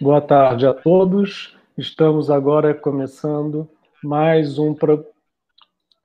Boa 0.00 0.22
tarde 0.22 0.66
a 0.66 0.72
todos. 0.72 1.54
Estamos 1.76 2.30
agora 2.30 2.72
começando 2.72 3.68
mais 4.02 4.58
um 4.58 4.72
pro... 4.72 5.04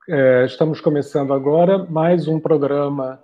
é, 0.10 0.44
estamos 0.44 0.82
começando 0.82 1.34
agora 1.34 1.78
mais 1.78 2.28
um 2.28 2.38
programa 2.38 3.24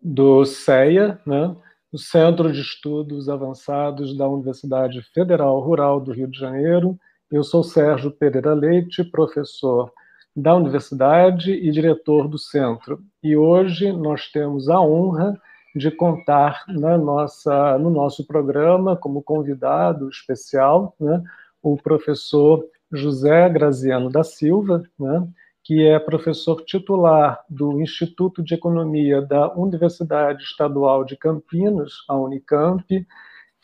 do 0.00 0.46
CEA, 0.46 1.20
né? 1.26 1.54
o 1.92 1.98
Centro 1.98 2.50
de 2.50 2.62
Estudos 2.62 3.28
Avançados 3.28 4.16
da 4.16 4.26
Universidade 4.26 5.02
Federal 5.12 5.60
Rural 5.60 6.00
do 6.00 6.10
Rio 6.10 6.26
de 6.26 6.38
Janeiro. 6.38 6.98
Eu 7.30 7.44
sou 7.44 7.62
Sérgio 7.62 8.10
Pereira 8.10 8.54
Leite, 8.54 9.04
professor 9.04 9.92
da 10.34 10.54
universidade 10.54 11.52
e 11.52 11.70
diretor 11.70 12.28
do 12.28 12.38
centro. 12.38 13.02
E 13.22 13.36
hoje 13.36 13.92
nós 13.92 14.30
temos 14.32 14.70
a 14.70 14.80
honra 14.80 15.34
de 15.34 15.42
contar 15.90 16.64
na 16.68 16.98
nossa, 16.98 17.78
no 17.78 17.90
nosso 17.90 18.26
programa, 18.26 18.96
como 18.96 19.22
convidado 19.22 20.08
especial, 20.08 20.94
né, 21.00 21.22
o 21.62 21.76
professor 21.76 22.64
José 22.90 23.48
Graziano 23.48 24.10
da 24.10 24.22
Silva, 24.22 24.82
né, 24.98 25.26
que 25.64 25.86
é 25.86 25.98
professor 25.98 26.62
titular 26.64 27.42
do 27.48 27.80
Instituto 27.80 28.42
de 28.42 28.54
Economia 28.54 29.22
da 29.22 29.52
Universidade 29.54 30.42
Estadual 30.42 31.04
de 31.04 31.16
Campinas, 31.16 31.92
a 32.08 32.16
Unicamp, 32.16 32.84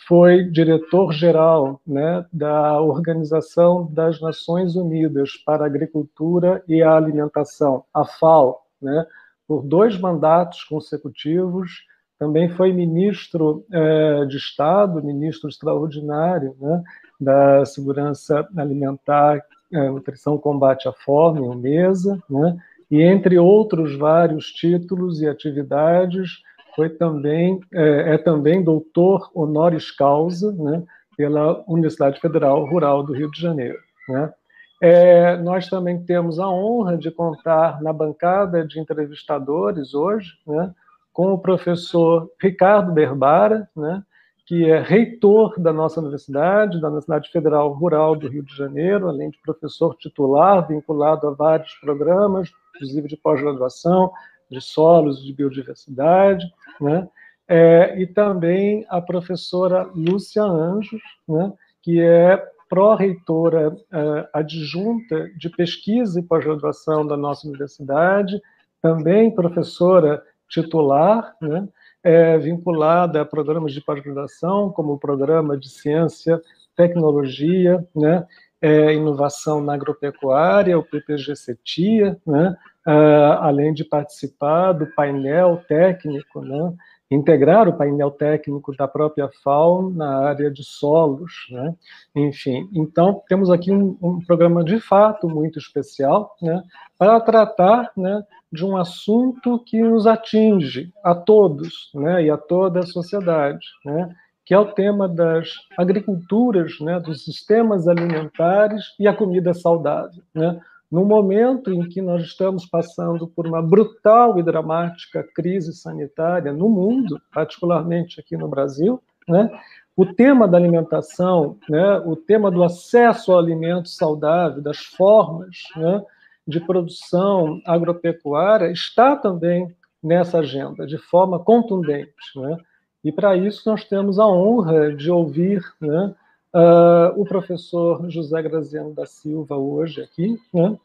foi 0.07 0.45
diretor-geral 0.45 1.81
né, 1.87 2.25
da 2.33 2.81
Organização 2.81 3.93
das 3.93 4.21
Nações 4.21 4.77
Unidas 4.77 5.33
para 5.45 5.65
a 5.65 5.67
Agricultura 5.67 6.63
e 6.69 6.83
a 6.83 6.95
Alimentação, 6.95 7.85
a 7.93 8.05
FAO, 8.05 8.61
né, 8.81 9.05
por 9.47 9.65
dois 9.65 9.99
mandatos 9.99 10.63
consecutivos. 10.65 11.85
Também 12.19 12.49
foi 12.49 12.73
ministro 12.73 13.65
eh, 13.73 14.25
de 14.27 14.37
Estado, 14.37 15.03
ministro 15.03 15.49
extraordinário 15.49 16.57
né, 16.61 16.83
da 17.21 17.65
Segurança 17.65 18.47
Alimentar, 18.57 19.41
eh, 19.73 19.91
Nutrição, 19.91 20.37
Combate 20.37 20.89
à 20.89 20.93
Fome, 20.93 21.41
o 21.41 21.55
MESA, 21.55 22.21
né, 22.29 22.57
e 22.91 23.03
entre 23.03 23.39
outros 23.39 23.97
vários 23.97 24.47
títulos 24.47 25.21
e 25.21 25.29
atividades, 25.29 26.43
foi 26.75 26.89
também 26.89 27.61
é, 27.73 28.15
é, 28.15 28.19
também 28.19 28.63
doutor 28.63 29.31
honoris 29.35 29.91
causa 29.91 30.53
né, 30.53 30.83
pela 31.17 31.65
Universidade 31.67 32.21
Federal 32.21 32.65
Rural 32.67 33.03
do 33.03 33.13
Rio 33.13 33.31
de 33.33 33.41
Janeiro. 33.41 33.79
Né. 34.09 34.33
É, 34.81 35.37
nós 35.39 35.69
também 35.69 36.01
temos 36.05 36.39
a 36.39 36.49
honra 36.49 36.97
de 36.97 37.11
contar 37.11 37.83
na 37.83 37.93
bancada 37.93 38.65
de 38.65 38.79
entrevistadores 38.79 39.93
hoje 39.93 40.35
né, 40.47 40.73
com 41.19 41.33
o 41.33 41.39
professor 41.39 42.31
Ricardo 42.41 42.93
Berbara, 42.93 43.69
né, 43.77 44.05
que 44.47 44.71
é 44.71 44.81
reitor 44.81 45.61
da 45.61 45.73
nossa 45.73 45.99
universidade, 45.99 46.81
da 46.81 46.87
Universidade 46.87 47.29
Federal 47.33 47.73
Rural 47.73 48.15
do 48.15 48.29
Rio 48.29 48.45
de 48.45 48.55
Janeiro, 48.55 49.09
além 49.09 49.29
de 49.29 49.43
professor 49.43 49.97
titular 49.97 50.69
vinculado 50.69 51.27
a 51.27 51.33
vários 51.33 51.75
programas, 51.81 52.53
inclusive 52.77 53.09
de 53.09 53.17
pós-graduação, 53.17 54.13
de 54.49 54.61
solos, 54.61 55.21
de 55.21 55.33
biodiversidade, 55.33 56.47
né? 56.81 57.09
É, 57.49 58.01
e 58.01 58.07
também 58.07 58.87
a 58.89 59.01
professora 59.01 59.91
Lúcia 59.93 60.45
Anjos, 60.45 61.03
né? 61.29 61.53
que 61.83 62.01
é 62.01 62.41
pró-reitora 62.69 63.77
é, 63.93 64.29
adjunta 64.33 65.29
de 65.37 65.51
pesquisa 65.51 66.21
e 66.21 66.23
pós-graduação 66.23 67.05
da 67.05 67.17
nossa 67.17 67.49
universidade, 67.49 68.41
também 68.81 69.35
professora 69.35 70.23
titular, 70.49 71.35
né? 71.41 71.69
é, 72.03 72.39
vinculada 72.39 73.21
a 73.21 73.25
programas 73.25 73.73
de 73.73 73.81
pós-graduação, 73.81 74.71
como 74.71 74.95
o 74.95 74.99
programa 74.99 75.57
de 75.57 75.69
ciência, 75.69 76.41
tecnologia, 76.77 77.85
né? 77.95 78.27
É, 78.61 78.93
inovação 78.93 79.61
na 79.61 79.75
agropecuária, 79.75 80.77
o 80.77 80.83
PPG-CETIA, 80.83 82.19
né? 82.27 82.57
uh, 82.89 83.39
além 83.41 83.75
de 83.75 83.85
participar 83.85 84.73
do 84.73 84.87
painel 84.87 85.63
técnico, 85.69 86.41
né, 86.41 86.73
integrar 87.11 87.69
o 87.69 87.77
painel 87.77 88.11
técnico 88.11 88.77
da 88.77 88.87
própria 88.87 89.29
FAO 89.43 89.91
na 89.91 90.19
área 90.27 90.51
de 90.51 90.63
solos, 90.63 91.47
né? 91.51 91.75
enfim. 92.15 92.69
Então, 92.75 93.23
temos 93.29 93.51
aqui 93.51 93.73
um, 93.73 93.97
um, 94.03 94.21
programa 94.21 94.63
de 94.63 94.79
fato 94.79 95.29
muito 95.29 95.59
especial 95.59 96.37
né, 96.43 96.63
para 96.99 97.19
tratar 97.21 97.91
né, 97.97 98.23
de 98.53 98.65
um 98.65 98.77
assunto 98.77 99.59
que 99.65 99.81
nos 99.81 100.07
atinge 100.07 100.93
a 101.03 101.15
todos 101.15 101.91
né, 101.95 102.25
e 102.25 102.31
a 102.31 102.37
toda 102.37 102.81
a 102.81 102.87
sociedade, 102.87 103.67
né, 103.85 104.15
que 104.45 104.53
é 104.53 104.59
o 104.59 104.73
tema 104.73 105.09
das 105.09 105.49
agriculturas, 105.79 106.79
né, 106.81 107.01
dos 107.01 107.25
sistemas 107.25 107.89
alimentares 107.89 108.95
e 108.99 109.09
a 109.09 109.15
comida 109.15 109.55
saudável. 109.55 110.23
Né? 110.35 110.61
No 110.91 111.05
momento 111.05 111.73
em 111.73 111.87
que 111.89 112.01
nós 112.01 112.23
estamos 112.23 112.65
passando 112.67 113.29
por 113.29 113.47
uma 113.47 113.63
brutal 113.63 114.39
e 114.39 114.43
dramática 114.43 115.23
crise 115.35 115.75
sanitária 115.75 116.53
no 116.53 116.69
mundo, 116.69 117.21
particularmente 117.33 118.19
aqui 118.19 118.37
no 118.37 118.49
Brasil, 118.49 119.01
né, 119.29 119.51
o 119.95 120.07
tema 120.07 120.49
da 120.49 120.57
alimentação, 120.57 121.59
né, 121.69 121.99
o 122.07 122.17
tema 122.17 122.51
do 122.51 122.63
acesso 122.63 123.33
ao 123.33 123.39
alimento 123.39 123.89
saudável, 123.89 124.63
das 124.63 124.79
formas 124.79 125.57
né, 125.77 126.03
de 126.47 126.61
produção 126.61 127.61
agropecuária, 127.67 128.71
está 128.71 129.17
também 129.17 129.75
nessa 130.03 130.39
agenda, 130.39 130.87
de 130.87 130.97
forma 130.97 131.39
contundente. 131.39 132.15
Né? 132.37 132.57
E 133.05 133.13
para 133.13 133.37
isso 133.37 133.69
nós 133.69 133.85
temos 133.85 134.19
a 134.19 134.27
honra 134.27 134.95
de 134.95 135.11
ouvir 135.11 135.63
né, 135.81 136.15
uh, 136.55 137.21
o 137.21 137.25
professor 137.25 138.11
José 138.11 138.43
Graziano 138.43 138.95
da 138.95 139.07
Silva 139.07 139.57
hoje 139.57 140.03
aqui, 140.03 140.39
né? 140.53 140.77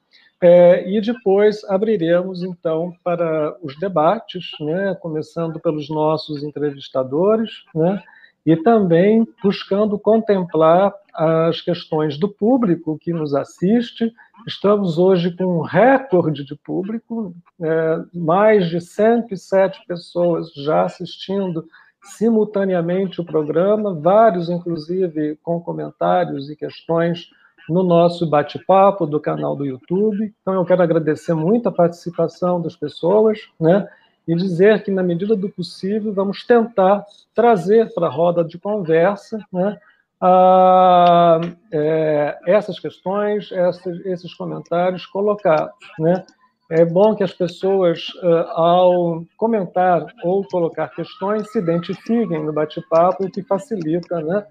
É, 0.41 0.89
e 0.89 0.99
depois 0.99 1.63
abriremos, 1.63 2.43
então, 2.43 2.93
para 3.01 3.55
os 3.61 3.79
debates, 3.79 4.51
né, 4.59 4.93
começando 4.99 5.57
pelos 5.57 5.89
nossos 5.89 6.43
entrevistadores, 6.43 7.63
né, 7.73 8.03
e 8.45 8.57
também 8.57 9.25
buscando 9.41 9.97
contemplar 9.97 10.93
as 11.13 11.61
questões 11.61 12.17
do 12.17 12.27
público 12.27 12.97
que 12.99 13.13
nos 13.13 13.33
assiste. 13.33 14.13
Estamos 14.45 14.97
hoje 14.97 15.33
com 15.33 15.59
um 15.59 15.61
recorde 15.61 16.43
de 16.43 16.57
público, 16.57 17.33
é, 17.61 17.99
mais 18.13 18.67
de 18.67 18.81
107 18.81 19.85
pessoas 19.87 20.51
já 20.53 20.83
assistindo 20.83 21.65
simultaneamente 22.03 23.21
o 23.21 23.25
programa, 23.25 23.93
vários, 23.93 24.49
inclusive, 24.49 25.37
com 25.41 25.59
comentários 25.59 26.49
e 26.49 26.55
questões 26.55 27.29
no 27.69 27.81
nosso 27.81 28.29
bate-papo 28.29 29.05
do 29.05 29.19
canal 29.19 29.55
do 29.55 29.65
YouTube. 29.65 30.33
Então, 30.41 30.53
eu 30.53 30.65
quero 30.65 30.83
agradecer 30.83 31.33
muito 31.33 31.69
a 31.69 31.71
participação 31.71 32.61
das 32.61 32.75
pessoas, 32.75 33.39
né? 33.59 33.87
E 34.27 34.35
dizer 34.35 34.83
que, 34.83 34.91
na 34.91 35.03
medida 35.03 35.35
do 35.35 35.49
possível, 35.49 36.13
vamos 36.13 36.45
tentar 36.45 37.05
trazer 37.33 37.93
para 37.93 38.07
a 38.07 38.11
roda 38.11 38.43
de 38.43 38.57
conversa, 38.57 39.39
né? 39.51 39.77
A, 40.19 41.41
é, 41.71 42.39
essas 42.45 42.79
questões, 42.79 43.51
essas, 43.51 44.05
esses 44.05 44.33
comentários 44.33 45.05
colocados, 45.05 45.73
né? 45.99 46.25
É 46.69 46.85
bom 46.85 47.13
que 47.13 47.23
as 47.23 47.33
pessoas, 47.33 48.07
ao 48.51 49.23
comentar 49.37 50.05
ou 50.23 50.45
colocar 50.47 50.87
questões, 50.89 51.51
se 51.51 51.59
identifiquem 51.59 52.43
no 52.43 52.53
bate-papo, 52.53 53.25
o 53.25 53.31
que 53.31 53.43
facilita 53.43 54.21
né, 54.21 54.45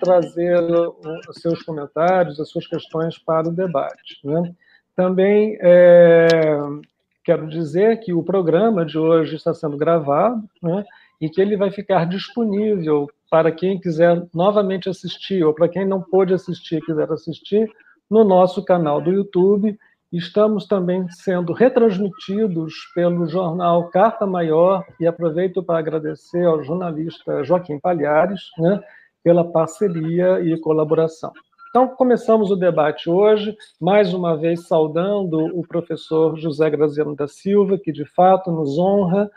trazer 0.00 0.60
os 0.60 1.40
seus 1.40 1.62
comentários, 1.62 2.40
as 2.40 2.50
suas 2.50 2.66
questões 2.66 3.16
para 3.18 3.48
o 3.48 3.52
debate. 3.52 4.18
Né? 4.24 4.52
Também 4.96 5.56
é, 5.60 6.26
quero 7.22 7.46
dizer 7.46 8.00
que 8.00 8.12
o 8.12 8.22
programa 8.22 8.84
de 8.84 8.98
hoje 8.98 9.36
está 9.36 9.54
sendo 9.54 9.76
gravado 9.76 10.42
né, 10.62 10.84
e 11.20 11.28
que 11.28 11.40
ele 11.40 11.56
vai 11.56 11.70
ficar 11.70 12.06
disponível 12.06 13.06
para 13.30 13.52
quem 13.52 13.78
quiser 13.78 14.26
novamente 14.34 14.88
assistir 14.88 15.44
ou 15.44 15.54
para 15.54 15.68
quem 15.68 15.86
não 15.86 16.00
pôde 16.00 16.32
assistir 16.32 16.80
quiser 16.80 17.10
assistir 17.12 17.70
no 18.10 18.24
nosso 18.24 18.64
canal 18.64 19.00
do 19.00 19.12
YouTube 19.12 19.78
Estamos 20.10 20.66
também 20.66 21.06
sendo 21.10 21.52
retransmitidos 21.52 22.72
pelo 22.94 23.26
jornal 23.26 23.90
Carta 23.90 24.26
Maior 24.26 24.82
e 24.98 25.06
aproveito 25.06 25.62
para 25.62 25.78
agradecer 25.78 26.46
ao 26.46 26.64
jornalista 26.64 27.44
Joaquim 27.44 27.78
Palhares 27.78 28.40
né, 28.56 28.80
pela 29.22 29.44
parceria 29.44 30.40
e 30.40 30.58
colaboração. 30.60 31.30
Então, 31.68 31.88
começamos 31.88 32.50
o 32.50 32.56
debate 32.56 33.10
hoje, 33.10 33.54
mais 33.78 34.14
uma 34.14 34.34
vez 34.34 34.66
saudando 34.66 35.38
o 35.54 35.60
professor 35.68 36.38
José 36.38 36.70
Graziano 36.70 37.14
da 37.14 37.28
Silva, 37.28 37.76
que 37.76 37.92
de 37.92 38.06
fato 38.06 38.50
nos 38.50 38.78
honra, 38.78 39.30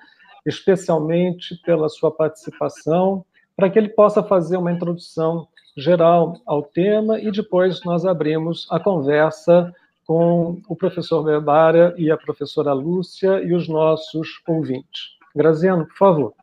especialmente 0.45 1.53
pela 1.65 1.89
sua 1.89 2.09
participação, 2.09 3.25
para 3.57 3.69
que 3.69 3.77
ele 3.77 3.89
possa 3.89 4.23
fazer 4.23 4.56
uma 4.56 4.71
introdução 4.71 5.50
geral 5.75 6.38
ao 6.45 6.63
tema 6.63 7.19
e 7.19 7.29
depois 7.29 7.83
nós 7.83 8.06
abrimos 8.06 8.65
a 8.71 8.79
conversa 8.79 9.73
com 10.06 10.62
o 10.68 10.75
professor 10.75 11.24
Berbara 11.24 11.94
e 11.98 12.12
a 12.12 12.18
professora 12.18 12.74
Lúcia 12.74 13.42
e 13.42 13.53
os 13.53 13.68
nossos 13.68 14.42
ouvintes. 14.48 15.18
Graziano, 15.36 15.86
por 15.86 15.98
favor. 15.98 16.33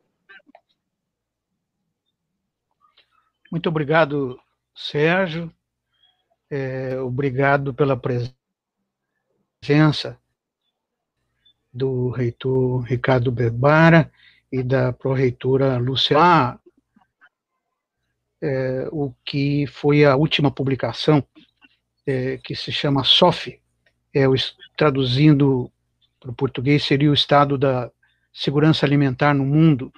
Muito 3.51 3.69
obrigado, 3.69 4.39
Sérgio. 4.75 5.53
É, 6.51 6.99
obrigado 7.01 7.75
pela 7.75 7.97
presença 7.97 8.35
do 11.73 12.11
reitor 12.11 12.83
Ricardo 12.83 13.31
Berbara 13.31 14.11
e 14.51 14.63
da 14.63 14.93
pró-reitora 14.93 15.79
Luciana. 15.79 16.59
É, 18.41 18.89
o 18.93 19.13
que 19.25 19.67
foi 19.67 20.05
a 20.05 20.15
última 20.15 20.51
publicação, 20.51 21.25
é, 22.09 22.39
que 22.39 22.57
se 22.57 22.73
chama 22.73 23.05
SOF, 23.05 23.61
é, 24.15 24.27
o, 24.27 24.35
traduzindo 24.75 25.71
para 26.19 26.31
o 26.31 26.35
português, 26.35 26.83
seria 26.83 27.11
o 27.11 27.15
Estado 27.15 27.59
da 27.59 27.91
Segurança 28.33 28.87
Alimentar 28.87 29.35
no 29.35 29.45
Mundo, 29.45 29.93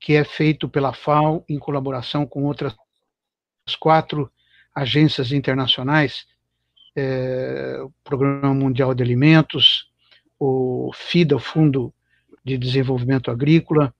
que 0.00 0.14
é 0.14 0.24
feito 0.24 0.68
pela 0.68 0.92
FAO 0.92 1.44
em 1.48 1.56
colaboração 1.56 2.26
com 2.26 2.42
outras 2.42 2.74
quatro 3.78 4.28
agências 4.74 5.30
internacionais, 5.30 6.26
é, 6.96 7.78
o 7.80 7.92
Programa 8.02 8.52
Mundial 8.52 8.92
de 8.92 9.04
Alimentos, 9.04 9.88
o 10.40 10.90
FIDA, 10.92 11.36
o 11.36 11.40
Fundo 11.40 11.94
de 12.44 12.58
Desenvolvimento 12.58 13.30
Agrícola, 13.30 13.94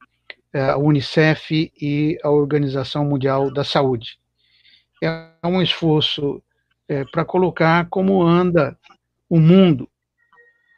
é, 0.52 0.70
a 0.70 0.76
Unicef 0.76 1.72
e 1.80 2.18
a 2.24 2.28
Organização 2.28 3.04
Mundial 3.04 3.52
da 3.52 3.62
Saúde. 3.62 4.18
É 5.00 5.30
um 5.44 5.62
esforço 5.62 6.42
é, 6.88 7.04
para 7.04 7.24
colocar 7.24 7.88
como 7.88 8.22
anda 8.22 8.78
o 9.28 9.40
mundo 9.40 9.88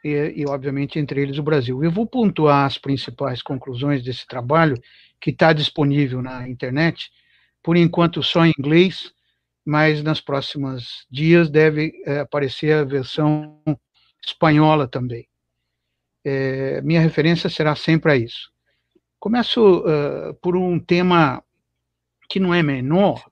e, 0.03 0.33
e, 0.37 0.45
obviamente, 0.47 0.97
entre 0.97 1.21
eles 1.21 1.37
o 1.37 1.43
Brasil. 1.43 1.83
Eu 1.83 1.91
vou 1.91 2.07
pontuar 2.07 2.65
as 2.65 2.77
principais 2.77 3.41
conclusões 3.41 4.03
desse 4.03 4.25
trabalho 4.25 4.81
que 5.19 5.31
está 5.31 5.53
disponível 5.53 6.21
na 6.21 6.47
internet, 6.47 7.11
por 7.61 7.75
enquanto 7.75 8.23
só 8.23 8.45
em 8.45 8.53
inglês, 8.57 9.11
mas 9.65 10.01
nas 10.01 10.21
próximas 10.21 11.05
dias 11.11 11.49
deve 11.49 11.91
é, 12.05 12.19
aparecer 12.19 12.73
a 12.73 12.83
versão 12.83 13.61
espanhola 14.25 14.87
também. 14.87 15.27
É, 16.23 16.81
minha 16.81 17.01
referência 17.01 17.49
será 17.49 17.75
sempre 17.75 18.11
a 18.11 18.15
isso. 18.15 18.51
Começo 19.19 19.79
uh, 19.79 20.33
por 20.41 20.55
um 20.55 20.79
tema 20.79 21.43
que 22.29 22.39
não 22.39 22.53
é 22.53 22.63
menor, 22.63 23.29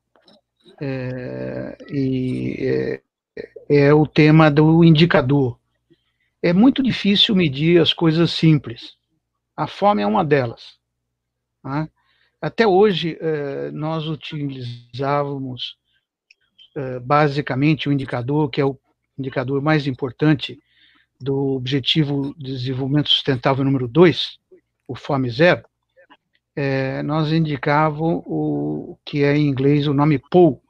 é, 0.81 1.77
e 1.89 3.01
é, 3.69 3.87
é 3.87 3.93
o 3.93 4.05
tema 4.05 4.49
do 4.49 4.83
indicador. 4.83 5.59
É 6.41 6.53
muito 6.53 6.83
difícil 6.83 7.35
medir 7.35 7.81
as 7.81 7.93
coisas 7.93 8.31
simples. 8.31 8.95
A 9.55 9.67
fome 9.67 10.01
é 10.01 10.07
uma 10.07 10.23
delas. 10.23 10.77
Né? 11.63 11.89
Até 12.39 12.67
hoje, 12.67 13.17
eh, 13.19 13.71
nós 13.71 14.07
utilizávamos 14.07 15.75
eh, 16.75 16.99
basicamente 16.99 17.89
o 17.89 17.91
indicador, 17.91 18.49
que 18.49 18.61
é 18.61 18.65
o 18.65 18.77
indicador 19.17 19.61
mais 19.61 19.87
importante 19.87 20.59
do 21.19 21.55
Objetivo 21.55 22.35
de 22.37 22.51
Desenvolvimento 22.51 23.09
Sustentável 23.09 23.65
número 23.65 23.87
2, 23.87 24.37
o 24.87 24.95
Fome 24.95 25.29
Zero, 25.31 25.65
é, 26.55 27.03
nós 27.03 27.31
indicávamos 27.31 28.23
o 28.25 28.97
que 29.05 29.23
é 29.23 29.35
em 29.35 29.47
inglês 29.47 29.87
o 29.87 29.93
nome 29.93 30.17
POU, 30.17 30.61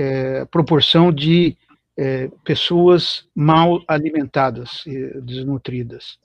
é, 0.00 0.46
proporção 0.46 1.12
de 1.12 1.54
é, 1.94 2.28
pessoas 2.42 3.28
mal 3.34 3.82
alimentadas 3.86 4.82
desnutridas. 5.22 6.18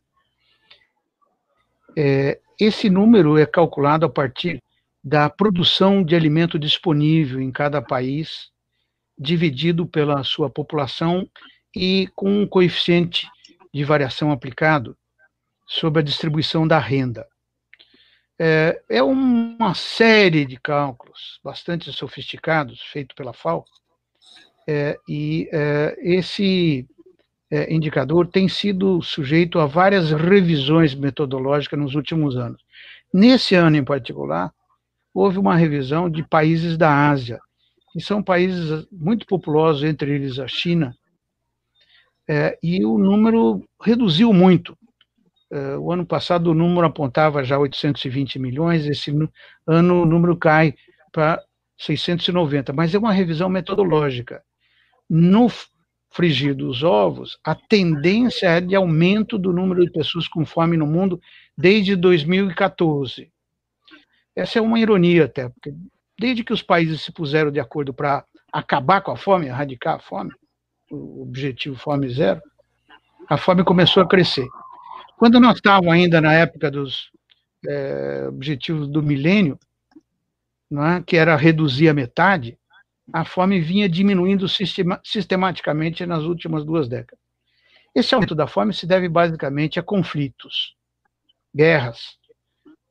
É, 1.98 2.40
esse 2.58 2.90
número 2.90 3.38
é 3.38 3.46
calculado 3.46 4.06
a 4.06 4.10
partir 4.10 4.64
da 5.04 5.30
produção 5.30 6.02
de 6.04 6.16
alimento 6.16 6.58
disponível 6.58 7.42
em 7.42 7.52
cada 7.52 7.82
país, 7.82 8.50
dividido 9.20 9.86
pela 9.86 10.24
sua 10.24 10.50
população 10.50 11.30
e 11.76 12.10
com 12.16 12.44
um 12.44 12.48
coeficiente 12.48 13.28
de 13.74 13.84
variação 13.84 14.32
aplicado 14.32 14.98
sobre 15.68 16.00
a 16.00 16.04
distribuição 16.04 16.66
da 16.66 16.80
renda. 16.80 17.28
É, 18.38 18.82
é 18.90 19.04
uma 19.04 19.74
série 19.74 20.46
de 20.46 20.60
cálculos 20.60 21.40
bastante 21.44 21.92
sofisticados, 21.94 22.82
feito 22.82 23.16
pela 23.16 23.34
FAO, 23.34 23.66
é, 24.68 24.98
e 25.08 25.48
é, 25.54 25.96
esse 26.02 26.86
é, 27.50 27.74
indicador 27.74 28.28
tem 28.28 28.50
sido 28.50 29.02
sujeito 29.02 29.60
a 29.60 29.66
várias 29.66 30.12
revisões 30.12 30.94
metodológicas 30.94 31.80
nos 31.80 31.96
últimos 31.96 32.36
anos. 32.36 32.62
Nesse 33.14 33.56
ano 33.56 33.78
em 33.78 33.84
particular, 33.84 34.52
houve 35.14 35.38
uma 35.38 35.56
revisão 35.56 36.10
de 36.10 36.22
países 36.28 36.78
da 36.78 37.10
Ásia, 37.10 37.40
que 37.94 38.02
são 38.02 38.22
países 38.22 38.86
muito 38.92 39.26
populosos, 39.26 39.84
entre 39.84 40.14
eles 40.14 40.40
a 40.40 40.48
China, 40.48 40.94
é, 42.28 42.58
e 42.62 42.84
o 42.84 42.98
número 42.98 43.64
reduziu 43.82 44.34
muito. 44.34 44.78
É, 45.56 45.78
o 45.78 45.90
ano 45.90 46.06
passado 46.06 46.52
o 46.52 46.54
número 46.54 46.86
apontava 46.86 47.42
já 47.42 47.58
820 47.58 48.38
milhões, 48.40 48.86
esse 48.86 49.10
ano 49.66 50.02
o 50.02 50.06
número 50.06 50.36
cai 50.36 50.76
para 51.14 51.42
690, 51.78 52.74
mas 52.74 52.94
é 52.94 52.98
uma 53.00 53.14
revisão 53.14 53.48
metodológica. 53.48 54.44
No 55.10 55.48
frigir 56.12 56.54
dos 56.54 56.84
ovos, 56.84 57.40
a 57.42 57.56
tendência 57.56 58.48
é 58.48 58.60
de 58.60 58.76
aumento 58.76 59.38
do 59.38 59.54
número 59.54 59.86
de 59.86 59.92
pessoas 59.94 60.28
com 60.28 60.46
fome 60.46 60.76
no 60.76 60.86
mundo 60.86 61.22
desde 61.58 61.96
2014. 61.96 63.32
Essa 64.36 64.60
é 64.60 64.62
uma 64.62 64.78
ironia 64.78 65.24
até, 65.24 65.48
porque 65.48 65.74
desde 66.20 66.44
que 66.44 66.52
os 66.52 66.62
países 66.62 67.02
se 67.02 67.14
puseram 67.14 67.50
de 67.50 67.62
acordo 67.62 67.94
para 67.94 68.26
acabar 68.52 69.00
com 69.00 69.12
a 69.12 69.16
fome, 69.16 69.46
erradicar 69.46 69.96
a 69.96 70.00
fome, 70.00 70.34
o 70.92 71.22
objetivo 71.22 71.78
fome 71.78 72.10
zero, 72.10 72.42
a 73.30 73.38
fome 73.38 73.64
começou 73.64 74.04
a 74.04 74.08
crescer. 74.08 74.48
Quando 75.18 75.40
nós 75.40 75.56
estávamos 75.56 75.94
ainda 75.94 76.20
na 76.20 76.34
época 76.34 76.70
dos 76.70 77.10
é, 77.68 78.26
objetivos 78.28 78.88
do 78.88 79.02
milênio, 79.02 79.58
é, 80.72 81.02
que 81.04 81.16
era 81.16 81.36
reduzir 81.36 81.90
a 81.90 81.94
metade, 81.94 82.58
a 83.14 83.24
fome 83.24 83.62
vinha 83.62 83.88
diminuindo 83.88 84.50
sistema, 84.50 85.00
sistematicamente 85.04 86.06
nas 86.06 86.24
últimas 86.24 86.66
duas 86.66 86.88
décadas. 86.88 87.24
Esse 87.94 88.14
aumento 88.14 88.36
da 88.36 88.46
fome 88.46 88.74
se 88.74 88.86
deve 88.86 89.08
basicamente 89.08 89.80
a 89.80 89.84
conflitos, 89.84 90.76
guerras. 91.56 92.18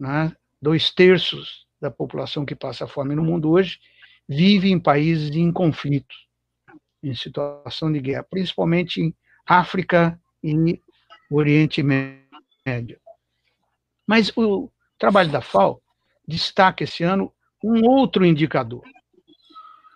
Né? 0.01 0.35
Dois 0.63 0.91
terços 0.91 1.67
da 1.81 1.91
população 1.91 2.47
que 2.47 2.55
passa 2.55 2.87
fome 2.87 3.15
no 3.15 3.23
mundo 3.23 3.51
hoje 3.51 3.79
vive 4.27 4.71
em 4.71 4.81
países 4.81 5.31
em 5.37 5.53
conflito, 5.53 6.15
em 7.03 7.15
situação 7.15 7.93
de 7.93 8.01
guerra, 8.01 8.23
principalmente 8.23 9.03
em 9.03 9.15
África 9.47 10.19
e 10.43 10.81
Oriente 11.37 11.83
Médio. 11.83 13.01
Mas 14.07 14.33
o 14.37 14.71
trabalho 14.99 15.31
da 15.31 15.41
FAO 15.41 15.83
destaca 16.27 16.85
esse 16.85 17.03
ano 17.03 17.33
um 17.63 17.85
outro 17.87 18.25
indicador, 18.25 18.83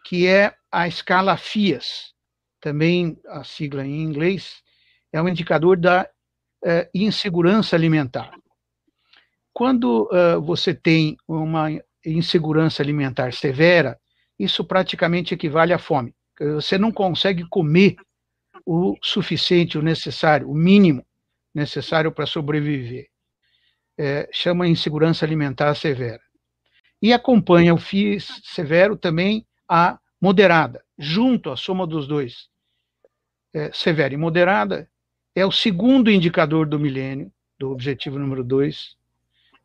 que 0.04 0.26
é 0.26 0.54
a 0.72 0.88
escala 0.88 1.36
FIAS, 1.36 2.14
também 2.60 3.18
a 3.26 3.44
sigla 3.44 3.86
em 3.86 4.02
inglês, 4.02 4.62
é 5.12 5.20
um 5.20 5.28
indicador 5.28 5.76
da 5.76 6.08
uh, 6.64 6.88
insegurança 6.94 7.76
alimentar. 7.76 8.32
Quando 9.52 10.08
uh, 10.10 10.40
você 10.40 10.74
tem 10.74 11.16
uma 11.26 11.68
insegurança 12.04 12.82
alimentar 12.82 13.32
severa, 13.32 13.98
isso 14.38 14.64
praticamente 14.64 15.34
equivale 15.34 15.72
à 15.72 15.78
fome. 15.78 16.14
Você 16.54 16.78
não 16.78 16.92
consegue 16.92 17.44
comer 17.48 17.96
o 18.64 18.96
suficiente, 19.02 19.76
o 19.76 19.82
necessário, 19.82 20.48
o 20.48 20.54
mínimo 20.54 21.04
necessário 21.58 22.10
para 22.10 22.26
sobreviver. 22.26 23.08
É, 23.98 24.28
chama 24.32 24.68
insegurança 24.68 25.24
alimentar 25.24 25.74
severa. 25.74 26.22
E 27.02 27.12
acompanha 27.12 27.74
o 27.74 27.78
FIS 27.78 28.40
severo 28.44 28.96
também 28.96 29.46
a 29.68 29.98
moderada, 30.20 30.84
junto 30.98 31.50
à 31.50 31.56
soma 31.56 31.86
dos 31.86 32.06
dois, 32.06 32.48
é, 33.52 33.70
severa 33.72 34.14
e 34.14 34.16
moderada, 34.16 34.90
é 35.34 35.44
o 35.44 35.52
segundo 35.52 36.10
indicador 36.10 36.66
do 36.66 36.78
milênio, 36.78 37.32
do 37.58 37.70
objetivo 37.70 38.18
número 38.18 38.42
dois, 38.42 38.96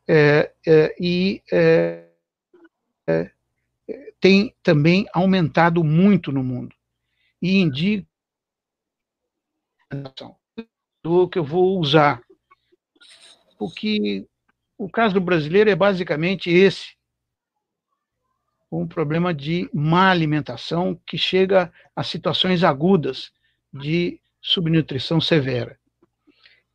é, 0.08 0.52
é, 0.68 0.96
e 1.00 1.42
é, 1.52 2.08
é, 3.08 3.32
tem 4.20 4.54
também 4.62 5.06
aumentado 5.14 5.84
muito 5.84 6.32
no 6.32 6.44
mundo. 6.44 6.76
E 7.42 7.58
indica 7.58 8.08
do 11.04 11.28
que 11.28 11.38
eu 11.38 11.44
vou 11.44 11.80
usar. 11.80 12.22
Porque 13.60 14.26
o 14.78 14.90
caso 14.90 15.14
do 15.14 15.22
brasileiro 15.22 15.70
é 15.70 15.76
basicamente 15.76 16.50
esse 16.50 16.96
um 18.72 18.88
problema 18.88 19.34
de 19.34 19.70
má 19.72 20.10
alimentação 20.10 21.00
que 21.06 21.18
chega 21.18 21.72
a 21.96 22.04
situações 22.04 22.64
agudas 22.64 23.32
de 23.72 24.20
subnutrição 24.42 25.22
severa. 25.22 25.78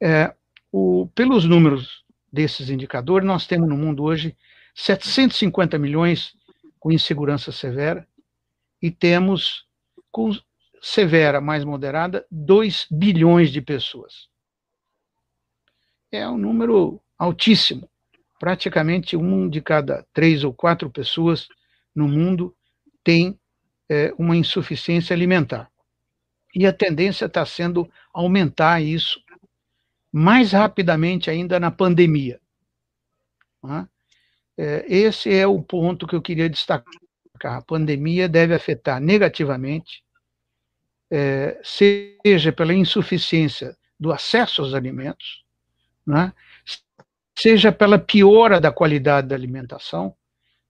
É, 0.00 0.32
o, 0.70 1.08
pelos 1.14 1.44
números 1.44 2.04
desses 2.32 2.70
indicadores, 2.70 3.26
nós 3.26 3.46
temos 3.48 3.68
no 3.68 3.76
mundo 3.76 4.04
hoje 4.04 4.36
750 4.74 5.76
milhões 5.76 6.36
com 6.78 6.92
insegurança 6.92 7.50
severa, 7.50 8.06
e 8.80 8.92
temos, 8.92 9.66
severa 10.80 11.40
mais 11.40 11.64
moderada, 11.64 12.26
2 12.30 12.86
bilhões 12.90 13.50
de 13.50 13.60
pessoas. 13.60 14.28
É 16.10 16.28
um 16.28 16.38
número 16.38 17.00
altíssimo. 17.18 17.88
Praticamente 18.38 19.16
um 19.16 19.48
de 19.48 19.60
cada 19.60 20.06
três 20.12 20.44
ou 20.44 20.54
quatro 20.54 20.88
pessoas 20.88 21.48
no 21.94 22.06
mundo 22.06 22.54
tem 23.02 23.38
é, 23.88 24.14
uma 24.18 24.36
insuficiência 24.36 25.14
alimentar. 25.14 25.70
E 26.54 26.66
a 26.66 26.72
tendência 26.72 27.26
está 27.26 27.44
sendo 27.44 27.90
aumentar 28.12 28.80
isso 28.80 29.20
mais 30.12 30.52
rapidamente 30.52 31.30
ainda 31.30 31.60
na 31.60 31.70
pandemia. 31.70 32.40
Né? 33.62 33.88
Esse 34.56 35.32
é 35.32 35.46
o 35.46 35.62
ponto 35.62 36.06
que 36.06 36.16
eu 36.16 36.22
queria 36.22 36.48
destacar. 36.48 36.92
A 37.44 37.62
pandemia 37.62 38.28
deve 38.28 38.54
afetar 38.54 39.00
negativamente, 39.00 40.02
é, 41.10 41.60
seja 41.62 42.52
pela 42.52 42.74
insuficiência 42.74 43.76
do 43.98 44.12
acesso 44.12 44.62
aos 44.62 44.74
alimentos, 44.74 45.44
né? 46.06 46.32
seja 47.36 47.70
pela 47.72 47.98
piora 47.98 48.60
da 48.60 48.72
qualidade 48.72 49.28
da 49.28 49.34
alimentação. 49.34 50.14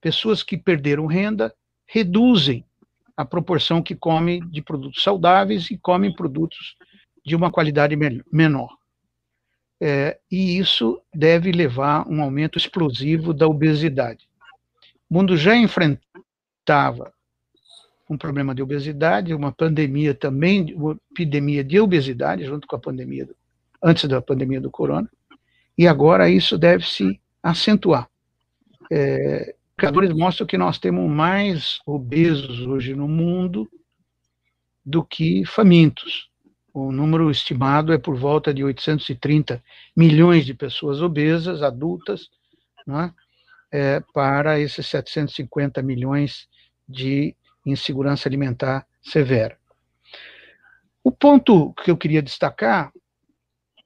Pessoas 0.00 0.42
que 0.42 0.56
perderam 0.56 1.06
renda 1.06 1.54
reduzem 1.86 2.64
a 3.16 3.24
proporção 3.24 3.82
que 3.82 3.96
comem 3.96 4.46
de 4.48 4.62
produtos 4.62 5.02
saudáveis 5.02 5.70
e 5.70 5.78
comem 5.78 6.14
produtos 6.14 6.76
de 7.24 7.34
uma 7.34 7.50
qualidade 7.50 7.96
menor. 8.30 8.76
É, 9.80 10.18
e 10.30 10.58
isso 10.58 11.00
deve 11.14 11.52
levar 11.52 12.02
a 12.02 12.08
um 12.08 12.22
aumento 12.22 12.58
explosivo 12.58 13.32
da 13.32 13.46
obesidade. 13.46 14.28
O 15.08 15.14
mundo 15.14 15.36
já 15.36 15.56
enfrentava 15.56 17.12
um 18.08 18.16
problema 18.16 18.54
de 18.54 18.62
obesidade, 18.62 19.34
uma 19.34 19.52
pandemia 19.52 20.14
também, 20.14 20.74
uma 20.74 20.98
epidemia 21.10 21.62
de 21.62 21.78
obesidade, 21.78 22.44
junto 22.44 22.66
com 22.66 22.76
a 22.76 22.80
pandemia, 22.80 23.26
do, 23.26 23.36
antes 23.82 24.08
da 24.08 24.20
pandemia 24.20 24.60
do 24.60 24.70
corona, 24.70 25.10
e 25.76 25.86
agora 25.86 26.28
isso 26.28 26.56
deve 26.56 26.86
se 26.86 27.20
acentuar. 27.42 28.08
É, 28.90 29.54
indicadores 29.78 30.12
mostram 30.12 30.46
que 30.46 30.58
nós 30.58 30.78
temos 30.78 31.08
mais 31.08 31.78
obesos 31.86 32.66
hoje 32.66 32.94
no 32.94 33.06
mundo 33.06 33.68
do 34.84 35.04
que 35.04 35.44
famintos. 35.44 36.28
O 36.72 36.90
número 36.90 37.30
estimado 37.30 37.92
é 37.92 37.98
por 37.98 38.16
volta 38.16 38.52
de 38.52 38.64
830 38.64 39.62
milhões 39.96 40.46
de 40.46 40.54
pessoas 40.54 41.00
obesas, 41.02 41.62
adultas, 41.62 42.28
né, 42.86 43.12
é, 43.70 44.02
para 44.12 44.58
esses 44.58 44.86
750 44.86 45.82
milhões 45.82 46.48
de 46.88 47.36
insegurança 47.70 48.28
alimentar 48.28 48.86
severa. 49.02 49.58
O 51.02 51.10
ponto 51.10 51.72
que 51.74 51.90
eu 51.90 51.96
queria 51.96 52.22
destacar, 52.22 52.92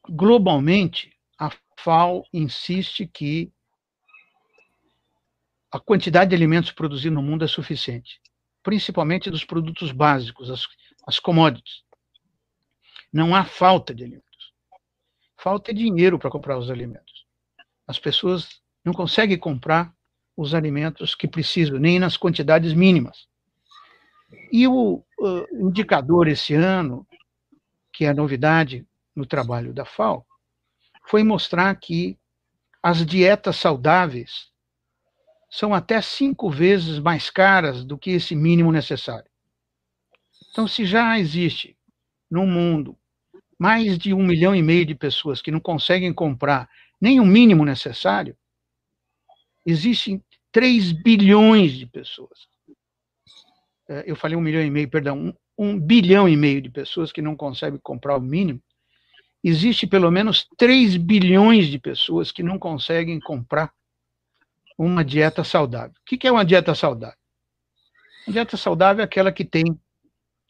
globalmente, 0.08 1.16
a 1.38 1.50
FAO 1.76 2.24
insiste 2.32 3.06
que 3.06 3.52
a 5.70 5.78
quantidade 5.80 6.30
de 6.30 6.36
alimentos 6.36 6.70
produzidos 6.72 7.14
no 7.14 7.22
mundo 7.22 7.44
é 7.44 7.48
suficiente, 7.48 8.20
principalmente 8.62 9.30
dos 9.30 9.44
produtos 9.44 9.90
básicos, 9.92 10.50
as, 10.50 10.66
as 11.06 11.18
commodities. 11.18 11.82
Não 13.12 13.34
há 13.34 13.44
falta 13.44 13.94
de 13.94 14.04
alimentos. 14.04 14.52
Falta 15.36 15.72
dinheiro 15.72 16.18
para 16.18 16.30
comprar 16.30 16.58
os 16.58 16.70
alimentos. 16.70 17.24
As 17.86 17.98
pessoas 17.98 18.60
não 18.84 18.92
conseguem 18.92 19.38
comprar 19.38 19.94
os 20.36 20.54
alimentos 20.54 21.14
que 21.14 21.28
precisam, 21.28 21.78
nem 21.78 21.98
nas 21.98 22.16
quantidades 22.16 22.72
mínimas. 22.72 23.26
E 24.50 24.66
o 24.66 25.02
uh, 25.20 25.66
indicador 25.66 26.28
esse 26.28 26.54
ano, 26.54 27.06
que 27.92 28.04
é 28.04 28.08
a 28.08 28.14
novidade 28.14 28.86
no 29.14 29.26
trabalho 29.26 29.72
da 29.72 29.84
FAO, 29.84 30.26
foi 31.04 31.22
mostrar 31.22 31.74
que 31.76 32.18
as 32.82 33.04
dietas 33.04 33.56
saudáveis 33.56 34.50
são 35.50 35.74
até 35.74 36.00
cinco 36.00 36.50
vezes 36.50 36.98
mais 36.98 37.28
caras 37.28 37.84
do 37.84 37.98
que 37.98 38.10
esse 38.10 38.34
mínimo 38.34 38.72
necessário. 38.72 39.30
Então, 40.50 40.66
se 40.66 40.84
já 40.84 41.18
existe 41.18 41.76
no 42.30 42.46
mundo 42.46 42.98
mais 43.58 43.98
de 43.98 44.12
um 44.12 44.24
milhão 44.24 44.56
e 44.56 44.62
meio 44.62 44.84
de 44.84 44.94
pessoas 44.94 45.40
que 45.40 45.50
não 45.50 45.60
conseguem 45.60 46.12
comprar 46.12 46.68
nem 47.00 47.20
o 47.20 47.26
mínimo 47.26 47.64
necessário, 47.64 48.36
existem 49.64 50.22
3 50.50 50.92
bilhões 50.92 51.72
de 51.72 51.86
pessoas. 51.86 52.48
É, 53.92 54.04
eu 54.06 54.16
falei 54.16 54.36
um 54.36 54.40
milhão 54.40 54.62
e 54.62 54.70
meio, 54.70 54.88
perdão, 54.88 55.18
um, 55.18 55.34
um 55.58 55.78
bilhão 55.78 56.26
e 56.26 56.34
meio 56.34 56.62
de 56.62 56.70
pessoas 56.70 57.12
que 57.12 57.20
não 57.20 57.36
conseguem 57.36 57.78
comprar 57.82 58.16
o 58.16 58.20
mínimo. 58.22 58.62
Existe 59.44 59.86
pelo 59.86 60.10
menos 60.10 60.48
3 60.56 60.96
bilhões 60.96 61.66
de 61.66 61.78
pessoas 61.78 62.32
que 62.32 62.42
não 62.42 62.58
conseguem 62.58 63.20
comprar 63.20 63.70
uma 64.78 65.04
dieta 65.04 65.44
saudável. 65.44 65.94
O 66.00 66.04
que 66.04 66.26
é 66.26 66.32
uma 66.32 66.44
dieta 66.44 66.74
saudável? 66.74 67.18
Uma 68.26 68.32
dieta 68.32 68.56
saudável 68.56 69.02
é 69.02 69.04
aquela 69.04 69.30
que 69.30 69.44
tem 69.44 69.64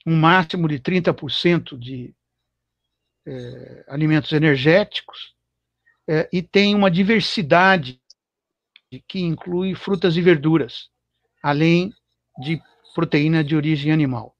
um 0.06 0.16
máximo 0.16 0.68
de 0.68 0.78
30% 0.78 1.76
de 1.76 2.14
é, 3.26 3.84
alimentos 3.88 4.30
energéticos 4.30 5.34
é, 6.08 6.28
e 6.32 6.42
tem 6.42 6.76
uma 6.76 6.90
diversidade 6.90 8.00
que 9.08 9.20
inclui 9.20 9.74
frutas 9.74 10.16
e 10.16 10.20
verduras, 10.20 10.90
além 11.42 11.92
de 12.38 12.60
proteína 12.94 13.42
de 13.42 13.56
origem 13.56 13.92
animal. 13.92 14.36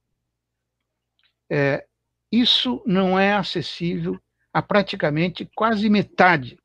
É, 1.51 1.87
isso 2.31 2.83
não 2.87 3.19
é 3.19 3.33
acessível 3.35 4.19
a 4.53 4.63
praticamente 4.63 5.49
quase 5.55 5.89
metade 5.89 6.59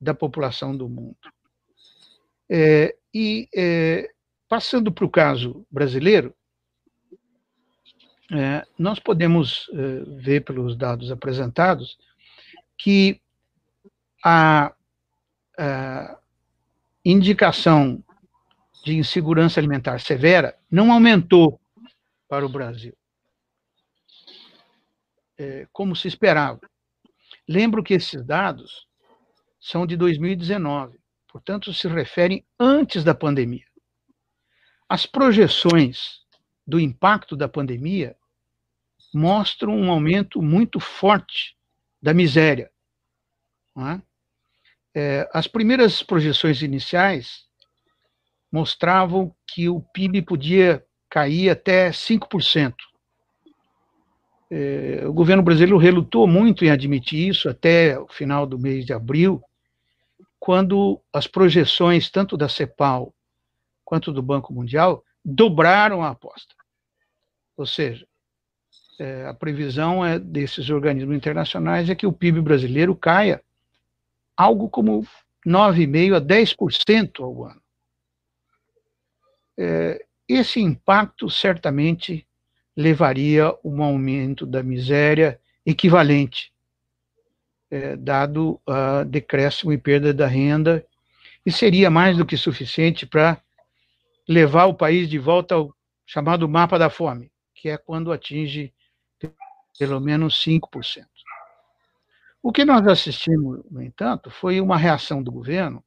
da 0.00 0.14
população 0.14 0.76
do 0.76 0.88
mundo. 0.88 1.16
É, 2.50 2.96
e 3.14 3.48
é, 3.54 4.10
passando 4.48 4.92
para 4.92 5.04
o 5.04 5.10
caso 5.10 5.66
brasileiro, 5.70 6.34
é, 8.32 8.66
nós 8.78 8.98
podemos 8.98 9.70
é, 9.72 10.20
ver 10.22 10.44
pelos 10.44 10.76
dados 10.76 11.10
apresentados 11.10 11.98
que 12.76 13.20
a, 14.24 14.74
a 15.58 16.18
indicação 17.04 18.02
de 18.82 18.96
insegurança 18.96 19.60
alimentar 19.60 20.00
severa 20.00 20.58
não 20.70 20.92
aumentou 20.92 21.60
para 22.28 22.44
o 22.44 22.48
Brasil, 22.48 22.96
é, 25.38 25.66
como 25.72 25.94
se 25.94 26.08
esperava. 26.08 26.60
Lembro 27.48 27.82
que 27.82 27.94
esses 27.94 28.24
dados 28.24 28.86
são 29.60 29.86
de 29.86 29.96
2019, 29.96 30.98
portanto, 31.28 31.72
se 31.72 31.86
referem 31.88 32.44
antes 32.58 33.04
da 33.04 33.14
pandemia. 33.14 33.66
As 34.88 35.06
projeções 35.06 36.20
do 36.66 36.80
impacto 36.80 37.36
da 37.36 37.48
pandemia 37.48 38.16
mostram 39.14 39.76
um 39.76 39.90
aumento 39.90 40.40
muito 40.40 40.80
forte 40.80 41.56
da 42.00 42.12
miséria. 42.14 42.70
É? 43.76 44.02
É, 44.94 45.30
as 45.32 45.46
primeiras 45.46 46.02
projeções 46.02 46.62
iniciais 46.62 47.46
mostravam 48.52 49.34
que 49.46 49.68
o 49.68 49.80
PIB 49.80 50.22
podia 50.22 50.84
cair 51.08 51.48
até 51.48 51.90
5%. 51.90 52.74
É, 54.50 55.02
o 55.06 55.12
governo 55.14 55.42
brasileiro 55.42 55.78
relutou 55.78 56.26
muito 56.26 56.62
em 56.62 56.70
admitir 56.70 57.30
isso 57.30 57.48
até 57.48 57.98
o 57.98 58.06
final 58.06 58.46
do 58.46 58.58
mês 58.58 58.84
de 58.84 58.92
abril, 58.92 59.42
quando 60.38 61.00
as 61.10 61.26
projeções, 61.26 62.10
tanto 62.10 62.36
da 62.36 62.48
CEPAL 62.48 63.14
quanto 63.82 64.12
do 64.12 64.22
Banco 64.22 64.52
Mundial, 64.52 65.02
dobraram 65.24 66.02
a 66.02 66.10
aposta. 66.10 66.54
Ou 67.56 67.64
seja, 67.64 68.06
é, 68.98 69.26
a 69.26 69.32
previsão 69.32 70.04
é 70.04 70.18
desses 70.18 70.68
organismos 70.68 71.16
internacionais 71.16 71.88
é 71.88 71.94
que 71.94 72.06
o 72.06 72.12
PIB 72.12 72.42
brasileiro 72.42 72.94
caia 72.94 73.42
algo 74.36 74.68
como 74.68 75.06
9,5% 75.46 76.16
a 76.16 76.20
10% 76.20 77.20
ao 77.22 77.44
ano. 77.44 77.61
É, 79.58 80.04
esse 80.28 80.60
impacto 80.60 81.28
certamente 81.28 82.26
levaria 82.76 83.46
a 83.46 83.58
um 83.64 83.82
aumento 83.82 84.46
da 84.46 84.62
miséria 84.62 85.40
equivalente, 85.64 86.52
é, 87.70 87.96
dado 87.96 88.60
a 88.66 89.04
decréscimo 89.04 89.72
e 89.72 89.78
perda 89.78 90.12
da 90.12 90.26
renda, 90.26 90.84
e 91.44 91.52
seria 91.52 91.90
mais 91.90 92.16
do 92.16 92.24
que 92.24 92.36
suficiente 92.36 93.06
para 93.06 93.40
levar 94.28 94.66
o 94.66 94.74
país 94.74 95.08
de 95.08 95.18
volta 95.18 95.54
ao 95.54 95.74
chamado 96.06 96.48
mapa 96.48 96.78
da 96.78 96.88
fome, 96.88 97.30
que 97.54 97.68
é 97.68 97.76
quando 97.76 98.12
atinge 98.12 98.72
pelo 99.78 100.00
menos 100.00 100.34
5%. 100.42 101.06
O 102.42 102.52
que 102.52 102.64
nós 102.64 102.86
assistimos, 102.86 103.60
no 103.70 103.80
entanto, 103.82 104.30
foi 104.30 104.60
uma 104.60 104.76
reação 104.76 105.22
do 105.22 105.30
governo 105.30 105.82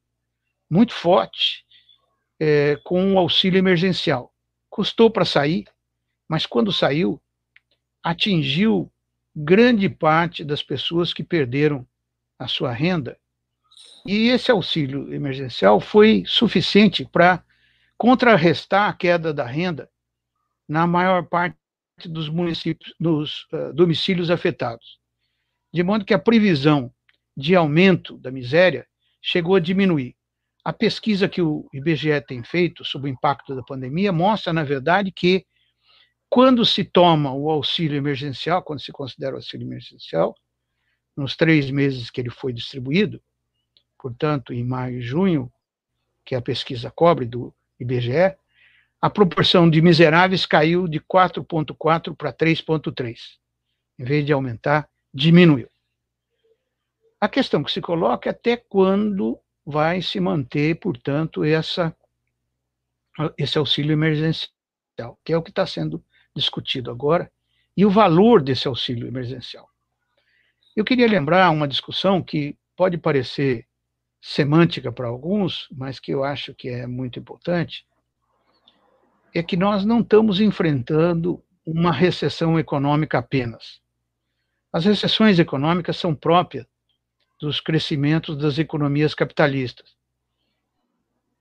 muito 0.70 0.94
forte 0.94 1.65
é, 2.40 2.78
com 2.84 3.14
o 3.14 3.18
auxílio 3.18 3.58
emergencial. 3.58 4.34
Custou 4.70 5.10
para 5.10 5.26
sair, 5.26 5.66
mas 6.28 6.46
quando 6.46 6.72
saiu, 6.72 7.22
atingiu 8.04 8.92
grande 9.36 9.90
parte 9.90 10.44
das 10.44 10.64
pessoas 10.64 11.14
que 11.14 11.24
perderam 11.24 11.88
a 12.40 12.48
sua 12.48 12.72
renda. 12.72 13.18
E 14.06 14.30
esse 14.30 14.52
auxílio 14.52 15.14
emergencial 15.14 15.80
foi 15.80 16.24
suficiente 16.26 17.06
para 17.06 17.44
contrarrestar 17.98 18.90
a 18.90 18.94
queda 18.94 19.34
da 19.34 19.46
renda 19.46 19.90
na 20.68 20.86
maior 20.86 21.24
parte 21.24 21.58
dos 22.06 22.30
municípios, 22.30 22.94
dos 23.00 23.48
uh, 23.52 23.74
domicílios 23.74 24.30
afetados. 24.30 25.00
De 25.74 25.82
modo 25.84 26.06
que 26.06 26.14
a 26.14 26.20
previsão 26.20 26.94
de 27.36 27.56
aumento 27.56 28.18
da 28.18 28.32
miséria 28.32 28.88
chegou 29.22 29.56
a 29.56 29.60
diminuir. 29.60 30.16
A 30.66 30.74
pesquisa 30.74 31.30
que 31.30 31.44
o 31.44 31.70
IBGE 31.72 32.20
tem 32.22 32.44
feito 32.44 32.84
sobre 32.84 33.12
o 33.12 33.14
impacto 33.14 33.56
da 33.56 33.62
pandemia 33.62 34.12
mostra, 34.12 34.52
na 34.52 34.64
verdade, 34.64 35.12
que 35.12 35.46
quando 36.28 36.66
se 36.66 36.84
toma 36.84 37.32
o 37.32 37.52
auxílio 37.52 37.96
emergencial, 37.96 38.64
quando 38.64 38.82
se 38.82 38.92
considera 38.92 39.34
o 39.34 39.36
auxílio 39.36 39.68
emergencial, 39.68 40.36
nos 41.16 41.36
três 41.36 41.70
meses 41.70 42.10
que 42.10 42.20
ele 42.20 42.32
foi 42.32 42.52
distribuído, 42.52 43.22
portanto, 44.00 44.54
em 44.54 44.64
maio 44.64 44.98
e 44.98 45.02
junho, 45.04 45.54
que 46.26 46.34
a 46.34 46.42
pesquisa 46.42 46.90
cobre 46.90 47.28
do 47.28 47.54
IBGE, 47.80 48.36
a 49.00 49.10
proporção 49.10 49.70
de 49.70 49.80
miseráveis 49.84 50.48
caiu 50.48 50.88
de 50.88 51.00
4,4 51.00 52.16
para 52.16 52.34
3,3. 52.34 53.38
Em 54.00 54.04
vez 54.04 54.26
de 54.26 54.34
aumentar, 54.34 54.90
diminuiu. 55.14 55.70
A 57.22 57.30
questão 57.30 57.64
que 57.64 57.72
se 57.72 57.82
coloca 57.82 58.30
é 58.30 58.32
até 58.32 58.58
quando 58.58 59.40
vai 59.66 60.02
se 60.02 60.20
manter, 60.20 60.80
portanto, 60.80 61.44
essa, 61.44 61.96
esse 63.38 63.58
auxílio 63.58 63.94
emergencial, 63.94 65.20
que 65.24 65.34
é 65.34 65.38
o 65.38 65.42
que 65.42 65.50
está 65.50 65.66
sendo 65.66 66.04
discutido 66.36 66.92
agora, 66.92 67.32
e 67.76 67.86
o 67.86 67.90
valor 67.90 68.42
desse 68.42 68.68
auxílio 68.68 69.08
emergencial. 69.08 69.68
Eu 70.76 70.86
queria 70.86 71.08
lembrar 71.08 71.50
uma 71.50 71.68
discussão 71.68 72.22
que 72.22 72.58
pode 72.76 72.98
parecer 72.98 73.66
semântica 74.22 74.92
para 74.92 75.08
alguns, 75.08 75.68
mas 75.72 76.00
que 76.00 76.12
eu 76.12 76.24
acho 76.24 76.54
que 76.54 76.70
é 76.70 76.86
muito 76.86 77.20
importante, 77.20 77.86
é 79.34 79.42
que 79.42 79.58
nós 79.58 79.84
não 79.84 80.00
estamos 80.00 80.40
enfrentando 80.40 81.44
uma 81.66 81.92
recessão 81.92 82.60
econômica 82.60 83.18
apenas. 83.18 83.82
As 84.72 84.86
recessões 84.86 85.40
econômicas 85.40 85.98
são 85.98 86.14
próprias 86.14 86.66
dos 87.40 87.60
crescimentos 87.60 88.38
das 88.38 88.58
economias 88.58 89.14
capitalistas, 89.14 89.96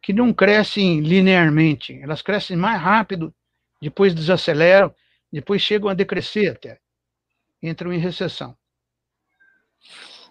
que 0.02 0.12
não 0.12 0.32
crescem 0.34 1.00
linearmente, 1.00 1.98
elas 2.02 2.20
crescem 2.20 2.56
mais 2.56 2.80
rápido, 2.80 3.34
depois 3.80 4.14
desaceleram, 4.14 4.94
depois 5.32 5.62
chegam 5.62 5.88
a 5.88 5.94
decrescer 5.94 6.52
até, 6.52 6.80
entram 7.62 7.92
em 7.92 7.98
recessão. 7.98 8.56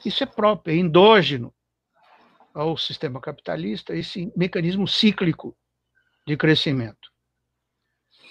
Isso 0.05 0.23
é 0.23 0.27
próprio, 0.27 0.75
é 0.75 0.77
endógeno 0.77 1.53
ao 2.53 2.77
sistema 2.77 3.19
capitalista, 3.19 3.95
esse 3.95 4.31
mecanismo 4.35 4.87
cíclico 4.87 5.57
de 6.27 6.37
crescimento. 6.37 7.11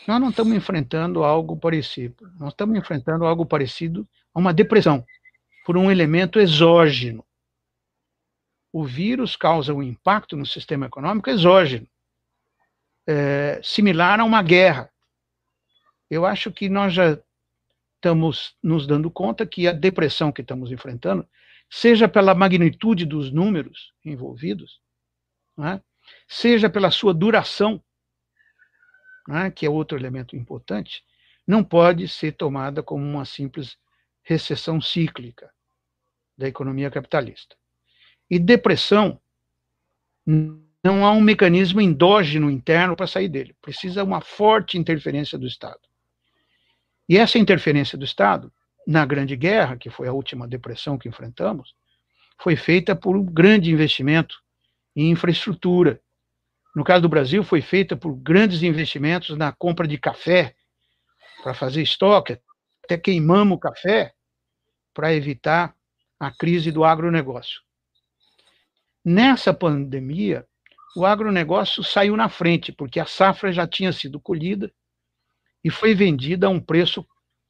Nós 0.06 0.20
não 0.20 0.30
estamos 0.30 0.54
enfrentando 0.54 1.24
algo 1.24 1.56
parecido, 1.56 2.30
nós 2.38 2.50
estamos 2.50 2.76
enfrentando 2.76 3.24
algo 3.24 3.46
parecido 3.46 4.08
a 4.34 4.38
uma 4.38 4.52
depressão, 4.52 5.04
por 5.64 5.76
um 5.76 5.90
elemento 5.90 6.40
exógeno. 6.40 7.25
O 8.73 8.85
vírus 8.85 9.37
causa 9.37 9.75
um 9.75 9.83
impacto 9.83 10.37
no 10.37 10.47
sistema 10.47 10.87
econômico 10.87 11.28
exógeno, 11.28 11.87
é, 13.06 13.60
similar 13.63 14.21
a 14.21 14.25
uma 14.25 14.43
guerra. 14.43 14.91
Eu 16.10 16.25
acho 16.25 16.50
que 16.50 16.69
nós 16.69 16.95
já 16.95 17.19
estamos 17.97 18.56
nos 18.63 18.86
dando 18.86 19.10
conta 19.10 19.47
que 19.47 19.69
a 19.69 19.73
depressão 19.73 20.32
que 20.32 20.41
estamos 20.41 20.73
enfrentando, 20.73 21.28
seja 21.71 22.08
pela 22.08 22.34
magnitude 22.34 23.06
dos 23.06 23.30
números 23.30 23.93
envolvidos, 24.04 24.80
é? 25.60 25.80
seja 26.26 26.69
pela 26.69 26.91
sua 26.91 27.15
duração, 27.15 27.82
é? 29.30 29.50
que 29.50 29.65
é 29.65 29.71
outro 29.71 29.97
elemento 29.97 30.34
importante, 30.34 31.04
não 31.47 31.63
pode 31.63 32.08
ser 32.08 32.32
tomada 32.32 32.82
como 32.82 33.04
uma 33.04 33.25
simples 33.25 33.76
recessão 34.23 34.80
cíclica 34.80 35.51
da 36.43 36.49
economia 36.49 36.91
capitalista. 36.91 37.57
E 38.28 38.39
depressão, 38.39 39.21
não 40.26 41.07
há 41.07 41.13
um 41.13 41.21
mecanismo 41.21 41.81
endógeno 41.81 42.50
interno 42.50 42.97
para 42.97 43.07
sair 43.07 43.28
dele. 43.28 43.55
Precisa 43.63 44.02
uma 44.02 44.21
forte 44.21 44.76
interferência 44.76 45.39
do 45.39 45.47
Estado. 45.47 45.81
E 47.09 47.17
essa 47.17 47.39
interferência 47.39 47.97
do 47.97 48.05
Estado, 48.05 48.52
na 48.87 49.07
Grande 49.07 49.37
Guerra, 49.37 49.76
que 49.76 49.89
foi 49.89 50.09
a 50.09 50.13
última 50.13 50.49
depressão 50.49 50.99
que 50.99 51.09
enfrentamos, 51.09 51.75
foi 52.39 52.57
feita 52.57 52.97
por 52.97 53.17
um 53.17 53.25
grande 53.25 53.71
investimento 53.71 54.43
em 54.97 55.11
infraestrutura. 55.11 56.00
No 56.75 56.83
caso 56.83 57.02
do 57.02 57.09
Brasil, 57.09 57.45
foi 57.45 57.61
feita 57.61 57.97
por 57.97 58.15
grandes 58.17 58.63
investimentos 58.63 59.37
na 59.37 59.52
compra 59.52 59.87
de 59.87 59.99
café 59.99 60.55
para 61.43 61.55
fazer 61.55 61.83
estoque, 61.83 62.39
até 62.85 62.97
queimamos 62.97 63.57
o 63.57 63.61
café 63.61 64.13
para 64.95 65.15
evitar 65.15 65.75
a 66.23 66.30
crise 66.30 66.71
do 66.71 66.85
agronegócio. 66.85 67.61
Nessa 69.04 69.52
pandemia, 69.52 70.47
o 70.95 71.04
agronegócio 71.04 71.82
saiu 71.82 72.17
na 72.17 72.28
frente, 72.28 72.71
porque 72.71 73.00
a 73.00 73.06
safra 73.06 73.52
já 73.52 73.67
tinha 73.67 73.93
sido 73.93 74.21
colhida 74.21 74.73
e 75.65 75.69
foi 75.69 75.97
vendida 75.97 76.47
a 76.47 76.50
um 76.50 76.61
preço 76.61 77.04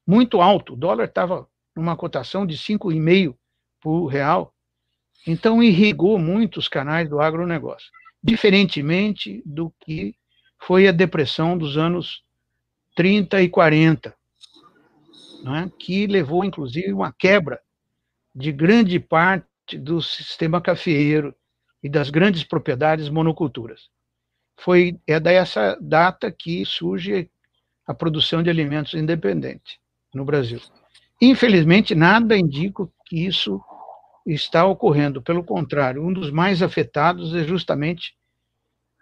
muito 0.07 0.41
alto. 0.41 0.73
O 0.73 0.77
dólar 0.77 1.05
estava 1.05 1.47
numa 1.77 1.95
cotação 1.97 2.47
de 2.47 2.57
5,5 2.57 3.37
por 3.79 4.07
real. 4.07 4.55
Então, 5.27 5.63
irrigou 5.63 6.19
muito 6.19 6.59
os 6.59 6.67
canais 6.67 7.11
do 7.11 7.21
agronegócio, 7.21 7.91
diferentemente 8.23 9.43
do 9.45 9.71
que 9.81 10.17
foi 10.59 10.89
a 10.89 10.93
depressão 10.93 11.59
dos 11.59 11.77
anos 11.77 12.25
30 12.97 13.43
e 13.43 13.51
40, 13.51 14.17
né, 15.45 15.71
que 15.79 16.07
levou, 16.07 16.43
inclusive, 16.43 16.91
uma 16.91 17.13
quebra 17.13 17.61
de 18.35 18.53
grande 18.53 18.99
parte 18.99 19.79
do 19.79 20.01
sistema 20.01 20.61
cafeeiro 20.61 21.35
e 21.83 21.89
das 21.89 22.11
grandes 22.11 22.45
propriedades 22.45 23.09
monoculturas. 23.09 23.89
Foi 24.59 24.99
é 25.07 25.19
dessa 25.19 25.77
data 25.81 26.31
que 26.31 26.65
surge 26.65 27.31
a 27.87 27.93
produção 27.93 28.43
de 28.43 28.51
alimentos 28.51 28.95
independente 28.95 29.81
no 30.15 30.25
Brasil. 30.25 30.61
Infelizmente, 31.21 31.95
nada 31.95 32.37
indica 32.37 32.89
que 33.07 33.27
isso 33.27 33.61
está 34.27 34.65
ocorrendo. 34.65 35.23
Pelo 35.23 35.43
contrário, 35.43 36.05
um 36.05 36.13
dos 36.13 36.31
mais 36.31 36.63
afetados 36.63 37.35
é 37.35 37.45
justamente 37.45 38.15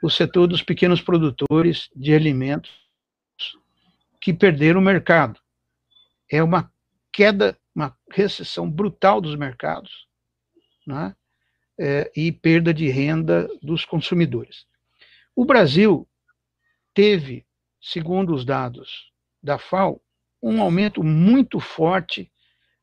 o 0.02 0.08
setor 0.08 0.46
dos 0.46 0.62
pequenos 0.62 1.00
produtores 1.00 1.90
de 1.94 2.14
alimentos 2.14 2.70
que 4.20 4.32
perderam 4.32 4.80
o 4.80 4.84
mercado 4.84 5.38
é 6.30 6.42
uma 6.42 6.72
queda, 7.12 7.58
uma 7.80 7.96
recessão 8.10 8.70
brutal 8.70 9.20
dos 9.20 9.34
mercados 9.34 10.06
né? 10.86 11.14
é, 11.78 12.10
e 12.14 12.30
perda 12.30 12.74
de 12.74 12.88
renda 12.88 13.48
dos 13.62 13.84
consumidores. 13.84 14.66
O 15.34 15.44
Brasil 15.44 16.06
teve, 16.92 17.46
segundo 17.80 18.34
os 18.34 18.44
dados 18.44 19.10
da 19.42 19.58
FAO, 19.58 20.00
um 20.42 20.60
aumento 20.60 21.02
muito 21.02 21.58
forte 21.58 22.30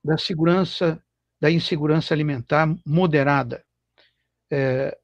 da 0.03 0.17
segurança, 0.17 1.01
da 1.39 1.51
insegurança 1.51 2.13
alimentar 2.13 2.67
moderada, 2.86 3.63
é, 4.49 4.97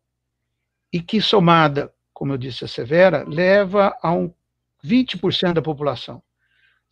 e 0.91 1.01
que 1.01 1.21
somada, 1.21 1.93
como 2.13 2.34
eu 2.34 2.38
disse 2.38 2.63
a 2.63 2.67
Severa, 2.67 3.23
leva 3.27 3.95
a 4.01 4.12
um 4.12 4.34
20% 4.84 5.53
da 5.53 5.62
população 5.62 6.23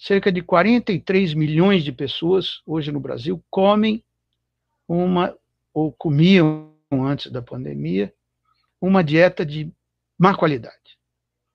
cerca 0.01 0.31
de 0.31 0.41
43 0.41 1.35
milhões 1.35 1.83
de 1.83 1.91
pessoas 1.91 2.63
hoje 2.65 2.91
no 2.91 2.99
Brasil 2.99 3.41
comem 3.51 4.03
uma, 4.87 5.37
ou 5.71 5.91
comiam 5.91 6.73
antes 6.91 7.31
da 7.31 7.39
pandemia, 7.39 8.11
uma 8.81 9.03
dieta 9.03 9.45
de 9.45 9.71
má 10.17 10.35
qualidade. 10.35 10.97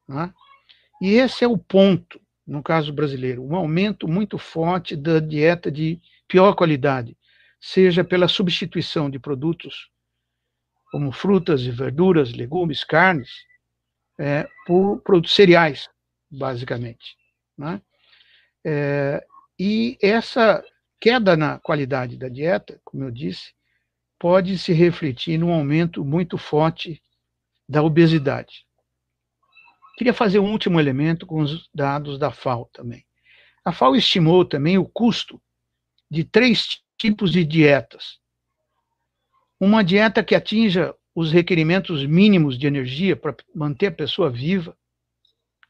Né? 0.06 0.32
E 1.02 1.14
esse 1.14 1.42
é 1.42 1.48
o 1.48 1.59
ponto, 1.59 2.20
no 2.46 2.62
caso 2.62 2.92
brasileiro, 2.92 3.44
um 3.44 3.56
aumento 3.56 4.06
muito 4.06 4.38
forte 4.38 4.94
da 4.94 5.18
dieta 5.18 5.68
de 5.68 6.00
pior 6.28 6.54
qualidade, 6.54 7.18
seja 7.61 8.04
pela 8.04 8.28
substituição 8.28 9.11
de 9.11 9.18
produtos 9.18 9.90
como 10.92 11.11
frutas 11.11 11.62
e 11.62 11.70
verduras, 11.72 12.32
legumes, 12.32 12.85
carnes, 12.85 13.28
é, 14.16 14.48
por 14.64 15.00
produtos 15.00 15.35
cereais, 15.35 15.90
basicamente. 16.30 17.16
Né? 17.59 17.82
É, 18.68 19.24
e 19.57 19.96
essa 20.02 20.61
queda 21.00 21.37
na 21.37 21.61
qualidade 21.61 22.16
da 22.16 22.29
dieta, 22.29 22.81
como 22.85 23.05
eu 23.05 23.12
disse, 23.12 23.55
pode 24.18 24.59
se 24.59 24.72
refletir 24.72 25.38
num 25.38 25.52
aumento 25.52 26.05
muito 26.05 26.37
forte 26.37 27.00
da 27.68 27.81
obesidade. 27.81 28.66
Queria 29.96 30.12
fazer 30.12 30.40
um 30.40 30.50
último 30.50 30.81
elemento 30.81 31.24
com 31.26 31.40
os 31.40 31.70
dados 31.72 32.18
da 32.18 32.33
FAO 32.33 32.68
também. 32.72 33.07
A 33.64 33.70
FAO 33.70 33.94
estimou 33.94 34.44
também 34.44 34.76
o 34.76 34.85
custo 34.85 35.40
de 36.11 36.24
três 36.24 36.83
tipos 36.98 37.31
de 37.31 37.44
dietas. 37.44 38.18
Uma 39.61 39.85
dieta 39.85 40.24
que 40.24 40.35
atinja 40.35 40.92
os 41.14 41.31
requerimentos 41.31 42.05
mínimos 42.05 42.59
de 42.59 42.66
energia 42.66 43.14
para 43.14 43.37
manter 43.55 43.87
a 43.87 43.92
pessoa 43.92 44.29
viva, 44.29 44.76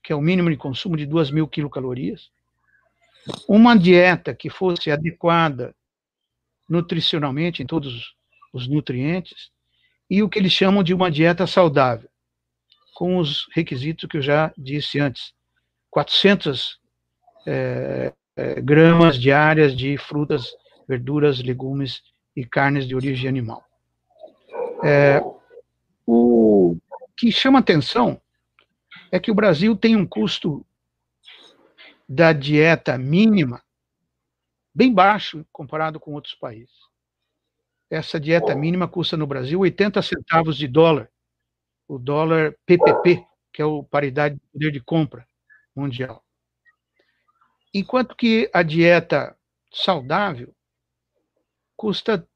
que 0.02 0.14
é 0.14 0.16
o 0.16 0.20
mínimo 0.20 0.48
de 0.48 0.56
consumo 0.56 0.96
de 0.96 1.04
2 1.04 1.30
mil 1.30 1.46
quilocalorias. 1.46 2.30
Uma 3.48 3.76
dieta 3.76 4.34
que 4.34 4.48
fosse 4.48 4.90
adequada 4.90 5.74
nutricionalmente 6.68 7.62
em 7.62 7.66
todos 7.66 8.14
os 8.52 8.68
nutrientes. 8.68 9.50
E 10.08 10.22
o 10.22 10.28
que 10.28 10.38
eles 10.38 10.52
chamam 10.52 10.82
de 10.82 10.94
uma 10.94 11.10
dieta 11.10 11.46
saudável, 11.46 12.08
com 12.94 13.18
os 13.18 13.46
requisitos 13.54 14.08
que 14.08 14.16
eu 14.18 14.22
já 14.22 14.52
disse 14.56 15.00
antes. 15.00 15.34
400 15.90 16.78
é, 17.46 18.12
é, 18.36 18.60
gramas 18.60 19.18
diárias 19.18 19.76
de 19.76 19.96
frutas, 19.96 20.54
verduras, 20.88 21.42
legumes 21.42 22.02
e 22.36 22.44
carnes 22.44 22.86
de 22.86 22.94
origem 22.94 23.28
animal. 23.28 23.64
É, 24.84 25.20
o 26.06 26.76
que 27.16 27.32
chama 27.32 27.58
atenção 27.58 28.20
é 29.10 29.18
que 29.18 29.30
o 29.30 29.34
Brasil 29.34 29.74
tem 29.76 29.96
um 29.96 30.06
custo 30.06 30.64
da 32.08 32.32
dieta 32.32 32.96
mínima 32.96 33.62
bem 34.74 34.92
baixo 34.92 35.44
comparado 35.50 35.98
com 35.98 36.12
outros 36.12 36.34
países. 36.34 36.74
Essa 37.88 38.20
dieta 38.20 38.54
mínima 38.54 38.86
custa 38.86 39.16
no 39.16 39.26
Brasil 39.26 39.60
80 39.60 40.02
centavos 40.02 40.56
de 40.56 40.68
dólar, 40.68 41.10
o 41.88 41.98
dólar 41.98 42.54
PPP, 42.66 43.24
que 43.52 43.62
é 43.62 43.64
o 43.64 43.82
paridade 43.82 44.34
de 44.34 44.40
poder 44.52 44.72
de 44.72 44.80
compra 44.80 45.26
mundial. 45.74 46.22
Enquanto 47.72 48.16
que 48.16 48.50
a 48.52 48.62
dieta 48.62 49.36
saudável 49.72 50.54
custa 51.76 52.26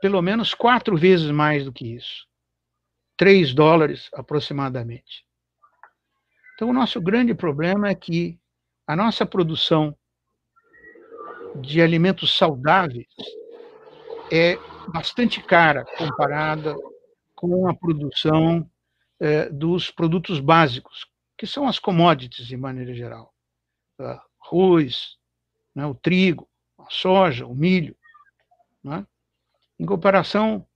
pelo 0.00 0.22
menos 0.22 0.54
quatro 0.54 0.96
vezes 0.96 1.30
mais 1.30 1.64
do 1.64 1.72
que 1.72 1.94
isso. 1.94 2.26
3 3.16 3.52
dólares 3.52 4.08
aproximadamente. 4.14 5.26
Então, 6.54 6.70
o 6.70 6.72
nosso 6.72 7.00
grande 7.00 7.34
problema 7.34 7.88
é 7.88 7.94
que 7.94 8.39
a 8.90 8.96
nossa 8.96 9.24
produção 9.24 9.96
de 11.54 11.80
alimentos 11.80 12.36
saudáveis 12.36 13.06
é 14.32 14.56
bastante 14.88 15.40
cara 15.40 15.84
comparada 15.96 16.74
com 17.36 17.68
a 17.68 17.74
produção 17.74 18.68
é, 19.20 19.48
dos 19.48 19.92
produtos 19.92 20.40
básicos, 20.40 21.06
que 21.38 21.46
são 21.46 21.68
as 21.68 21.78
commodities 21.78 22.48
de 22.48 22.56
maneira 22.56 22.92
geral. 22.92 23.32
Arroz, 24.42 25.16
né, 25.72 25.86
o 25.86 25.94
trigo, 25.94 26.48
a 26.76 26.90
soja, 26.90 27.46
o 27.46 27.54
milho. 27.54 27.96
Né? 28.82 29.06
Em 29.78 29.86
comparação, 29.86 30.66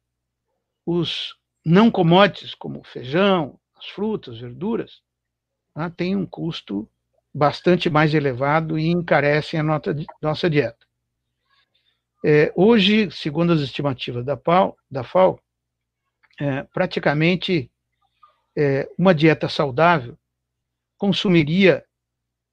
os 0.87 1.37
não 1.65 1.91
commodities, 1.91 2.55
como 2.55 2.79
o 2.79 2.85
feijão, 2.85 3.59
as 3.75 3.87
frutas, 3.87 4.39
verduras, 4.39 5.03
né, 5.75 5.93
têm 5.97 6.15
um 6.15 6.25
custo 6.25 6.89
bastante 7.35 7.91
mais 7.91 8.15
elevado 8.15 8.79
e 8.79 8.87
encarecem 8.87 9.59
a 9.59 9.81
nossa 10.23 10.49
dieta. 10.49 10.87
É, 12.25 12.53
hoje, 12.55 13.11
segundo 13.11 13.53
as 13.53 13.61
estimativas 13.61 14.25
da, 14.25 14.37
FAO, 14.37 14.77
da 14.91 15.03
FAO 15.03 15.39
é, 16.41 16.63
praticamente 16.63 17.71
é, 18.57 18.89
uma 18.97 19.15
dieta 19.15 19.49
saudável 19.49 20.17
consumiria 20.97 21.85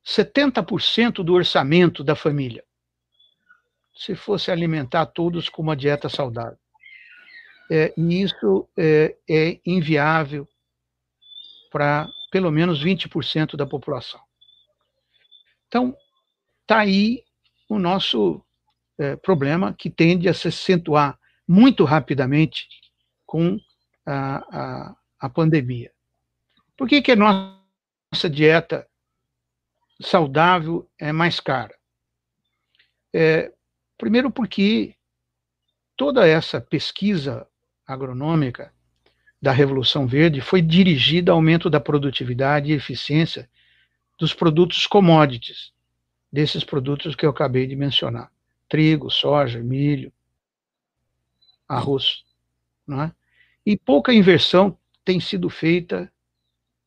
70% 0.06 1.24
do 1.24 1.34
orçamento 1.34 2.04
da 2.04 2.16
família, 2.16 2.64
se 3.96 4.16
fosse 4.16 4.52
alimentar 4.52 5.06
todos 5.06 5.48
com 5.48 5.62
uma 5.62 5.76
dieta 5.76 6.10
saudável. 6.10 6.58
É, 7.70 7.94
e 7.96 8.22
isso 8.22 8.68
é, 8.76 9.16
é 9.30 9.60
inviável 9.66 10.46
para 11.72 12.10
pelo 12.30 12.52
menos 12.52 12.84
20% 12.84 13.56
da 13.56 13.66
população. 13.66 14.20
Então, 15.72 15.96
está 16.64 16.80
aí 16.80 17.24
o 17.70 17.80
nosso 17.80 18.44
é, 19.00 19.16
problema 19.16 19.74
que 19.74 19.90
tende 19.90 20.28
a 20.28 20.34
se 20.34 20.50
acentuar 20.50 21.18
muito 21.48 21.86
rapidamente 21.86 22.68
com 23.26 23.58
a, 24.06 24.36
a, 24.36 24.96
a 25.18 25.30
pandemia. 25.30 25.90
Por 26.76 26.90
que, 26.90 27.02
que 27.02 27.14
a 27.14 27.16
nossa 27.16 28.30
dieta 28.30 28.86
saudável 30.02 30.92
é 31.00 31.14
mais 31.14 31.40
cara? 31.40 31.74
É, 33.14 33.50
primeiro, 33.98 34.30
porque 34.30 34.94
toda 35.96 36.28
essa 36.28 36.60
pesquisa 36.60 37.48
agronômica 37.88 38.74
da 39.42 39.54
Revolução 39.54 40.06
Verde 40.06 40.42
foi 40.42 40.62
dirigida 40.62 41.32
ao 41.32 41.38
aumento 41.38 41.70
da 41.70 41.80
produtividade 41.80 42.74
e 42.74 42.76
eficiência 42.76 43.50
dos 44.22 44.36
produtos 44.36 44.86
commodities, 44.86 45.74
desses 46.32 46.64
produtos 46.64 47.16
que 47.16 47.26
eu 47.26 47.32
acabei 47.32 47.66
de 47.66 47.76
mencionar 47.76 48.32
trigo, 48.70 49.10
soja, 49.10 49.60
milho, 49.60 50.14
arroz. 51.68 52.24
Não 52.86 53.02
é? 53.02 53.12
E 53.66 53.76
pouca 53.76 54.14
inversão 54.14 54.78
tem 55.04 55.20
sido 55.20 55.50
feita 55.50 56.14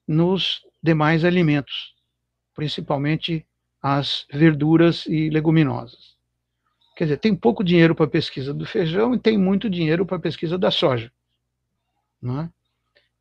nos 0.06 0.64
demais 0.80 1.24
alimentos, 1.24 1.96
principalmente 2.54 3.44
as 3.82 4.26
verduras 4.32 5.04
e 5.06 5.28
leguminosas. 5.28 6.16
Quer 6.96 7.04
dizer, 7.04 7.16
tem 7.16 7.34
pouco 7.34 7.64
dinheiro 7.64 7.96
para 7.96 8.06
a 8.06 8.08
pesquisa 8.08 8.54
do 8.54 8.64
feijão 8.64 9.12
e 9.12 9.18
tem 9.18 9.36
muito 9.36 9.68
dinheiro 9.68 10.06
para 10.06 10.18
a 10.18 10.20
pesquisa 10.20 10.56
da 10.56 10.70
soja. 10.70 11.12
Não 12.22 12.42
é? 12.42 12.50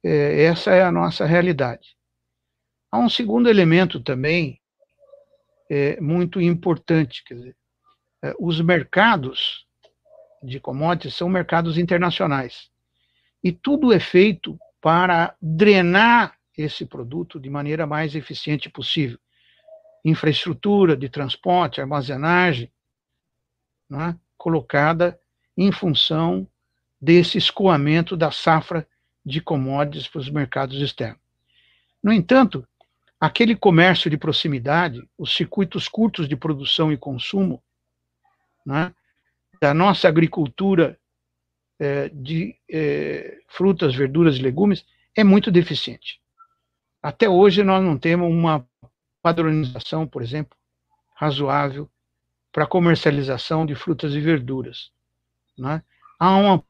É, 0.03 0.43
essa 0.43 0.69
é 0.69 0.83
a 0.83 0.91
nossa 0.91 1.25
realidade. 1.25 1.97
Há 2.93 2.99
um 2.99 3.09
segundo 3.09 3.49
elemento 3.49 3.99
também 3.99 4.61
é, 5.67 5.99
muito 5.99 6.39
importante, 6.39 7.23
quer 7.23 7.33
dizer, 7.33 7.57
é, 8.21 8.35
os 8.39 8.61
mercados 8.61 9.65
de 10.43 10.59
commodities 10.59 11.15
são 11.15 11.27
mercados 11.27 11.79
internacionais. 11.79 12.69
E 13.43 13.51
tudo 13.51 13.91
é 13.91 13.99
feito 13.99 14.59
para 14.79 15.35
drenar 15.41 16.37
esse 16.55 16.85
produto 16.85 17.39
de 17.39 17.49
maneira 17.49 17.87
mais 17.87 18.13
eficiente 18.13 18.69
possível. 18.69 19.17
Infraestrutura 20.05 20.95
de 20.95 21.09
transporte, 21.09 21.81
armazenagem, 21.81 22.71
né, 23.89 24.15
colocada 24.37 25.19
em 25.57 25.71
função 25.71 26.47
desse 27.01 27.39
escoamento 27.39 28.15
da 28.15 28.29
safra 28.29 28.87
de 29.25 29.41
commodities 29.41 30.07
para 30.07 30.21
os 30.21 30.29
mercados 30.29 30.79
externos. 30.79 31.23
No 32.03 32.13
entanto, 32.13 32.67
aquele 33.23 33.55
comércio 33.55 34.09
de 34.09 34.17
proximidade, 34.17 35.01
os 35.17 35.33
circuitos 35.33 35.87
curtos 35.87 36.27
de 36.27 36.35
produção 36.35 36.91
e 36.91 36.97
consumo, 36.97 37.63
né, 38.65 38.93
da 39.61 39.73
nossa 39.73 40.09
agricultura 40.09 40.99
é, 41.79 42.09
de 42.09 42.53
é, 42.69 43.39
frutas, 43.47 43.95
verduras 43.95 44.35
e 44.35 44.41
legumes 44.41 44.85
é 45.15 45.23
muito 45.23 45.49
deficiente. 45.49 46.19
Até 47.01 47.29
hoje 47.29 47.63
nós 47.63 47.81
não 47.81 47.97
temos 47.97 48.29
uma 48.29 48.67
padronização, 49.21 50.05
por 50.05 50.21
exemplo, 50.21 50.57
razoável 51.15 51.89
para 52.51 52.67
comercialização 52.67 53.65
de 53.65 53.73
frutas 53.73 54.13
e 54.13 54.19
verduras. 54.19 54.91
Né? 55.57 55.81
Há 56.19 56.35
uma 56.35 56.61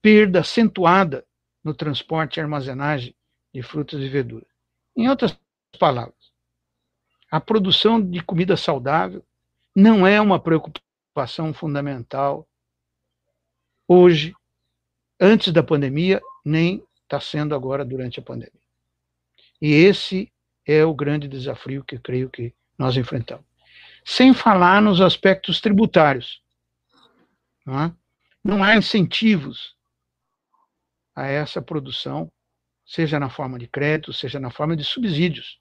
perda 0.00 0.40
acentuada 0.40 1.26
no 1.62 1.74
transporte 1.74 2.38
e 2.38 2.40
armazenagem 2.40 3.14
de 3.52 3.62
frutas 3.62 4.00
e 4.00 4.08
verduras. 4.08 4.48
Em 4.96 5.06
outras 5.10 5.38
palavras, 5.76 6.32
a 7.30 7.40
produção 7.40 8.00
de 8.00 8.22
comida 8.22 8.56
saudável 8.56 9.24
não 9.74 10.06
é 10.06 10.20
uma 10.20 10.40
preocupação 10.40 11.52
fundamental 11.52 12.48
hoje, 13.86 14.34
antes 15.20 15.52
da 15.52 15.62
pandemia, 15.62 16.20
nem 16.44 16.82
está 17.02 17.20
sendo 17.20 17.54
agora 17.54 17.84
durante 17.84 18.20
a 18.20 18.22
pandemia. 18.22 18.52
E 19.60 19.72
esse 19.72 20.32
é 20.66 20.84
o 20.84 20.94
grande 20.94 21.26
desafio 21.26 21.84
que 21.84 21.98
creio 21.98 22.28
que 22.28 22.54
nós 22.76 22.96
enfrentamos. 22.96 23.44
Sem 24.04 24.32
falar 24.32 24.80
nos 24.80 25.00
aspectos 25.00 25.60
tributários. 25.60 26.42
Não, 27.64 27.82
é? 27.82 27.94
não 28.44 28.62
há 28.62 28.76
incentivos 28.76 29.76
a 31.14 31.26
essa 31.26 31.60
produção, 31.60 32.30
seja 32.88 33.20
na 33.20 33.28
forma 33.28 33.58
de 33.58 33.68
crédito, 33.68 34.14
seja 34.14 34.40
na 34.40 34.50
forma 34.50 34.74
de 34.74 34.82
subsídios 34.82 35.60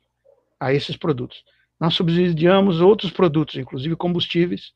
a 0.57 0.73
esses 0.73 0.95
produtos. 0.95 1.43
Nós 1.77 1.93
subsidiamos 1.93 2.79
outros 2.79 3.11
produtos, 3.11 3.55
inclusive 3.55 3.97
combustíveis, 3.97 4.73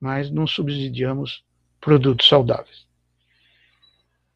mas 0.00 0.30
não 0.30 0.48
subsidiamos 0.48 1.44
produtos 1.80 2.26
saudáveis. 2.28 2.86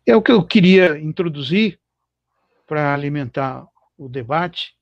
É 0.06 0.14
o 0.14 0.22
que 0.22 0.30
eu 0.30 0.44
queria 0.44 0.96
introduzir 0.96 1.80
para 2.66 2.94
alimentar 2.94 3.66
o 3.98 4.08
debate 4.08 4.76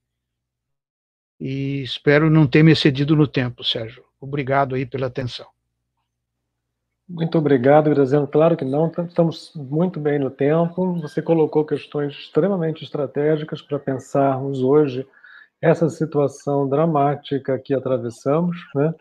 e 1.41 1.83
espero 1.83 2.29
não 2.29 2.47
ter 2.47 2.62
me 2.62 2.73
excedido 2.73 3.17
no 3.17 3.27
tempo, 3.27 3.65
Sérgio. 3.65 4.05
Obrigado 4.21 4.75
aí 4.75 4.85
pela 4.85 5.07
atenção. 5.07 5.52
Muito 7.14 7.37
obrigado, 7.37 7.90
Graziano. 7.90 8.27
Claro 8.27 8.57
que 8.57 8.64
não, 8.64 8.90
estamos 9.07 9.53
muito 9.55 10.01
bem 10.01 10.18
no 10.18 10.31
tempo. 10.31 10.98
Você 11.03 11.20
colocou 11.20 11.62
questões 11.62 12.14
extremamente 12.14 12.85
estratégicas 12.85 13.61
para 13.61 13.79
pensarmos 13.79 14.62
hoje 14.62 15.07
essa 15.61 15.90
situação 15.90 16.66
dramática 16.66 17.59
que 17.59 17.75
atravessamos. 17.75 18.57
Né? 18.75 18.94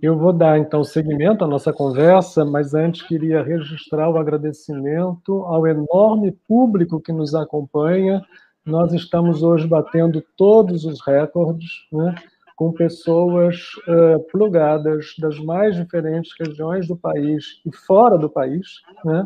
Eu 0.00 0.16
vou 0.16 0.32
dar, 0.32 0.58
então, 0.58 0.82
seguimento 0.82 1.44
à 1.44 1.46
nossa 1.46 1.70
conversa, 1.70 2.42
mas 2.42 2.72
antes 2.72 3.02
queria 3.02 3.42
registrar 3.42 4.08
o 4.08 4.16
agradecimento 4.16 5.42
ao 5.44 5.66
enorme 5.66 6.32
público 6.48 6.98
que 6.98 7.12
nos 7.12 7.34
acompanha. 7.34 8.24
Nós 8.64 8.94
estamos 8.94 9.42
hoje 9.42 9.66
batendo 9.66 10.24
todos 10.38 10.86
os 10.86 11.04
recordes, 11.06 11.68
né? 11.92 12.14
Com 12.58 12.72
pessoas 12.72 13.56
uh, 13.86 14.18
plugadas 14.32 15.14
das 15.16 15.38
mais 15.38 15.76
diferentes 15.76 16.32
regiões 16.40 16.88
do 16.88 16.96
país 16.96 17.62
e 17.64 17.74
fora 17.86 18.18
do 18.18 18.28
país. 18.28 18.66
Né? 19.04 19.24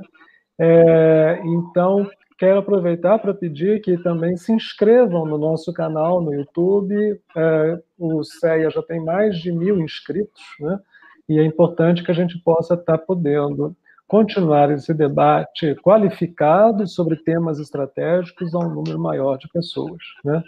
É, 0.61 1.41
então, 1.43 2.07
quero 2.39 2.59
aproveitar 2.59 3.19
para 3.19 3.33
pedir 3.33 3.81
que 3.81 3.97
também 3.97 4.37
se 4.37 4.53
inscrevam 4.53 5.25
no 5.25 5.39
nosso 5.39 5.73
canal 5.73 6.21
no 6.21 6.35
YouTube. 6.35 6.95
É, 7.35 7.83
o 7.99 8.23
CEA 8.23 8.69
já 8.69 8.83
tem 8.83 9.03
mais 9.03 9.39
de 9.39 9.51
mil 9.51 9.81
inscritos, 9.81 10.43
né? 10.61 10.79
e 11.27 11.39
é 11.39 11.43
importante 11.43 12.05
que 12.05 12.11
a 12.11 12.15
gente 12.15 12.39
possa 12.39 12.75
estar 12.75 12.99
podendo 12.99 13.75
continuar 14.07 14.71
esse 14.71 14.93
debate 14.93 15.75
qualificado 15.77 16.87
sobre 16.87 17.17
temas 17.17 17.59
estratégicos 17.59 18.55
a 18.55 18.59
um 18.59 18.75
número 18.75 18.99
maior 18.99 19.39
de 19.39 19.49
pessoas. 19.49 20.03
Né? 20.23 20.43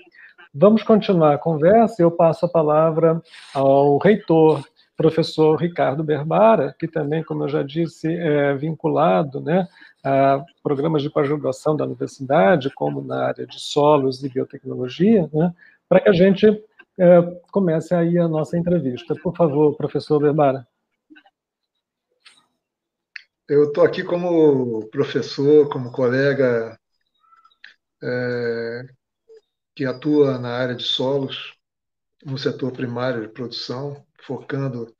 Vamos 0.57 0.85
continuar 0.85 1.35
a 1.35 1.39
conversa. 1.39 2.01
Eu 2.01 2.13
passo 2.13 2.47
a 2.47 2.49
palavra 2.49 3.21
ao 3.53 3.99
reitor, 3.99 4.63
professor 4.97 5.57
Ricardo 5.57 6.05
Berbara, 6.05 6.73
que 6.79 6.87
também, 6.87 7.25
como 7.25 7.43
eu 7.43 7.49
já 7.49 7.65
disse, 7.65 8.07
é 8.07 8.55
vinculado 8.55 9.41
né, 9.41 9.67
a 10.05 10.45
programas 10.63 11.03
de 11.03 11.11
pós-graduação 11.11 11.77
da 11.77 11.85
universidade, 11.85 12.73
como 12.73 13.03
na 13.03 13.27
área 13.27 13.45
de 13.45 13.59
solos 13.59 14.23
e 14.23 14.29
biotecnologia, 14.29 15.29
né, 15.33 15.53
para 15.89 16.01
que 16.01 16.09
a 16.09 16.13
gente 16.13 16.47
é, 16.47 17.23
comece 17.51 17.93
aí 17.93 18.17
a 18.17 18.29
nossa 18.29 18.57
entrevista. 18.57 19.17
Por 19.17 19.35
favor, 19.35 19.75
professor 19.77 20.21
Berbara. 20.21 20.65
Eu 23.49 23.65
estou 23.65 23.85
aqui 23.85 24.05
como 24.05 24.89
professor, 24.91 25.69
como 25.69 25.91
colega 25.91 26.79
é, 28.01 28.87
que 29.75 29.85
atua 29.85 30.39
na 30.39 30.51
área 30.51 30.75
de 30.75 30.85
solos, 30.85 31.55
no 32.25 32.39
setor 32.39 32.73
primário 32.73 33.23
de 33.23 33.29
produção, 33.29 34.07
focando 34.23 34.95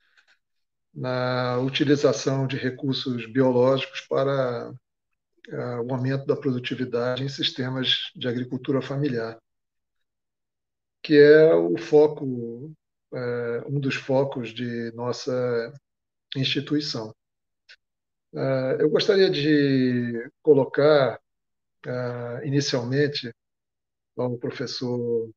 na 0.93 1.57
utilização 1.59 2.47
de 2.47 2.55
recursos 2.55 3.25
biológicos 3.25 4.01
para 4.01 4.69
uh, 4.69 5.81
o 5.83 5.93
aumento 5.93 6.25
da 6.25 6.35
produtividade 6.35 7.23
em 7.23 7.29
sistemas 7.29 8.11
de 8.15 8.27
agricultura 8.27 8.81
familiar, 8.81 9.37
que 11.01 11.17
é 11.17 11.53
o 11.53 11.77
foco, 11.77 12.25
uh, 12.25 13.67
um 13.67 13.79
dos 13.79 13.95
focos 13.95 14.53
de 14.53 14.91
nossa 14.93 15.73
instituição. 16.35 17.13
Uh, 18.33 18.79
eu 18.79 18.89
gostaria 18.89 19.29
de 19.29 20.29
colocar, 20.41 21.19
inicialmente, 22.43 23.31
ao 24.17 24.37
professor 24.37 25.29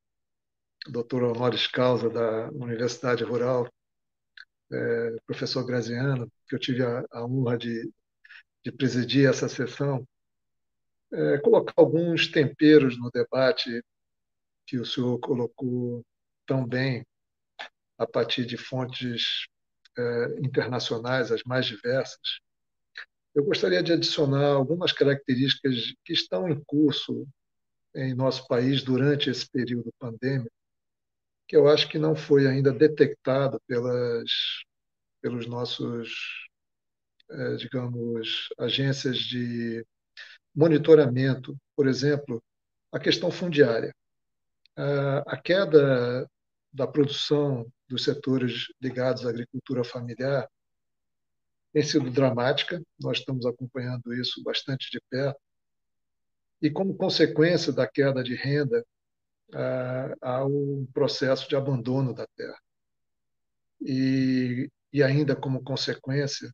Dr. 0.87 1.25
Honoris 1.25 1.67
Causa 1.67 2.09
da 2.09 2.49
Universidade 2.51 3.25
Rural, 3.25 3.69
é, 4.73 5.17
professor 5.27 5.65
Graziano, 5.65 6.31
que 6.49 6.55
eu 6.55 6.59
tive 6.59 6.83
a, 6.83 7.05
a 7.11 7.25
honra 7.25 7.57
de, 7.57 7.91
de, 8.65 8.73
presidir 8.73 9.29
essa 9.29 9.49
sessão, 9.49 10.07
é, 11.13 11.39
colocar 11.39 11.73
alguns 11.77 12.29
temperos 12.29 12.99
no 12.99 13.11
debate 13.11 13.83
que 14.67 14.79
o 14.79 14.85
senhor 14.85 15.19
colocou 15.21 16.05
tão 16.47 16.67
bem 16.67 17.05
a 17.99 18.07
partir 18.07 18.45
de 18.45 18.57
fontes 18.57 19.47
é, 19.97 20.27
internacionais, 20.41 21.33
as 21.33 21.43
mais 21.45 21.67
diversas. 21.67 22.41
Eu 23.35 23.45
gostaria 23.45 23.83
de 23.83 23.93
adicionar 23.93 24.53
algumas 24.55 24.93
características 24.93 25.95
que 26.05 26.13
estão 26.13 26.49
em 26.49 26.63
curso 26.65 27.27
em 27.95 28.15
nosso 28.15 28.47
país 28.47 28.83
durante 28.83 29.31
esse 29.31 29.49
período 29.51 29.93
pandêmico, 29.99 30.51
que 31.47 31.57
eu 31.57 31.69
acho 31.69 31.89
que 31.89 31.99
não 31.99 32.15
foi 32.15 32.47
ainda 32.47 32.73
detectado 32.73 33.61
pelas, 33.67 34.31
pelos 35.21 35.47
nossos, 35.47 36.49
é, 37.31 37.57
digamos, 37.57 38.49
agências 38.59 39.19
de 39.19 39.85
monitoramento. 40.55 41.57
Por 41.75 41.87
exemplo, 41.87 42.43
a 42.93 42.99
questão 42.99 43.31
fundiária. 43.31 43.95
A 45.27 45.37
queda 45.37 46.29
da 46.73 46.87
produção 46.87 47.67
dos 47.89 48.05
setores 48.05 48.69
ligados 48.81 49.27
à 49.27 49.31
agricultura 49.31 49.83
familiar 49.83 50.49
tem 51.73 51.83
sido 51.83 52.11
dramática, 52.11 52.81
nós 53.01 53.19
estamos 53.19 53.45
acompanhando 53.45 54.15
isso 54.15 54.43
bastante 54.43 54.91
de 54.91 55.01
perto 55.11 55.39
e, 56.61 56.71
como 56.71 56.97
consequência 56.97 57.73
da 57.73 57.87
queda 57.87 58.23
de 58.23 58.35
renda, 58.35 58.85
há 60.21 60.45
um 60.45 60.87
processo 60.93 61.49
de 61.49 61.57
abandono 61.57 62.13
da 62.15 62.27
terra. 62.37 62.59
E, 63.81 64.71
e 64.93 65.03
ainda 65.03 65.37
como 65.37 65.63
consequência, 65.63 66.53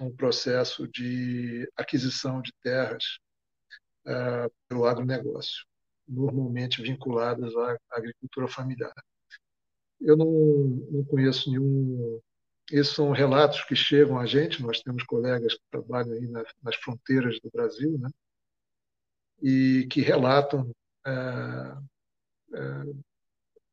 um 0.00 0.10
processo 0.10 0.88
de 0.88 1.70
aquisição 1.76 2.40
de 2.40 2.52
terras 2.62 3.18
pelo 4.68 4.86
agronegócio, 4.86 5.64
normalmente 6.08 6.82
vinculadas 6.82 7.54
à 7.56 7.78
agricultura 7.90 8.48
familiar. 8.48 8.94
Eu 10.00 10.16
não, 10.16 10.26
não 10.90 11.04
conheço 11.04 11.50
nenhum. 11.50 12.20
Esses 12.70 12.94
são 12.94 13.12
relatos 13.12 13.62
que 13.64 13.76
chegam 13.76 14.18
a 14.18 14.26
gente, 14.26 14.62
nós 14.62 14.80
temos 14.80 15.04
colegas 15.04 15.54
que 15.54 15.60
trabalham 15.70 16.14
aí 16.14 16.26
nas, 16.26 16.48
nas 16.62 16.74
fronteiras 16.76 17.38
do 17.40 17.50
Brasil, 17.52 17.98
né? 17.98 18.08
E 19.42 19.86
que 19.90 20.00
relatam 20.00 20.70
é, 21.04 21.12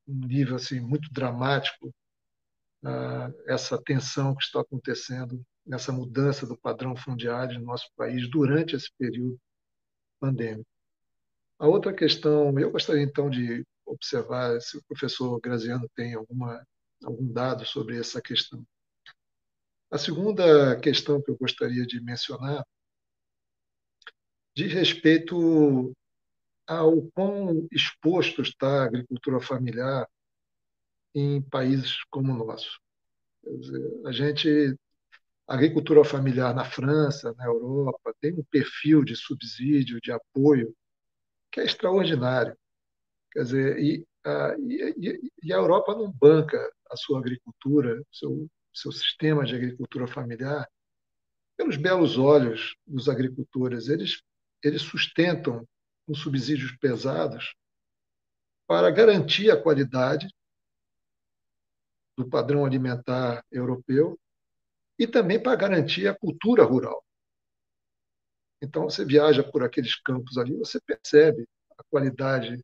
um 0.08 0.28
nível 0.28 0.56
assim 0.56 0.80
muito 0.80 1.12
dramático 1.14 1.94
é, 2.84 3.54
essa 3.54 3.82
tensão 3.82 4.36
que 4.36 4.44
está 4.44 4.62
acontecendo 4.62 5.42
nessa 5.66 5.92
mudança 5.92 6.48
do 6.48 6.58
padrão 6.58 6.96
fundiário 6.96 7.60
no 7.60 7.66
nosso 7.66 7.88
país 7.96 8.30
durante 8.30 8.76
esse 8.76 8.90
período 8.98 9.40
pandêmico. 10.20 10.68
A 11.60 11.68
outra 11.68 11.94
questão, 11.94 12.58
eu 12.58 12.72
gostaria 12.72 13.04
então 13.04 13.30
de 13.30 13.66
observar 13.86 14.60
se 14.62 14.78
o 14.78 14.84
professor 14.84 15.40
Graziano 15.40 15.90
tem 15.96 16.14
alguma 16.14 16.66
algum 17.04 17.32
dado 17.32 17.66
sobre 17.66 17.98
essa 17.98 18.22
questão. 18.22 18.66
A 19.92 19.98
segunda 19.98 20.78
questão 20.80 21.22
que 21.22 21.32
eu 21.32 21.38
gostaria 21.38 21.86
de 21.86 22.02
mencionar 22.02 22.64
diz 24.60 24.74
respeito 24.74 25.96
ao 26.68 27.02
quão 27.14 27.66
exposto 27.72 28.42
está 28.42 28.82
a 28.82 28.86
agricultura 28.86 29.40
familiar 29.40 30.06
em 31.16 31.42
países 31.42 32.04
como 32.10 32.34
o 32.34 32.46
nosso. 32.46 32.78
Dizer, 33.42 34.02
a 34.06 34.12
gente, 34.12 34.76
a 35.48 35.54
agricultura 35.54 36.04
familiar 36.04 36.54
na 36.54 36.66
França, 36.66 37.34
na 37.38 37.46
Europa, 37.46 38.14
tem 38.20 38.34
um 38.34 38.44
perfil 38.52 39.04
de 39.06 39.16
subsídio, 39.16 40.02
de 40.02 40.12
apoio, 40.12 40.76
que 41.50 41.62
é 41.62 41.64
extraordinário. 41.64 42.56
Quer 43.32 43.44
dizer, 43.44 43.80
e 43.80 44.06
a, 44.26 44.56
e, 44.60 45.32
e 45.42 45.54
a 45.54 45.56
Europa 45.56 45.96
não 45.96 46.12
banca 46.12 46.60
a 46.92 46.98
sua 46.98 47.20
agricultura, 47.20 48.04
seu, 48.12 48.46
seu 48.74 48.92
sistema 48.92 49.46
de 49.46 49.56
agricultura 49.56 50.06
familiar, 50.06 50.68
pelos 51.56 51.78
belos 51.78 52.18
olhos 52.18 52.76
dos 52.86 53.08
agricultores. 53.08 53.88
Eles 53.88 54.22
eles 54.64 54.82
sustentam 54.82 55.68
com 56.06 56.14
subsídios 56.14 56.76
pesados 56.78 57.56
para 58.68 58.92
garantir 58.92 59.52
a 59.52 59.62
qualidade 59.62 60.28
do 62.18 62.28
padrão 62.30 62.66
alimentar 62.66 63.44
europeu 63.52 64.20
e 64.98 65.08
também 65.08 65.42
para 65.42 65.56
garantir 65.56 66.08
a 66.08 66.18
cultura 66.18 66.64
rural. 66.64 67.04
Então, 68.62 68.84
você 68.84 69.06
viaja 69.06 69.42
por 69.42 69.64
aqueles 69.64 69.96
campos 70.02 70.38
ali, 70.38 70.56
você 70.58 70.80
percebe 70.82 71.48
a 71.78 71.84
qualidade 71.90 72.64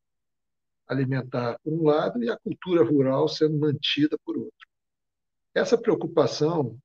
alimentar 0.87 1.57
por 1.63 1.73
um 1.73 1.83
lado 1.85 2.21
e 2.21 2.29
a 2.29 2.37
cultura 2.37 2.83
rural 2.83 3.27
sendo 3.27 3.57
mantida 3.57 4.17
por 4.25 4.37
outro. 4.37 4.67
Essa 5.53 5.77
preocupação 5.77 6.77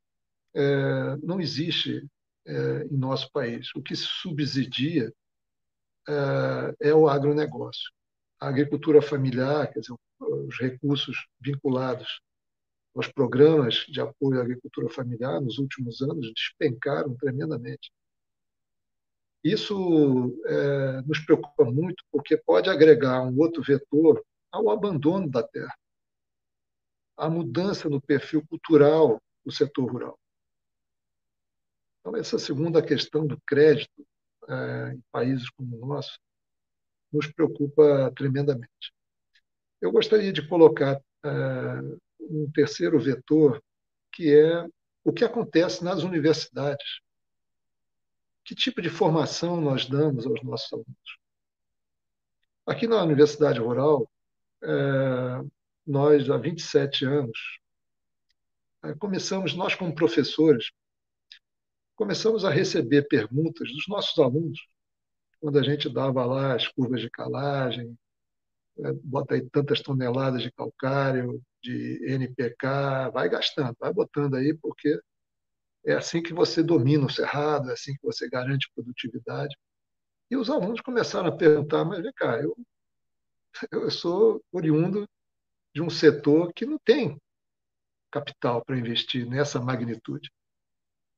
é, 0.55 1.16
não 1.16 1.40
existe 1.40 2.07
é, 2.46 2.85
em 2.85 2.96
nosso 2.96 3.31
país. 3.33 3.68
O 3.74 3.83
que 3.83 3.94
subsidia 3.96 5.12
é, 6.09 6.88
é 6.90 6.94
o 6.94 7.09
agronegócio. 7.09 7.90
a 8.40 8.48
agricultura 8.48 9.03
familiar, 9.03 9.70
quer 9.72 9.81
dizer, 9.81 9.94
os 10.20 10.59
recursos 10.59 11.26
vinculados 11.40 12.20
aos 12.94 13.09
programas 13.09 13.87
de 13.88 14.00
apoio 14.00 14.40
à 14.40 14.42
agricultura 14.42 14.88
familiar 14.88 15.40
nos 15.40 15.59
últimos 15.59 16.00
anos 16.03 16.33
despencaram 16.35 17.14
tremendamente. 17.16 17.92
Isso 19.42 20.38
é, 20.46 21.03
nos 21.03 21.18
preocupa 21.20 21.64
muito 21.64 22.05
porque 22.11 22.37
pode 22.37 22.68
agregar 22.68 23.22
um 23.22 23.38
outro 23.38 23.62
vetor 23.62 24.22
ao 24.53 24.68
abandono 24.70 25.31
da 25.31 25.42
terra, 25.42 25.74
à 27.16 27.31
mudança 27.31 27.88
no 27.88 28.00
perfil 28.00 28.44
cultural 28.46 29.20
do 29.44 29.53
setor 29.53 29.90
rural. 29.90 30.19
Então, 32.00 32.16
essa 32.16 32.38
segunda 32.38 32.82
questão 32.82 33.26
do 33.26 33.40
crédito 33.46 34.06
é, 34.48 34.94
em 34.94 35.02
países 35.12 35.48
como 35.50 35.82
o 35.82 35.86
nosso 35.86 36.18
nos 37.12 37.26
preocupa 37.26 38.12
tremendamente. 38.16 38.92
Eu 39.80 39.90
gostaria 39.90 40.32
de 40.32 40.46
colocar 40.46 41.00
é, 41.24 41.28
um 42.20 42.50
terceiro 42.52 42.98
vetor, 42.98 43.62
que 44.12 44.32
é 44.32 44.66
o 45.04 45.12
que 45.12 45.24
acontece 45.24 45.82
nas 45.84 46.02
universidades. 46.02 47.00
Que 48.44 48.54
tipo 48.54 48.80
de 48.80 48.88
formação 48.88 49.60
nós 49.60 49.86
damos 49.86 50.26
aos 50.26 50.42
nossos 50.42 50.72
alunos? 50.72 51.18
Aqui 52.66 52.86
na 52.86 53.02
Universidade 53.02 53.58
Rural, 53.58 54.08
é, 54.62 54.68
nós, 55.86 56.28
há 56.30 56.36
27 56.36 57.04
anos, 57.04 57.38
é, 58.84 58.94
começamos, 58.94 59.54
nós 59.54 59.74
como 59.74 59.94
professores, 59.94 60.70
começamos 62.00 62.46
a 62.46 62.50
receber 62.50 63.08
perguntas 63.08 63.70
dos 63.70 63.86
nossos 63.86 64.18
alunos, 64.18 64.58
quando 65.38 65.58
a 65.58 65.62
gente 65.62 65.86
dava 65.86 66.24
lá 66.24 66.54
as 66.54 66.66
curvas 66.66 67.02
de 67.02 67.10
calagem, 67.10 67.94
é, 68.78 68.90
bota 69.04 69.34
aí 69.34 69.46
tantas 69.50 69.82
toneladas 69.82 70.42
de 70.42 70.50
calcário, 70.50 71.42
de 71.62 72.00
NPK, 72.10 73.10
vai 73.12 73.28
gastando, 73.28 73.76
vai 73.78 73.92
botando 73.92 74.36
aí, 74.36 74.54
porque 74.54 74.98
é 75.84 75.92
assim 75.92 76.22
que 76.22 76.32
você 76.32 76.62
domina 76.62 77.04
o 77.04 77.10
cerrado, 77.10 77.68
é 77.68 77.74
assim 77.74 77.92
que 77.92 78.02
você 78.02 78.30
garante 78.30 78.70
produtividade. 78.74 79.54
E 80.30 80.38
os 80.38 80.48
alunos 80.48 80.80
começaram 80.80 81.28
a 81.28 81.36
perguntar, 81.36 81.84
mas 81.84 82.00
vem 82.00 82.12
cá, 82.14 82.40
eu, 82.40 82.56
eu 83.72 83.90
sou 83.90 84.42
oriundo 84.50 85.06
de 85.74 85.82
um 85.82 85.90
setor 85.90 86.50
que 86.54 86.64
não 86.64 86.78
tem 86.78 87.20
capital 88.10 88.64
para 88.64 88.78
investir 88.78 89.26
nessa 89.26 89.60
magnitude. 89.60 90.30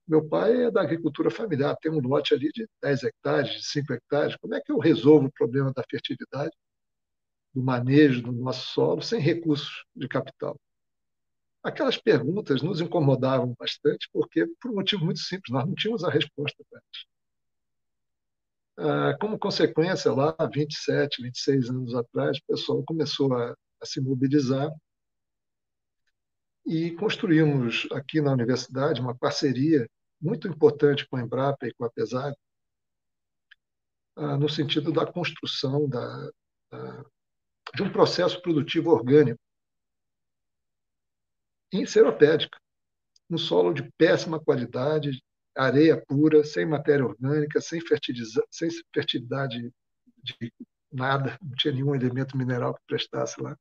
Meu 0.07 0.29
pai 0.29 0.65
é 0.65 0.71
da 0.71 0.83
agricultura 0.83 1.31
familiar, 1.31 1.77
tem 1.81 1.91
um 1.91 2.01
lote 2.01 2.35
ali 2.35 2.51
de 2.53 2.69
10 2.83 3.05
hectares, 3.05 3.53
de 3.53 3.65
5 3.67 3.93
hectares. 3.93 4.37
Como 4.37 4.55
é 4.55 4.61
que 4.61 4.73
eu 4.73 4.79
resolvo 4.79 5.27
o 5.27 5.33
problema 5.33 5.73
da 5.73 5.85
fertilidade, 5.89 6.53
do 7.55 7.63
manejo 7.63 8.23
do 8.23 8.33
nosso 8.33 8.69
solo, 8.73 9.03
sem 9.03 9.21
recursos 9.21 9.85
de 9.95 10.09
capital? 10.09 10.59
Aquelas 11.63 11.97
perguntas 11.97 12.61
nos 12.63 12.81
incomodavam 12.81 13.55
bastante, 13.59 14.09
porque, 14.13 14.47
por 14.61 14.73
um 14.73 14.75
motivo 14.75 15.05
muito 15.05 15.21
simples, 15.21 15.53
nós 15.53 15.65
não 15.67 15.75
tínhamos 15.75 16.03
a 16.03 16.11
resposta 16.11 16.63
para 16.69 16.81
elas. 16.81 17.07
Ah, 18.77 19.17
como 19.21 19.39
consequência, 19.39 20.13
lá, 20.13 20.35
27, 20.53 21.23
26 21.23 21.71
anos 21.71 21.95
atrás, 21.95 22.39
o 22.39 22.47
pessoal 22.49 22.83
começou 22.85 23.33
a, 23.35 23.55
a 23.81 23.87
se 23.87 24.01
mobilizar 24.01 24.71
e 26.65 26.93
construímos 26.93 27.89
aqui 27.93 28.21
na 28.21 28.33
universidade 28.33 29.01
uma 29.01 29.17
parceria 29.17 29.89
muito 30.21 30.47
importante 30.47 31.07
com 31.09 31.17
a 31.17 31.23
Embrapa 31.23 31.67
e 31.67 31.75
com 31.75 31.85
a 31.85 31.91
Pesag, 31.91 32.37
ah, 34.17 34.37
no 34.37 34.49
sentido 34.49 34.93
da 34.93 35.11
construção 35.11 35.89
da, 35.89 36.31
da, 36.71 37.05
de 37.75 37.83
um 37.83 37.91
processo 37.91 38.41
produtivo 38.41 38.91
orgânico 38.91 39.41
enceropédica, 41.73 42.59
um 43.31 43.39
solo 43.39 43.73
de 43.73 43.91
péssima 43.97 44.39
qualidade, 44.39 45.23
areia 45.57 46.03
pura, 46.07 46.45
sem 46.45 46.67
matéria 46.67 47.07
orgânica, 47.07 47.61
sem, 47.61 47.81
sem 48.51 48.71
fertilidade 48.95 49.73
de 50.23 50.53
nada, 50.93 51.39
não 51.41 51.53
tinha 51.57 51.73
nenhum 51.73 51.95
elemento 51.95 52.37
mineral 52.37 52.75
que 52.75 52.83
prestasse 52.87 53.41
lá. 53.41 53.57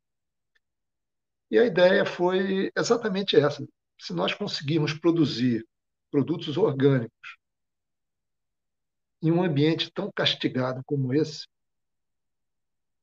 E 1.52 1.60
a 1.60 1.66
ideia 1.66 2.06
foi 2.06 2.72
exatamente 2.78 3.36
essa. 3.36 3.68
Se 4.00 4.14
nós 4.14 4.34
conseguirmos 4.34 4.94
produzir 4.94 5.68
produtos 6.10 6.58
orgânicos 6.58 7.38
em 9.22 9.32
um 9.32 9.44
ambiente 9.44 9.92
tão 9.92 10.10
castigado 10.16 10.82
como 10.86 11.14
esse, 11.14 11.46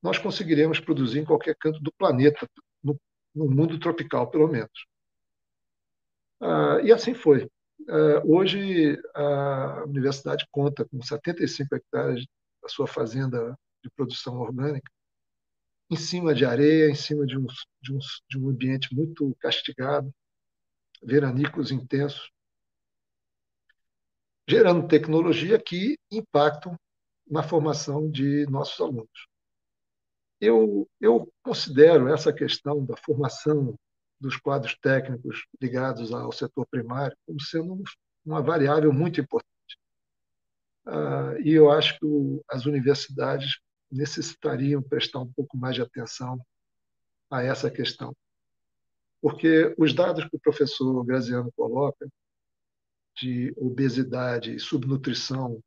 nós 0.03 0.19
conseguiremos 0.19 0.81
produzir 0.81 1.21
em 1.21 1.25
qualquer 1.27 1.55
canto 1.57 1.79
do 1.81 1.93
planeta, 1.93 2.49
no, 2.83 2.99
no 3.35 3.51
mundo 3.51 3.79
tropical, 3.79 4.31
pelo 4.31 4.49
menos. 4.49 4.87
Ah, 6.41 6.81
e 6.83 6.91
assim 6.91 7.13
foi. 7.13 7.51
Ah, 7.87 8.23
hoje, 8.25 8.99
a 9.15 9.85
universidade 9.87 10.47
conta 10.51 10.87
com 10.87 11.03
75 11.03 11.75
hectares 11.75 12.27
da 12.63 12.69
sua 12.69 12.87
fazenda 12.87 13.55
de 13.83 13.91
produção 13.91 14.41
orgânica, 14.41 14.91
em 15.91 15.97
cima 15.97 16.35
de 16.35 16.45
areia, 16.45 16.91
em 16.91 16.95
cima 16.95 17.27
de 17.27 17.37
um, 17.39 17.47
de 17.81 17.93
um, 17.95 17.99
de 18.29 18.39
um 18.39 18.49
ambiente 18.49 18.95
muito 18.95 19.35
castigado, 19.41 20.13
veranicos 21.03 21.71
intensos, 21.71 22.31
gerando 24.49 24.89
tecnologia 24.89 25.59
que 25.59 25.99
impactam 26.11 26.79
na 27.27 27.43
formação 27.43 28.11
de 28.11 28.47
nossos 28.47 28.81
alunos. 28.81 29.29
Eu, 30.41 30.89
eu 31.01 31.33
considero 31.43 32.09
essa 32.09 32.33
questão 32.33 32.85
da 32.85 32.97
formação 32.97 33.75
dos 34.21 34.37
quadros 34.37 34.77
técnicos 34.79 35.47
ligados 35.61 36.13
ao 36.13 36.33
setor 36.33 36.67
primário 36.67 37.17
como 37.27 37.41
sendo 37.41 37.83
uma 38.25 38.43
variável 38.43 38.93
muito 38.93 39.21
importante. 39.21 39.49
Ah, 40.87 41.35
e 41.45 41.51
eu 41.51 41.71
acho 41.71 41.99
que 41.99 42.07
as 42.49 42.67
universidades 42.67 43.61
necessitariam 43.91 44.83
prestar 44.83 45.21
um 45.21 45.33
pouco 45.33 45.57
mais 45.57 45.75
de 45.75 45.83
atenção 45.83 46.41
a 47.31 47.43
essa 47.43 47.71
questão. 47.71 48.15
Porque 49.21 49.75
os 49.77 49.93
dados 49.93 50.25
que 50.25 50.37
o 50.37 50.41
professor 50.41 51.05
Graziano 51.05 51.53
coloca 51.57 52.09
de 53.17 53.53
obesidade 53.57 54.55
e 54.55 54.61
subnutrição 54.61 55.63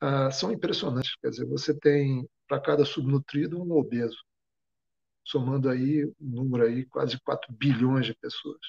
ah, 0.00 0.30
são 0.30 0.50
impressionantes. 0.50 1.14
Quer 1.16 1.30
dizer, 1.30 1.46
você 1.46 1.74
tem 1.74 2.28
para 2.46 2.60
cada 2.60 2.84
subnutrido 2.84 3.62
um 3.62 3.72
obeso 3.72 4.16
somando 5.28 5.68
aí 5.68 6.06
um 6.06 6.14
número 6.20 6.64
aí 6.64 6.86
quase 6.86 7.20
4 7.20 7.52
bilhões 7.52 8.06
de 8.06 8.14
pessoas. 8.14 8.60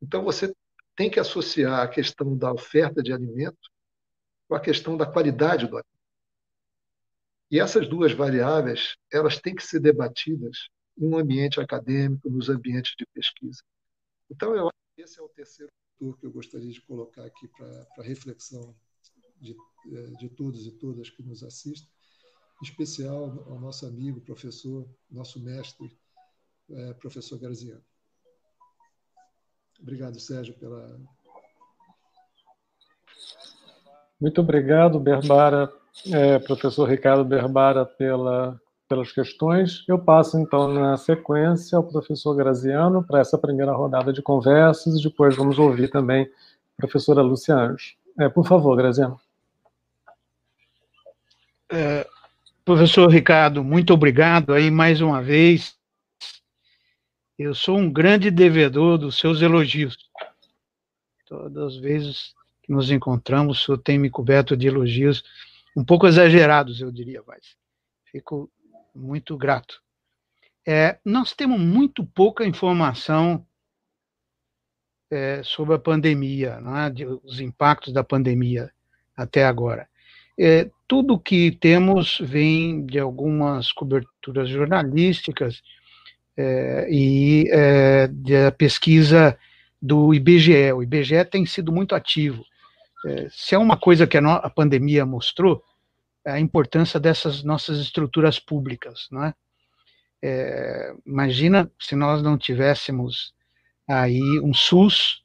Então 0.00 0.22
você 0.22 0.54
tem 0.94 1.10
que 1.10 1.18
associar 1.18 1.80
a 1.80 1.88
questão 1.88 2.36
da 2.36 2.52
oferta 2.52 3.02
de 3.02 3.12
alimento 3.12 3.70
com 4.48 4.54
a 4.54 4.60
questão 4.60 4.96
da 4.96 5.04
qualidade 5.04 5.66
do 5.66 5.76
alimento. 5.76 5.91
E 7.52 7.60
essas 7.60 7.86
duas 7.86 8.12
variáveis, 8.12 8.96
elas 9.12 9.38
têm 9.38 9.54
que 9.54 9.62
ser 9.62 9.78
debatidas 9.78 10.70
em 10.96 11.06
um 11.06 11.18
ambiente 11.18 11.60
acadêmico, 11.60 12.30
nos 12.30 12.48
ambientes 12.48 12.94
de 12.98 13.04
pesquisa. 13.12 13.62
Então, 14.30 14.56
eu 14.56 14.68
acho 14.68 14.78
que 14.96 15.02
esse 15.02 15.20
é 15.20 15.22
o 15.22 15.28
terceiro 15.28 15.70
fator 15.92 16.18
que 16.18 16.24
eu 16.24 16.32
gostaria 16.32 16.72
de 16.72 16.80
colocar 16.80 17.26
aqui 17.26 17.46
para 17.48 18.02
reflexão 18.02 18.74
de, 19.38 19.54
eh, 19.92 20.10
de 20.18 20.30
todos 20.30 20.66
e 20.66 20.72
todas 20.72 21.10
que 21.10 21.22
nos 21.22 21.42
assistem 21.42 21.92
em 22.62 22.64
especial 22.64 23.44
ao 23.46 23.58
nosso 23.58 23.84
amigo, 23.84 24.20
professor, 24.20 24.88
nosso 25.10 25.38
mestre, 25.40 25.98
é, 26.70 26.94
professor 26.94 27.36
Garziano. 27.38 27.84
Obrigado, 29.80 30.18
Sérgio, 30.20 30.54
pela. 30.54 30.98
Muito 34.20 34.40
obrigado, 34.40 35.00
Berbara, 35.00 35.72
é, 36.10 36.38
professor 36.38 36.88
Ricardo 36.88 37.24
Berbara, 37.24 37.84
pela, 37.84 38.60
pelas 38.88 39.12
questões. 39.12 39.84
Eu 39.88 39.98
passo, 39.98 40.38
então, 40.38 40.68
na 40.68 40.96
sequência, 40.96 41.76
ao 41.76 41.84
professor 41.84 42.34
Graziano 42.34 43.04
para 43.04 43.20
essa 43.20 43.38
primeira 43.38 43.72
rodada 43.72 44.12
de 44.12 44.22
conversas, 44.22 44.98
e 44.98 45.02
depois 45.02 45.36
vamos 45.36 45.58
ouvir 45.58 45.88
também 45.88 46.24
a 46.78 46.86
professora 46.86 47.22
Lúcia 47.22 47.54
Anjos. 47.54 47.96
É, 48.18 48.28
por 48.28 48.46
favor, 48.46 48.76
Graziano. 48.76 49.20
É, 51.70 52.06
Professor 52.64 53.10
Ricardo, 53.10 53.64
muito 53.64 53.92
obrigado 53.92 54.52
aí 54.52 54.70
mais 54.70 55.00
uma 55.00 55.20
vez. 55.20 55.74
Eu 57.36 57.56
sou 57.56 57.76
um 57.76 57.92
grande 57.92 58.30
devedor 58.30 58.98
dos 58.98 59.18
seus 59.18 59.42
elogios. 59.42 59.98
Todas 61.26 61.74
as 61.74 61.76
vezes 61.76 62.34
que 62.62 62.70
nos 62.70 62.88
encontramos, 62.88 63.60
o 63.60 63.64
senhor 63.64 63.78
tem 63.78 63.98
me 63.98 64.08
coberto 64.08 64.56
de 64.56 64.68
elogios, 64.68 65.24
um 65.76 65.84
pouco 65.84 66.06
exagerados, 66.06 66.80
eu 66.80 66.90
diria, 66.90 67.22
mas 67.26 67.56
fico 68.10 68.50
muito 68.94 69.36
grato. 69.36 69.80
É, 70.66 70.98
nós 71.04 71.32
temos 71.32 71.60
muito 71.60 72.04
pouca 72.04 72.44
informação 72.44 73.44
é, 75.10 75.42
sobre 75.42 75.74
a 75.74 75.78
pandemia, 75.78 76.60
é? 76.60 77.06
os 77.24 77.40
impactos 77.40 77.92
da 77.92 78.04
pandemia 78.04 78.70
até 79.16 79.44
agora. 79.44 79.88
é, 80.38 80.70
tudo 80.88 81.18
que 81.18 81.52
temos 81.52 82.18
vem 82.20 82.84
de 82.84 82.98
algumas 82.98 83.72
coberturas 83.72 84.48
jornalísticas 84.48 85.62
é, 86.36 86.86
e 86.90 87.48
é, 87.50 88.08
da 88.08 88.52
pesquisa 88.52 89.38
do 89.80 90.14
IBGE. 90.14 90.72
O 90.72 90.82
IBGE 90.82 91.24
tem 91.24 91.44
sido 91.46 91.72
muito 91.72 91.94
ativo. 91.94 92.44
Se 93.30 93.54
é 93.54 93.58
uma 93.58 93.76
coisa 93.76 94.06
que 94.06 94.16
a, 94.16 94.34
a, 94.34 94.50
pandemia 94.50 95.04
mostrou, 95.04 95.64
é 96.24 96.32
a 96.32 96.40
importância 96.40 97.00
dessas 97.00 97.42
nossas 97.42 97.78
estruturas 97.78 98.38
públicas, 98.38 99.08
não 99.10 99.24
é? 99.24 99.34
é? 100.22 100.94
imagina 101.04 101.70
se 101.80 101.96
nós 101.96 102.22
não 102.22 102.38
tivéssemos 102.38 103.34
aí 103.88 104.20
um 104.40 104.54
SUS, 104.54 105.24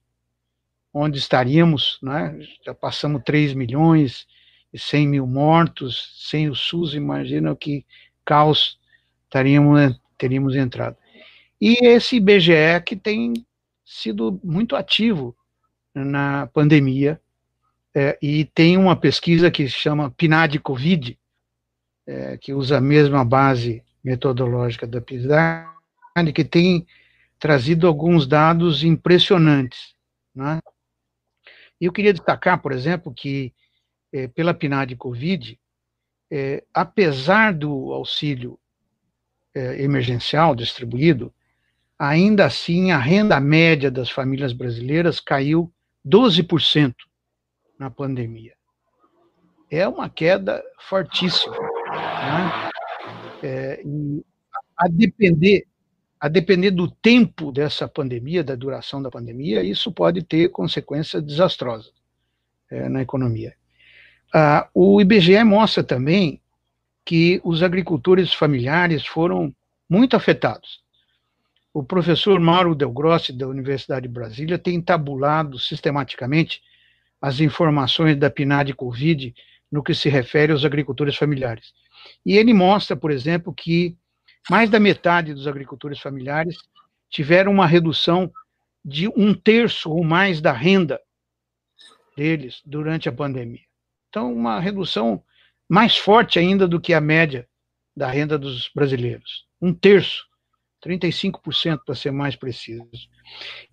onde 0.91 1.19
estaríamos, 1.19 1.99
né? 2.01 2.37
já 2.65 2.73
passamos 2.73 3.21
3 3.23 3.53
milhões 3.53 4.27
e 4.73 4.79
100 4.79 5.07
mil 5.07 5.27
mortos, 5.27 6.15
sem 6.29 6.49
o 6.49 6.55
SUS, 6.55 6.95
imagina 6.95 7.55
que 7.55 7.85
caos 8.25 8.79
teríamos, 9.29 9.99
teríamos 10.17 10.55
entrado. 10.55 10.97
E 11.61 11.85
esse 11.85 12.17
IBGE 12.17 12.81
que 12.85 12.95
tem 12.95 13.33
sido 13.85 14.39
muito 14.43 14.75
ativo 14.75 15.35
na 15.93 16.47
pandemia, 16.47 17.21
é, 17.99 18.15
e 18.21 18.45
tem 18.45 18.77
uma 18.77 18.95
pesquisa 18.95 19.49
que 19.49 19.67
se 19.67 19.73
chama 19.73 20.11
PNAD 20.11 20.59
Covid, 20.59 21.17
é, 22.05 22.37
que 22.37 22.53
usa 22.53 22.77
a 22.77 22.81
mesma 22.81 23.25
base 23.25 23.83
metodológica 24.03 24.85
da 24.85 25.01
PNAD, 25.01 26.31
que 26.31 26.45
tem 26.45 26.85
trazido 27.39 27.87
alguns 27.87 28.27
dados 28.27 28.83
impressionantes. 28.83 29.95
Né? 30.35 30.59
Eu 31.81 31.91
queria 31.91 32.13
destacar, 32.13 32.61
por 32.61 32.71
exemplo, 32.71 33.11
que 33.11 33.51
é, 34.13 34.27
pela 34.27 34.53
PNAD 34.53 34.95
Covid, 34.95 35.59
é, 36.29 36.63
apesar 36.71 37.51
do 37.51 37.91
auxílio 37.93 38.59
é, 39.55 39.81
emergencial 39.81 40.55
distribuído, 40.55 41.33
ainda 41.97 42.45
assim 42.45 42.91
a 42.91 42.99
renda 42.99 43.39
média 43.39 43.89
das 43.89 44.11
famílias 44.11 44.53
brasileiras 44.53 45.19
caiu 45.19 45.73
12% 46.07 46.93
na 47.79 47.89
pandemia. 47.89 48.53
É 49.69 49.87
uma 49.87 50.09
queda 50.09 50.63
fortíssima. 50.79 51.55
Né? 51.57 52.69
É, 53.43 53.83
a 54.77 54.87
depender 54.87 55.67
a 56.19 56.27
depender 56.27 56.71
do 56.71 56.89
tempo 56.89 57.51
dessa 57.51 57.87
pandemia, 57.87 58.43
da 58.43 58.55
duração 58.55 58.99
da 58.99 59.11
pandemia, 59.11 59.61
isso 59.61 59.91
pode 59.91 60.23
ter 60.23 60.49
consequências 60.49 61.21
desastrosas 61.21 61.93
é, 62.71 62.89
na 62.89 63.03
economia. 63.03 63.53
Ah, 64.33 64.67
o 64.73 64.99
IBGE 64.99 65.43
mostra 65.43 65.83
também 65.83 66.41
que 67.05 67.39
os 67.43 67.61
agricultores 67.61 68.33
familiares 68.33 69.05
foram 69.05 69.53
muito 69.87 70.15
afetados. 70.15 70.81
O 71.73 71.83
professor 71.83 72.39
Mauro 72.39 72.73
Del 72.73 72.91
Grossi, 72.91 73.31
da 73.31 73.47
Universidade 73.47 74.07
de 74.07 74.13
Brasília, 74.13 74.57
tem 74.57 74.81
tabulado 74.81 75.59
sistematicamente 75.59 76.61
as 77.21 77.39
informações 77.39 78.17
da 78.17 78.29
PNAD 78.29 78.73
Covid 78.73 79.33
no 79.71 79.83
que 79.83 79.93
se 79.93 80.09
refere 80.09 80.51
aos 80.51 80.63
agricultores 80.63 81.15
familiares. 81.15 81.73
E 82.25 82.37
ele 82.37 82.53
mostra, 82.53 82.95
por 82.95 83.11
exemplo, 83.11 83.53
que 83.53 83.97
mais 84.49 84.69
da 84.69 84.79
metade 84.79 85.33
dos 85.33 85.47
agricultores 85.47 85.99
familiares 85.99 86.57
tiveram 87.09 87.51
uma 87.51 87.67
redução 87.67 88.31
de 88.83 89.07
um 89.09 89.33
terço 89.33 89.91
ou 89.91 90.03
mais 90.03 90.39
da 90.39 90.53
renda 90.53 90.99
deles 92.15 92.61
durante 92.65 93.09
a 93.09 93.11
pandemia. 93.11 93.65
Então, 94.09 94.33
uma 94.33 94.59
redução 94.59 95.23
mais 95.69 95.97
forte 95.97 96.39
ainda 96.39 96.67
do 96.67 96.79
que 96.79 96.93
a 96.93 97.01
média 97.01 97.47
da 97.95 98.09
renda 98.09 98.37
dos 98.37 98.69
brasileiros. 98.73 99.45
Um 99.61 99.73
terço, 99.73 100.25
35% 100.85 101.79
para 101.85 101.95
ser 101.95 102.11
mais 102.11 102.35
preciso. 102.35 102.87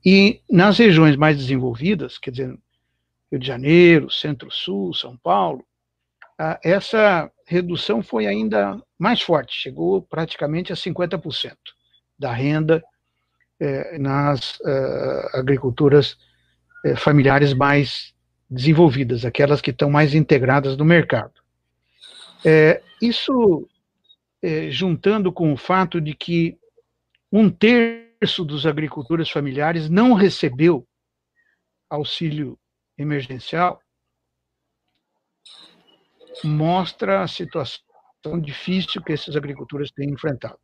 E 0.05 0.41
nas 0.51 0.79
regiões 0.79 1.15
mais 1.15 1.37
desenvolvidas, 1.37 2.19
quer 2.19 2.33
dizer, 2.33 2.59
Rio 3.31 3.41
de 3.41 3.47
Janeiro, 3.47 4.11
Centro-Sul, 4.11 4.95
São 4.95 5.17
Paulo, 5.17 5.65
essa 6.63 7.31
redução 7.47 8.03
foi 8.03 8.27
ainda 8.27 8.81
mais 8.99 9.23
forte, 9.23 9.55
chegou 9.55 10.03
praticamente 10.03 10.73
a 10.73 10.77
50% 10.77 11.55
da 12.19 12.33
renda 12.33 12.83
é, 13.61 13.99
nas 13.99 14.59
uh, 14.61 15.37
agriculturas 15.39 16.17
é, 16.85 16.97
familiares 16.97 17.55
mais 17.55 18.13
desenvolvidas, 18.51 19.25
aquelas 19.25 19.61
que 19.61 19.71
estão 19.71 19.91
mais 19.91 20.15
integradas 20.15 20.77
no 20.77 20.85
mercado. 20.85 21.33
É, 22.45 22.83
isso 23.01 23.69
juntando 24.69 25.33
com 25.33 25.55
o 25.55 25.57
fato 25.57 25.99
de 25.99 26.13
que 26.13 26.59
um 27.33 27.49
terço 27.49 28.45
dos 28.45 28.67
agricultores 28.67 29.31
familiares 29.31 29.89
não 29.89 30.13
recebeu 30.13 30.87
auxílio 31.89 32.59
emergencial, 32.97 33.81
mostra 36.43 37.23
a 37.23 37.29
situação 37.29 37.83
difícil 38.41 39.03
que 39.03 39.13
esses 39.13 39.37
agricultores 39.37 39.91
têm 39.93 40.11
enfrentado. 40.11 40.59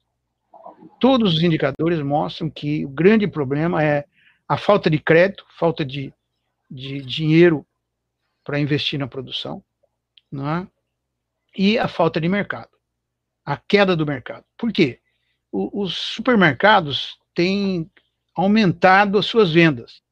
Todos 0.99 1.35
os 1.35 1.43
indicadores 1.43 2.01
mostram 2.01 2.51
que 2.51 2.85
o 2.85 2.89
grande 2.89 3.27
problema 3.27 3.83
é 3.85 4.05
a 4.49 4.57
falta 4.57 4.91
de 4.91 4.99
crédito, 4.99 5.45
falta 5.59 5.85
de, 5.85 6.13
de 6.71 7.01
dinheiro 7.03 7.67
para 8.43 8.59
investir 8.59 8.99
na 8.99 9.07
produção, 9.07 9.63
é? 10.33 10.67
e 11.57 11.79
a 11.79 11.87
falta 11.87 12.21
de 12.21 12.29
mercado, 12.29 12.71
a 13.45 13.57
queda 13.57 13.95
do 13.95 14.07
mercado. 14.07 14.45
Por 14.57 14.73
quê? 14.73 15.01
O, 15.53 15.83
os 15.83 15.95
supermercados 15.95 17.19
têm 17.35 17.91
aumentado 18.35 19.19
as 19.19 19.27
suas 19.27 19.53
vendas, 19.53 20.03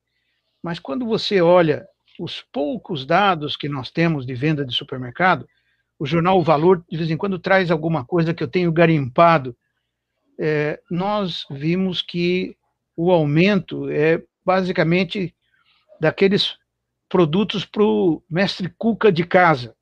mas 0.63 0.79
quando 0.79 1.07
você 1.07 1.41
olha 1.41 1.89
os 2.19 2.43
poucos 2.53 3.07
dados 3.07 3.57
que 3.57 3.69
nós 3.69 3.91
temos 3.91 4.27
de 4.27 4.35
venda 4.35 4.65
de 4.65 4.75
supermercado, 4.75 5.49
o 5.99 6.07
jornal 6.07 6.39
O 6.39 6.43
Valor, 6.43 6.85
de 6.89 6.97
vez 6.97 7.11
em 7.11 7.17
quando, 7.17 7.39
traz 7.39 7.71
alguma 7.71 8.05
coisa 8.05 8.33
que 8.33 8.43
eu 8.43 8.49
tenho 8.49 8.73
garimpado. 8.73 9.57
É, 10.39 10.81
nós 10.91 11.45
vimos 11.51 12.01
que 12.01 12.57
o 12.97 13.11
aumento 13.11 13.89
é 13.91 14.23
basicamente 14.45 15.35
daqueles 16.01 16.57
produtos 17.09 17.65
para 17.65 17.83
o 17.83 18.23
mestre 18.31 18.73
cuca 18.79 19.11
de 19.11 19.25
casa. 19.25 19.75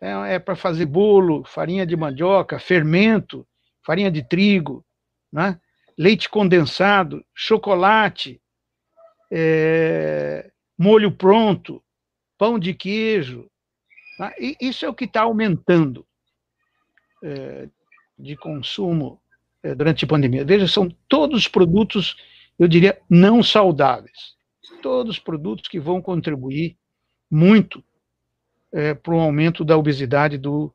É, 0.00 0.34
é 0.34 0.38
para 0.38 0.54
fazer 0.54 0.86
bolo, 0.86 1.44
farinha 1.44 1.86
de 1.86 1.96
mandioca, 1.96 2.58
fermento, 2.58 3.46
farinha 3.84 4.10
de 4.10 4.22
trigo, 4.22 4.84
né? 5.32 5.58
leite 5.98 6.28
condensado, 6.28 7.24
chocolate, 7.34 8.40
é, 9.32 10.50
molho 10.78 11.10
pronto, 11.10 11.82
pão 12.38 12.58
de 12.58 12.74
queijo, 12.74 13.48
Tá? 14.16 14.34
E 14.38 14.56
isso 14.60 14.84
é 14.84 14.88
o 14.88 14.94
que 14.94 15.04
está 15.04 15.22
aumentando 15.22 16.06
é, 17.22 17.68
de 18.18 18.36
consumo 18.36 19.20
é, 19.62 19.74
durante 19.74 20.04
a 20.04 20.08
pandemia. 20.08 20.44
Veja, 20.44 20.66
são 20.66 20.88
todos 21.08 21.46
produtos, 21.46 22.16
eu 22.58 22.66
diria, 22.66 22.98
não 23.08 23.42
saudáveis. 23.42 24.34
Todos 24.82 25.18
produtos 25.18 25.68
que 25.68 25.78
vão 25.78 26.00
contribuir 26.00 26.76
muito 27.30 27.84
é, 28.72 28.94
para 28.94 29.14
o 29.14 29.20
aumento 29.20 29.64
da 29.64 29.76
obesidade 29.76 30.38
do 30.38 30.72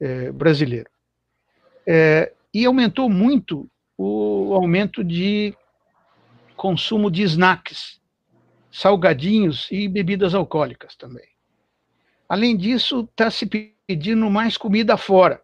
é, 0.00 0.32
brasileiro. 0.32 0.90
É, 1.86 2.32
e 2.54 2.64
aumentou 2.64 3.10
muito 3.10 3.68
o 3.96 4.54
aumento 4.54 5.02
de 5.02 5.54
consumo 6.56 7.10
de 7.10 7.22
snacks, 7.22 7.97
salgadinhos 8.70 9.68
e 9.70 9.88
bebidas 9.88 10.34
alcoólicas 10.34 10.94
também. 10.94 11.26
Além 12.28 12.56
disso, 12.56 13.00
está 13.00 13.30
se 13.30 13.46
pedindo 13.46 14.30
mais 14.30 14.56
comida 14.56 14.96
fora. 14.96 15.42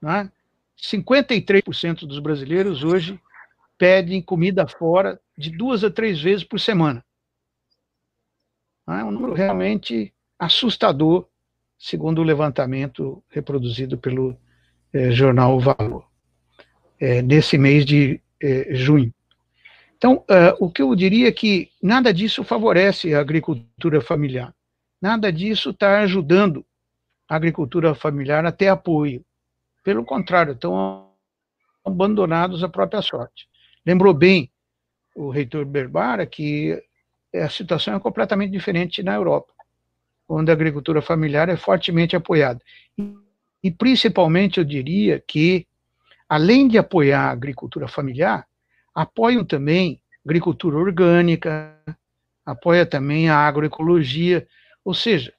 Né? 0.00 0.30
53% 0.78 2.00
dos 2.06 2.18
brasileiros 2.18 2.84
hoje 2.84 3.18
pedem 3.78 4.22
comida 4.22 4.66
fora 4.66 5.20
de 5.36 5.50
duas 5.50 5.82
a 5.82 5.90
três 5.90 6.20
vezes 6.20 6.44
por 6.44 6.60
semana. 6.60 7.04
É 8.88 9.02
um 9.02 9.10
número 9.10 9.34
realmente 9.34 10.14
assustador, 10.38 11.26
segundo 11.78 12.20
o 12.20 12.24
levantamento 12.24 13.22
reproduzido 13.28 13.98
pelo 13.98 14.38
é, 14.92 15.10
jornal 15.10 15.58
Valor, 15.58 16.06
é, 17.00 17.20
nesse 17.20 17.58
mês 17.58 17.84
de 17.84 18.20
é, 18.40 18.74
junho. 18.74 19.12
Então, 19.96 20.24
uh, 20.30 20.56
o 20.64 20.70
que 20.70 20.82
eu 20.82 20.94
diria 20.94 21.28
é 21.28 21.32
que 21.32 21.70
nada 21.82 22.12
disso 22.12 22.44
favorece 22.44 23.14
a 23.14 23.20
agricultura 23.20 24.00
familiar. 24.00 24.54
Nada 25.00 25.32
disso 25.32 25.70
está 25.70 26.00
ajudando 26.00 26.64
a 27.28 27.36
agricultura 27.36 27.94
familiar 27.94 28.44
a 28.44 28.52
ter 28.52 28.68
apoio. 28.68 29.24
Pelo 29.82 30.04
contrário, 30.04 30.52
estão 30.52 31.10
abandonados 31.84 32.62
à 32.62 32.68
própria 32.68 33.00
sorte. 33.02 33.48
Lembrou 33.84 34.12
bem 34.12 34.50
o 35.14 35.30
reitor 35.30 35.64
Berbara 35.64 36.26
que 36.26 36.82
a 37.34 37.48
situação 37.48 37.94
é 37.94 38.00
completamente 38.00 38.50
diferente 38.50 39.02
na 39.02 39.14
Europa. 39.14 39.52
onde 40.28 40.50
a 40.50 40.54
agricultura 40.54 41.00
familiar 41.00 41.48
é 41.48 41.56
fortemente 41.56 42.16
apoiada. 42.16 42.60
E, 43.62 43.70
principalmente, 43.70 44.58
eu 44.58 44.64
diria 44.64 45.22
que, 45.26 45.66
além 46.28 46.68
de 46.68 46.78
apoiar 46.78 47.28
a 47.28 47.30
agricultura 47.30 47.88
familiar, 47.88 48.46
apoiam 48.96 49.44
também 49.44 50.00
agricultura 50.24 50.78
orgânica, 50.78 51.78
apoia 52.46 52.86
também 52.86 53.28
a 53.28 53.36
agroecologia, 53.36 54.48
ou 54.82 54.94
seja, 54.94 55.34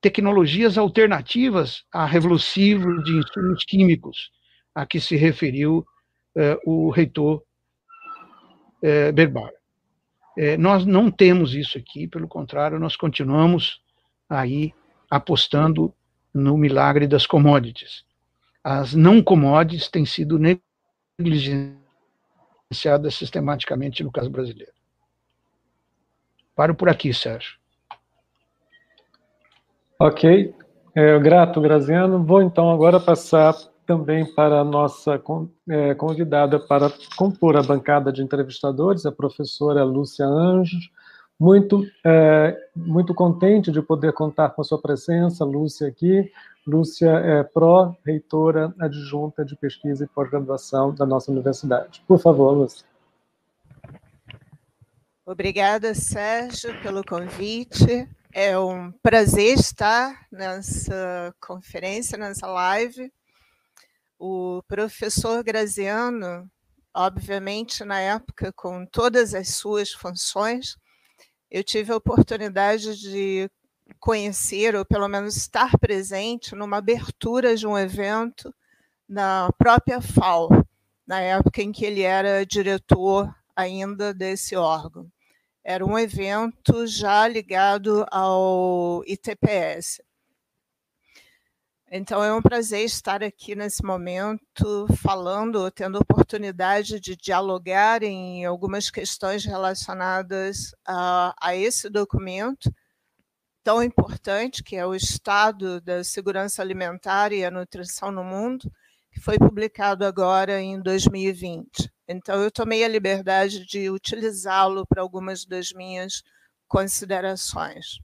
tecnologias 0.00 0.76
alternativas 0.76 1.84
a 1.92 2.04
revolutivos 2.04 3.04
de 3.04 3.12
insumos 3.12 3.64
químicos, 3.64 4.32
a 4.74 4.84
que 4.84 5.00
se 5.00 5.14
referiu 5.14 5.86
eh, 6.36 6.58
o 6.66 6.90
reitor 6.90 7.42
eh, 8.82 9.12
Berbar. 9.12 9.50
Eh, 10.36 10.56
nós 10.56 10.84
não 10.84 11.08
temos 11.10 11.54
isso 11.54 11.78
aqui, 11.78 12.08
pelo 12.08 12.26
contrário, 12.26 12.80
nós 12.80 12.96
continuamos 12.96 13.80
aí 14.28 14.74
apostando 15.08 15.94
no 16.34 16.58
milagre 16.58 17.06
das 17.06 17.26
commodities. 17.26 18.04
As 18.62 18.92
não 18.92 19.22
commodities 19.22 19.88
têm 19.88 20.04
sido 20.04 20.38
negligenciadas 20.38 21.87
sistematicamente 22.70 24.02
no 24.04 24.12
caso 24.12 24.28
brasileiro. 24.28 24.72
Paro 26.54 26.74
por 26.74 26.88
aqui, 26.88 27.14
Sérgio. 27.14 27.56
Ok, 29.98 30.54
é, 30.94 31.18
grato, 31.18 31.60
Graziano. 31.60 32.24
Vou 32.24 32.42
então 32.42 32.70
agora 32.70 33.00
passar 33.00 33.54
também 33.86 34.24
para 34.34 34.60
a 34.60 34.64
nossa 34.64 35.20
é, 35.68 35.94
convidada 35.94 36.60
para 36.60 36.92
compor 37.16 37.56
a 37.56 37.62
bancada 37.62 38.12
de 38.12 38.22
entrevistadores, 38.22 39.06
a 39.06 39.12
professora 39.12 39.82
Lúcia 39.82 40.26
Anjos. 40.26 40.90
Muito, 41.38 41.86
é, 42.04 42.68
muito 42.74 43.14
contente 43.14 43.70
de 43.70 43.80
poder 43.80 44.12
contar 44.12 44.50
com 44.50 44.60
a 44.60 44.64
sua 44.64 44.80
presença, 44.80 45.44
Lúcia, 45.44 45.86
aqui. 45.86 46.32
Lúcia 46.66 47.10
é 47.10 47.42
pró-reitora 47.44 48.74
adjunta 48.78 49.44
de 49.44 49.54
pesquisa 49.56 50.04
e 50.04 50.08
pós-graduação 50.08 50.92
da 50.92 51.06
nossa 51.06 51.30
universidade. 51.30 52.02
Por 52.08 52.18
favor, 52.18 52.52
Lúcia. 52.52 52.84
Obrigada, 55.24 55.94
Sérgio, 55.94 56.80
pelo 56.82 57.04
convite. 57.04 58.08
É 58.32 58.58
um 58.58 58.90
prazer 59.02 59.58
estar 59.58 60.26
nessa 60.30 61.34
conferência, 61.40 62.18
nessa 62.18 62.46
live. 62.46 63.12
O 64.18 64.62
professor 64.66 65.44
Graziano, 65.44 66.50
obviamente, 66.92 67.84
na 67.84 68.00
época, 68.00 68.52
com 68.52 68.84
todas 68.84 69.34
as 69.34 69.50
suas 69.50 69.92
funções, 69.92 70.76
eu 71.50 71.64
tive 71.64 71.92
a 71.92 71.96
oportunidade 71.96 73.00
de 73.00 73.50
conhecer, 73.98 74.74
ou 74.74 74.84
pelo 74.84 75.08
menos 75.08 75.36
estar 75.36 75.78
presente, 75.78 76.54
numa 76.54 76.78
abertura 76.78 77.56
de 77.56 77.66
um 77.66 77.76
evento 77.76 78.54
na 79.08 79.50
própria 79.56 80.00
FAO, 80.00 80.48
na 81.06 81.20
época 81.20 81.62
em 81.62 81.72
que 81.72 81.84
ele 81.84 82.02
era 82.02 82.44
diretor 82.44 83.34
ainda 83.56 84.12
desse 84.12 84.54
órgão. 84.54 85.10
Era 85.64 85.84
um 85.84 85.98
evento 85.98 86.86
já 86.86 87.26
ligado 87.26 88.06
ao 88.10 89.02
ITPS. 89.06 90.00
Então 91.90 92.22
é 92.22 92.30
um 92.34 92.42
prazer 92.42 92.84
estar 92.84 93.24
aqui 93.24 93.54
nesse 93.54 93.82
momento 93.82 94.86
falando, 95.02 95.70
tendo 95.70 95.98
oportunidade 95.98 97.00
de 97.00 97.16
dialogar 97.16 98.02
em 98.02 98.44
algumas 98.44 98.90
questões 98.90 99.46
relacionadas 99.46 100.74
a, 100.86 101.34
a 101.40 101.56
esse 101.56 101.88
documento 101.88 102.70
tão 103.64 103.82
importante, 103.82 104.62
que 104.62 104.76
é 104.76 104.86
o 104.86 104.94
Estado 104.94 105.80
da 105.80 106.04
Segurança 106.04 106.60
Alimentar 106.60 107.32
e 107.32 107.42
a 107.42 107.50
Nutrição 107.50 108.12
no 108.12 108.22
Mundo, 108.22 108.70
que 109.10 109.18
foi 109.18 109.38
publicado 109.38 110.04
agora 110.04 110.60
em 110.60 110.80
2020. 110.82 111.90
Então, 112.06 112.42
eu 112.42 112.50
tomei 112.50 112.84
a 112.84 112.88
liberdade 112.88 113.64
de 113.64 113.88
utilizá-lo 113.88 114.86
para 114.86 115.00
algumas 115.00 115.46
das 115.46 115.72
minhas 115.72 116.22
considerações. 116.66 117.98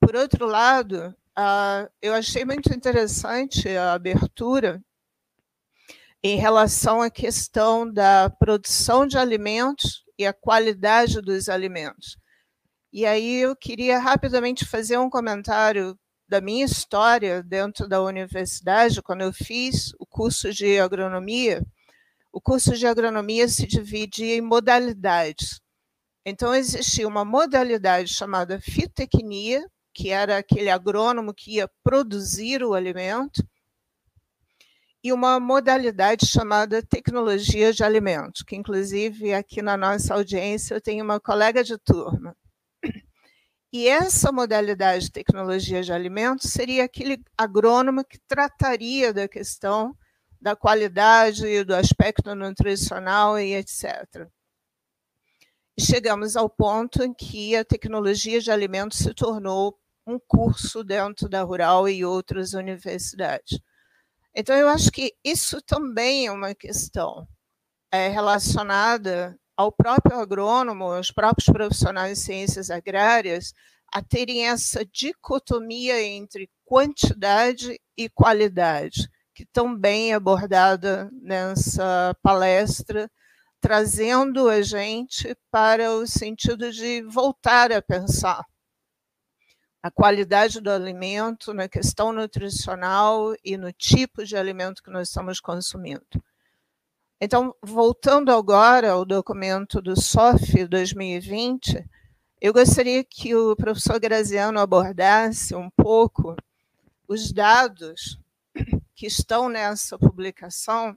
Por 0.00 0.16
outro 0.16 0.46
lado, 0.46 1.14
eu 2.02 2.14
achei 2.14 2.44
muito 2.44 2.72
interessante 2.74 3.68
a 3.68 3.92
abertura 3.94 4.82
em 6.22 6.36
relação 6.36 7.00
à 7.00 7.10
questão 7.10 7.90
da 7.90 8.28
produção 8.28 9.06
de 9.06 9.16
alimentos 9.16 10.04
e 10.18 10.26
a 10.26 10.32
qualidade 10.32 11.20
dos 11.22 11.48
alimentos. 11.48 12.16
E 12.92 13.06
aí 13.06 13.36
eu 13.36 13.56
queria 13.56 13.98
rapidamente 13.98 14.66
fazer 14.66 14.98
um 14.98 15.08
comentário 15.08 15.98
da 16.28 16.40
minha 16.40 16.64
história 16.64 17.42
dentro 17.42 17.88
da 17.88 18.02
universidade, 18.02 19.02
quando 19.02 19.22
eu 19.22 19.32
fiz 19.32 19.92
o 19.98 20.06
curso 20.06 20.52
de 20.52 20.78
agronomia, 20.78 21.62
o 22.32 22.40
curso 22.40 22.76
de 22.76 22.86
agronomia 22.86 23.48
se 23.48 23.66
dividia 23.66 24.36
em 24.36 24.40
modalidades. 24.40 25.60
Então, 26.24 26.54
existia 26.54 27.08
uma 27.08 27.24
modalidade 27.24 28.12
chamada 28.12 28.60
fitotecnia, 28.60 29.68
que 30.00 30.08
era 30.08 30.38
aquele 30.38 30.70
agrônomo 30.70 31.34
que 31.34 31.56
ia 31.56 31.68
produzir 31.84 32.64
o 32.64 32.72
alimento, 32.72 33.46
e 35.04 35.12
uma 35.12 35.38
modalidade 35.38 36.26
chamada 36.26 36.82
tecnologia 36.82 37.70
de 37.70 37.84
alimentos, 37.84 38.42
que 38.42 38.56
inclusive 38.56 39.34
aqui 39.34 39.60
na 39.60 39.76
nossa 39.76 40.14
audiência 40.14 40.74
eu 40.74 40.80
tenho 40.80 41.04
uma 41.04 41.20
colega 41.20 41.62
de 41.62 41.76
turma. 41.76 42.34
E 43.72 43.86
essa 43.86 44.32
modalidade 44.32 45.04
de 45.04 45.12
tecnologia 45.12 45.82
de 45.82 45.92
alimentos 45.92 46.50
seria 46.50 46.84
aquele 46.84 47.22
agrônomo 47.36 48.02
que 48.02 48.18
trataria 48.26 49.12
da 49.12 49.28
questão 49.28 49.94
da 50.40 50.56
qualidade, 50.56 51.62
do 51.64 51.74
aspecto 51.74 52.34
nutricional 52.34 53.38
e 53.38 53.54
etc. 53.54 54.26
Chegamos 55.78 56.36
ao 56.36 56.48
ponto 56.48 57.02
em 57.02 57.14
que 57.14 57.54
a 57.54 57.64
tecnologia 57.64 58.40
de 58.40 58.50
alimentos 58.50 58.98
se 58.98 59.14
tornou 59.14 59.78
um 60.10 60.18
curso 60.26 60.84
dentro 60.84 61.28
da 61.28 61.42
Rural 61.42 61.88
e 61.88 62.04
outras 62.04 62.52
universidades. 62.54 63.60
Então, 64.34 64.56
eu 64.56 64.68
acho 64.68 64.90
que 64.90 65.14
isso 65.24 65.60
também 65.62 66.26
é 66.26 66.32
uma 66.32 66.54
questão 66.54 67.26
é, 67.92 68.08
relacionada 68.08 69.38
ao 69.56 69.72
próprio 69.72 70.18
agrônomo, 70.18 70.84
aos 70.84 71.10
próprios 71.10 71.46
profissionais 71.46 72.18
de 72.18 72.24
ciências 72.24 72.70
agrárias, 72.70 73.52
a 73.92 74.02
terem 74.02 74.46
essa 74.46 74.84
dicotomia 74.84 76.00
entre 76.02 76.48
quantidade 76.64 77.80
e 77.96 78.08
qualidade 78.08 79.08
que 79.40 79.46
também 79.46 80.12
é 80.12 80.16
abordada 80.16 81.10
nessa 81.12 82.14
palestra, 82.22 83.10
trazendo 83.58 84.50
a 84.50 84.60
gente 84.60 85.34
para 85.50 85.92
o 85.92 86.06
sentido 86.06 86.70
de 86.70 87.00
voltar 87.02 87.72
a 87.72 87.80
pensar 87.80 88.44
a 89.82 89.90
qualidade 89.90 90.60
do 90.60 90.70
alimento, 90.70 91.54
na 91.54 91.68
questão 91.68 92.12
nutricional 92.12 93.34
e 93.44 93.56
no 93.56 93.72
tipo 93.72 94.24
de 94.24 94.36
alimento 94.36 94.82
que 94.82 94.90
nós 94.90 95.08
estamos 95.08 95.40
consumindo. 95.40 96.22
Então, 97.20 97.54
voltando 97.62 98.30
agora 98.32 98.92
ao 98.92 99.04
documento 99.04 99.80
do 99.80 99.98
SOF 99.98 100.66
2020, 100.66 101.84
eu 102.40 102.52
gostaria 102.52 103.04
que 103.04 103.34
o 103.34 103.54
professor 103.56 104.00
Graziano 104.00 104.58
abordasse 104.58 105.54
um 105.54 105.68
pouco 105.70 106.34
os 107.06 107.32
dados 107.32 108.18
que 108.94 109.06
estão 109.06 109.48
nessa 109.48 109.98
publicação 109.98 110.96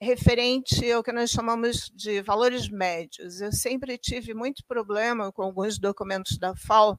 referente 0.00 0.90
ao 0.90 1.02
que 1.02 1.12
nós 1.12 1.30
chamamos 1.30 1.90
de 1.94 2.20
valores 2.22 2.68
médios. 2.68 3.40
Eu 3.40 3.52
sempre 3.52 3.96
tive 3.96 4.34
muito 4.34 4.64
problema 4.66 5.32
com 5.32 5.42
alguns 5.42 5.78
documentos 5.78 6.36
da 6.38 6.54
FAO 6.54 6.98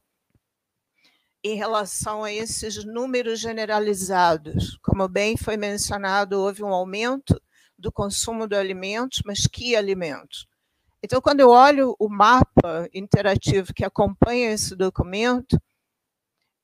em 1.46 1.56
relação 1.56 2.24
a 2.24 2.34
esses 2.34 2.84
números 2.84 3.40
generalizados. 3.40 4.80
Como 4.82 5.08
bem 5.08 5.38
foi 5.38 5.56
mencionado, 5.56 6.42
houve 6.42 6.64
um 6.64 6.74
aumento 6.74 7.40
do 7.78 7.92
consumo 7.92 8.48
de 8.48 8.56
alimentos, 8.56 9.22
mas 9.24 9.46
que 9.46 9.76
alimentos? 9.76 10.48
Então, 11.04 11.22
quando 11.22 11.42
eu 11.42 11.50
olho 11.50 11.96
o 12.00 12.10
mapa 12.10 12.90
interativo 12.92 13.76
que 13.76 13.86
acompanha 13.86 14.54
esse 14.54 14.76
documento, 14.76 15.62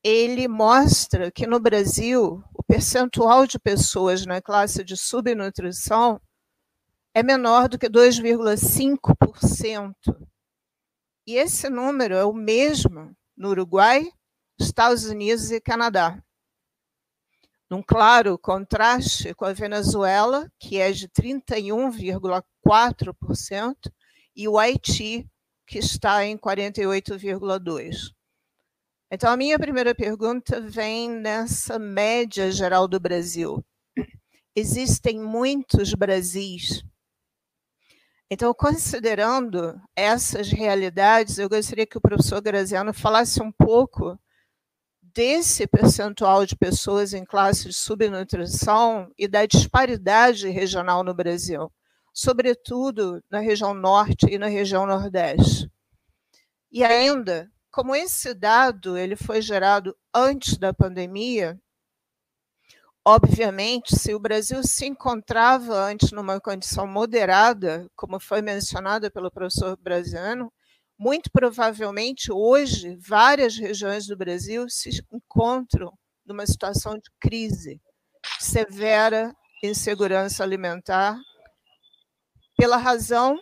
ele 0.04 0.48
mostra 0.48 1.30
que 1.30 1.46
no 1.46 1.60
Brasil 1.60 2.44
o 2.52 2.64
percentual 2.64 3.46
de 3.46 3.60
pessoas 3.60 4.26
na 4.26 4.42
classe 4.42 4.84
de 4.84 4.98
subnutrição 4.98 6.20
é 7.14 7.22
menor 7.22 7.70
do 7.70 7.78
que 7.78 7.88
2,5%. 7.88 9.94
E 11.28 11.36
esse 11.36 11.70
número 11.70 12.16
é 12.16 12.26
o 12.26 12.34
mesmo 12.34 13.16
no 13.38 13.50
Uruguai, 13.50 14.12
Estados 14.66 15.06
Unidos 15.06 15.52
e 15.52 15.62
Canadá. 15.62 16.22
Num 17.70 17.82
claro 17.82 18.38
contraste 18.38 19.34
com 19.34 19.46
a 19.46 19.54
Venezuela, 19.54 20.52
que 20.60 20.78
é 20.78 20.92
de 20.92 21.08
31,4%, 21.08 23.76
e 24.36 24.48
o 24.48 24.58
Haiti, 24.58 25.30
que 25.66 25.80
está 25.80 26.26
em 26.26 26.38
48,2%. 26.38 28.12
Então, 29.14 29.30
a 29.30 29.36
minha 29.36 29.60
primeira 29.60 29.94
pergunta 29.94 30.62
vem 30.62 31.10
nessa 31.10 31.78
média 31.78 32.50
geral 32.50 32.88
do 32.88 33.00
Brasil. 33.00 33.64
Existem 34.56 35.20
muitos 35.20 35.94
Brasis. 35.94 36.84
Então, 38.30 38.54
considerando 38.54 39.78
essas 39.94 40.50
realidades, 40.50 41.38
eu 41.38 41.50
gostaria 41.50 41.86
que 41.86 41.98
o 41.98 42.02
professor 42.02 42.42
Graziano 42.42 42.94
falasse 42.94 43.42
um 43.42 43.52
pouco 43.52 44.18
desse 45.14 45.68
percentual 45.68 46.46
de 46.46 46.56
pessoas 46.56 47.14
em 47.14 47.26
classe 47.26 47.68
de 47.68 47.74
subnutrição 47.74 49.12
e 49.18 49.28
da 49.28 49.46
disparidade 49.46 50.48
regional 50.50 51.04
no 51.04 51.14
Brasil, 51.14 51.72
sobretudo 52.14 53.24
na 53.30 53.40
região 53.40 53.74
norte 53.74 54.26
e 54.30 54.38
na 54.38 54.48
região 54.48 54.86
nordeste. 54.86 55.70
E 56.72 56.84
ainda, 56.84 57.52
como 57.70 57.96
esse 57.96 58.34
dado 58.34 58.98
ele 58.98 59.16
foi 59.16 59.42
gerado 59.42 59.96
antes 60.14 60.58
da 60.58 60.74
pandemia, 60.74 61.60
obviamente, 63.04 63.96
se 63.98 64.14
o 64.14 64.20
Brasil 64.20 64.64
se 64.64 64.86
encontrava 64.86 65.76
antes 65.76 66.12
numa 66.12 66.40
condição 66.40 66.88
moderada, 66.88 67.90
como 67.96 68.20
foi 68.20 68.42
mencionada 68.42 69.12
pelo 69.12 69.32
professor 69.32 69.76
Brasiano, 69.78 70.52
muito 71.02 71.32
provavelmente 71.32 72.32
hoje 72.32 72.96
várias 72.98 73.58
regiões 73.58 74.06
do 74.06 74.16
Brasil 74.16 74.70
se 74.70 75.04
encontram 75.12 75.92
numa 76.24 76.46
situação 76.46 76.94
de 76.94 77.10
crise 77.20 77.82
severa 78.40 79.36
insegurança 79.64 80.44
alimentar 80.44 81.20
pela 82.56 82.78
razão 82.78 83.36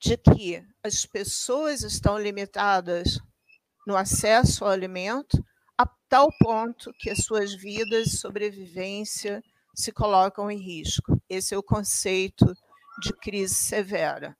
de 0.00 0.16
que 0.16 0.64
as 0.84 1.04
pessoas 1.04 1.82
estão 1.82 2.16
limitadas 2.16 3.18
no 3.84 3.96
acesso 3.96 4.64
ao 4.64 4.70
alimento 4.70 5.44
a 5.76 5.88
tal 6.08 6.28
ponto 6.38 6.92
que 7.00 7.10
as 7.10 7.24
suas 7.24 7.52
vidas 7.52 8.04
de 8.04 8.18
sobrevivência 8.18 9.42
se 9.74 9.90
colocam 9.90 10.48
em 10.48 10.62
risco. 10.62 11.20
Esse 11.28 11.52
é 11.52 11.58
o 11.58 11.64
conceito 11.64 12.46
de 13.02 13.12
crise 13.14 13.56
severa. 13.56 14.36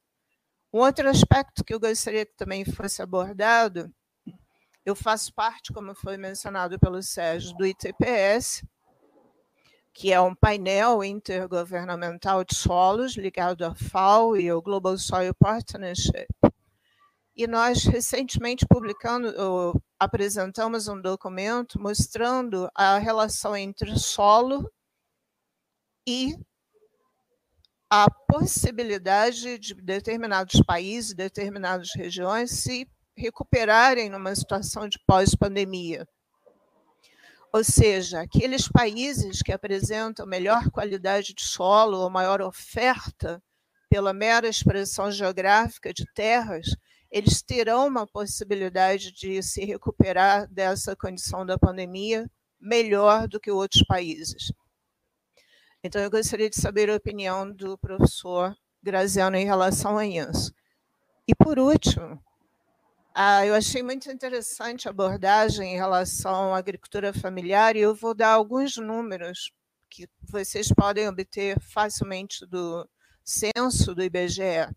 Um 0.73 0.79
outro 0.79 1.07
aspecto 1.09 1.63
que 1.63 1.75
eu 1.75 1.79
gostaria 1.79 2.25
que 2.25 2.35
também 2.35 2.65
fosse 2.65 3.03
abordado, 3.03 3.93
eu 4.85 4.97
faço 4.97 5.33
parte, 5.35 5.73
como 5.73 5.95
foi 5.95 6.17
mencionado 6.17 6.79
pelo 6.79 7.03
Sérgio, 7.03 7.55
do 7.57 7.67
ITPS, 7.67 8.65
que 9.93 10.11
é 10.11 10.21
um 10.21 10.35
painel 10.35 11.05
intergovernamental 11.05 12.43
de 12.43 12.55
solos 12.55 13.15
ligado 13.17 13.65
à 13.65 13.75
FAO 13.75 14.37
e 14.37 14.49
ao 14.49 14.63
Global 14.63 14.97
Soil 14.97 15.35
Partnership. 15.35 16.29
E 17.37 17.47
nós 17.47 17.85
recentemente 17.85 18.67
publicando, 18.67 19.33
apresentamos 19.99 20.89
um 20.89 21.01
documento 21.01 21.81
mostrando 21.81 22.69
a 22.75 22.99
relação 22.99 23.55
entre 23.55 23.99
solo 23.99 24.71
e 26.07 26.37
a 27.95 28.09
possibilidade 28.11 29.59
de 29.59 29.75
determinados 29.75 30.63
países, 30.63 31.13
determinadas 31.13 31.91
regiões 31.95 32.51
se 32.51 32.89
recuperarem 33.15 34.09
numa 34.09 34.35
situação 34.35 34.89
de 34.89 34.99
pós-pandemia. 35.07 36.09
Ou 37.53 37.63
seja, 37.63 38.23
aqueles 38.23 38.67
países 38.67 39.43
que 39.43 39.53
apresentam 39.53 40.25
melhor 40.25 40.71
qualidade 40.71 41.35
de 41.35 41.45
solo 41.45 41.99
ou 41.99 42.09
maior 42.09 42.41
oferta 42.41 43.43
pela 43.91 44.15
mera 44.15 44.49
expressão 44.49 45.13
geográfica 45.13 45.93
de 45.93 46.07
terras, 46.15 46.69
eles 47.11 47.43
terão 47.43 47.89
uma 47.89 48.07
possibilidade 48.07 49.13
de 49.13 49.43
se 49.43 49.67
recuperar 49.67 50.51
dessa 50.51 50.97
condição 50.97 51.45
da 51.45 51.59
pandemia 51.59 52.27
melhor 52.59 53.29
do 53.29 53.39
que 53.39 53.51
outros 53.51 53.85
países. 53.85 54.51
Então, 55.85 56.01
eu 56.01 56.09
gostaria 56.09 56.49
de 56.49 56.61
saber 56.61 56.89
a 56.89 56.95
opinião 56.95 57.51
do 57.51 57.77
professor 57.77 58.57
Graziano 58.81 59.37
em 59.37 59.45
relação 59.45 59.99
a 59.99 60.07
isso. 60.07 60.55
E, 61.27 61.35
por 61.35 61.59
último, 61.59 62.23
ah, 63.13 63.45
eu 63.45 63.53
achei 63.55 63.83
muito 63.83 64.09
interessante 64.09 64.87
a 64.87 64.93
abordagem 64.93 65.75
em 65.75 65.77
relação 65.77 66.55
à 66.55 66.59
agricultura 66.59 67.13
familiar, 67.13 67.75
e 67.75 67.81
eu 67.81 67.97
vou 67.97 68.15
dar 68.15 68.35
alguns 68.35 68.77
números 68.77 69.51
que 69.91 70.09
vocês 70.23 70.69
podem 70.69 71.09
obter 71.09 71.59
facilmente 71.61 72.47
do 72.47 72.89
censo 73.25 73.93
do 73.93 74.05
IBGE. 74.05 74.71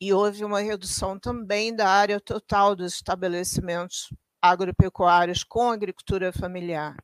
e 0.00 0.12
houve 0.12 0.44
uma 0.44 0.60
redução 0.60 1.18
também 1.18 1.74
da 1.74 1.88
área 1.88 2.20
total 2.20 2.76
dos 2.76 2.94
estabelecimentos 2.94 4.08
agropecuários 4.40 5.42
com 5.42 5.70
agricultura 5.70 6.32
familiar. 6.32 6.96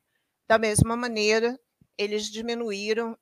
Da 0.47 0.57
mesma 0.57 0.95
maneira, 0.95 1.59
eles 1.97 2.25
diminuíram 2.29 3.17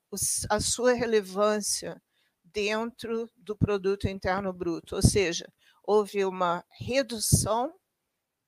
a 0.50 0.60
sua 0.60 0.92
relevância 0.92 2.00
dentro 2.44 3.30
do 3.36 3.56
produto 3.56 4.08
interno 4.08 4.52
bruto, 4.52 4.94
ou 4.94 5.02
seja, 5.02 5.50
houve 5.82 6.24
uma 6.24 6.64
redução 6.78 7.72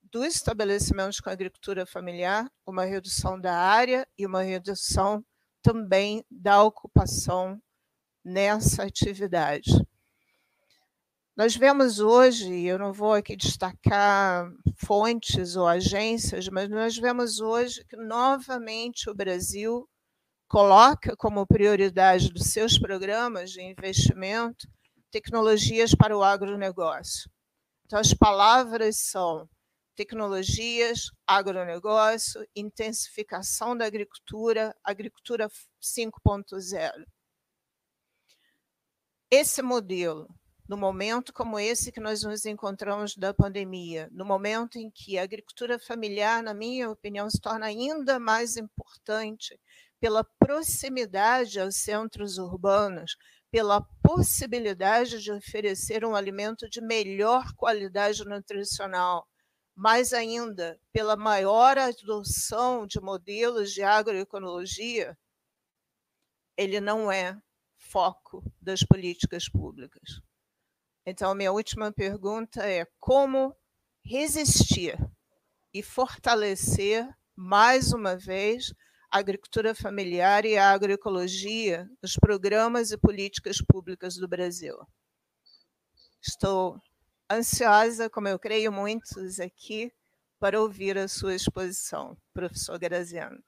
dos 0.03 0.37
estabelecimentos 0.37 1.21
com 1.21 1.29
agricultura 1.29 1.85
familiar, 1.85 2.51
uma 2.65 2.85
redução 2.85 3.41
da 3.41 3.55
área 3.55 4.07
e 4.17 4.25
uma 4.25 4.43
redução 4.43 5.25
também 5.61 6.25
da 6.31 6.63
ocupação 6.63 7.61
nessa 8.25 8.85
atividade. 8.85 9.71
Nós 11.37 11.55
vemos 11.55 12.01
hoje, 12.01 12.65
eu 12.65 12.79
não 12.79 12.95
vou 12.95 13.13
aqui 13.13 13.37
destacar 13.37 14.51
fontes 14.75 15.55
ou 15.55 15.67
agências, 15.69 16.49
mas 16.49 16.67
nós 16.71 16.97
vemos 16.97 17.41
hoje 17.41 17.85
que 17.85 17.95
novamente 17.95 19.11
o 19.11 19.15
Brasil 19.15 19.87
coloca 20.49 21.15
como 21.15 21.47
prioridade 21.47 22.33
dos 22.33 22.47
seus 22.47 22.79
programas 22.79 23.51
de 23.51 23.61
investimento 23.61 24.67
tecnologias 25.11 25.95
para 25.95 26.17
o 26.17 26.23
agronegócio. 26.23 27.31
Então, 27.85 27.99
as 27.99 28.15
palavras 28.15 28.97
são 28.97 29.47
tecnologias, 29.95 31.11
agronegócio, 31.27 32.49
intensificação 32.57 33.77
da 33.77 33.85
agricultura, 33.85 34.75
agricultura 34.83 35.51
5.0. 35.83 37.05
Esse 39.31 39.61
modelo 39.61 40.35
no 40.69 40.77
momento 40.77 41.33
como 41.33 41.59
esse 41.59 41.93
que 41.93 42.01
nós 42.01 42.23
nos 42.23 42.45
encontramos 42.45 43.17
da 43.17 43.33
pandemia, 43.33 44.09
no 44.11 44.25
momento 44.25 44.79
em 44.79 44.91
que 44.91 45.19
a 45.19 45.23
agricultura 45.23 45.79
familiar, 45.79 46.43
na 46.43 46.53
minha 46.53 46.91
opinião, 46.91 47.31
se 47.31 47.41
torna 47.41 47.67
ainda 47.67 48.19
mais 48.19 48.57
importante 48.57 49.59
pela 50.01 50.25
proximidade 50.39 51.61
aos 51.61 51.77
centros 51.77 52.37
urbanos, 52.39 53.17
pela 53.51 53.81
possibilidade 54.03 55.23
de 55.23 55.33
oferecer 55.33 56.05
um 56.05 56.15
alimento 56.17 56.69
de 56.69 56.81
melhor 56.81 57.53
qualidade 57.55 58.25
nutricional, 58.25 59.27
mais 59.75 60.13
ainda 60.13 60.81
pela 60.93 61.17
maior 61.17 61.79
adoção 61.79 62.87
de 62.87 63.01
modelos 63.01 63.73
de 63.73 63.83
agroecologia, 63.83 65.17
ele 66.57 66.81
não 66.81 67.13
é 67.13 67.39
foco 67.79 68.43
das 68.61 68.81
políticas 68.81 69.49
públicas. 69.49 70.21
Então, 71.07 71.33
minha 71.37 71.53
última 71.53 71.93
pergunta 71.93 72.69
é: 72.69 72.85
como 72.99 73.55
resistir 74.05 74.99
e 75.73 75.81
fortalecer, 75.81 77.09
mais 77.37 77.93
uma 77.93 78.17
vez, 78.17 78.75
a 79.09 79.19
agricultura 79.19 79.73
familiar 79.73 80.45
e 80.45 80.59
a 80.59 80.73
agroecologia 80.73 81.89
nos 82.03 82.17
programas 82.17 82.91
e 82.91 82.99
políticas 82.99 83.59
públicas 83.59 84.17
do 84.17 84.27
Brasil? 84.27 84.77
Estou 86.21 86.81
ansiosa, 87.31 88.11
como 88.11 88.27
eu 88.27 88.39
creio 88.39 88.73
muitos 88.73 89.39
aqui, 89.39 89.93
para 90.41 90.61
ouvir 90.61 90.99
a 90.99 91.07
sua 91.07 91.37
exposição, 91.37 92.17
professor 92.35 92.79
Graziano. 92.81 93.41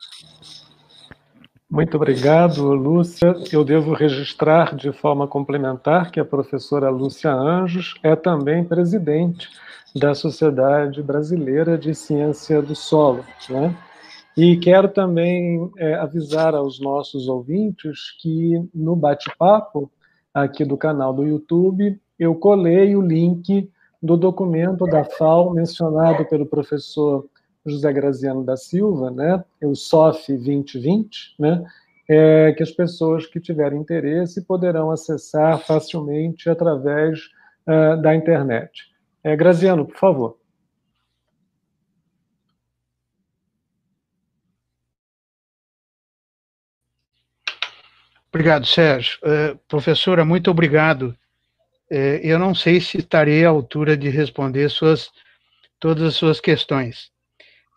Muito 1.70 1.98
obrigado, 1.98 2.72
Lúcia. 2.72 3.34
Eu 3.52 3.62
devo 3.62 3.92
registrar 3.92 4.74
de 4.74 4.90
forma 4.90 5.28
complementar 5.28 6.10
que 6.10 6.18
a 6.18 6.24
professora 6.24 6.88
Lúcia 6.88 7.30
Anjos 7.30 7.94
é 8.02 8.16
também 8.16 8.64
presidente 8.64 9.50
da 9.94 10.14
Sociedade 10.14 11.02
Brasileira 11.02 11.76
de 11.76 11.94
Ciência 11.94 12.62
do 12.62 12.74
Solo. 12.74 13.22
Né? 13.50 13.76
E 14.34 14.56
quero 14.56 14.88
também 14.88 15.70
é, 15.76 15.94
avisar 15.94 16.54
aos 16.54 16.80
nossos 16.80 17.28
ouvintes 17.28 18.12
que 18.18 18.66
no 18.74 18.96
bate-papo 18.96 19.90
aqui 20.32 20.64
do 20.64 20.76
canal 20.76 21.12
do 21.12 21.24
YouTube, 21.24 22.00
eu 22.18 22.34
colei 22.34 22.96
o 22.96 23.02
link 23.02 23.70
do 24.02 24.16
documento 24.16 24.86
da 24.86 25.04
FAO 25.04 25.52
mencionado 25.52 26.24
pelo 26.24 26.46
professor 26.46 27.26
José 27.68 27.92
Graziano 27.92 28.44
da 28.44 28.56
Silva, 28.56 29.10
né, 29.10 29.44
o 29.62 29.74
SOF 29.74 30.32
2020, 30.32 31.34
né, 31.38 31.64
é, 32.08 32.52
que 32.52 32.62
as 32.62 32.70
pessoas 32.70 33.26
que 33.26 33.38
tiverem 33.38 33.80
interesse 33.80 34.42
poderão 34.42 34.90
acessar 34.90 35.58
facilmente 35.60 36.48
através 36.48 37.20
uh, 37.66 38.00
da 38.00 38.14
internet. 38.14 38.86
É, 39.22 39.36
Graziano, 39.36 39.84
por 39.84 39.96
favor. 39.98 40.38
Obrigado, 48.30 48.66
Sérgio. 48.66 49.18
Uh, 49.22 49.58
professora, 49.68 50.24
muito 50.24 50.50
obrigado. 50.50 51.16
Uh, 51.90 52.20
eu 52.22 52.38
não 52.38 52.54
sei 52.54 52.80
se 52.80 52.98
estarei 52.98 53.44
à 53.44 53.48
altura 53.48 53.96
de 53.96 54.08
responder 54.08 54.68
suas, 54.70 55.10
todas 55.78 56.04
as 56.04 56.14
suas 56.14 56.40
questões. 56.40 57.10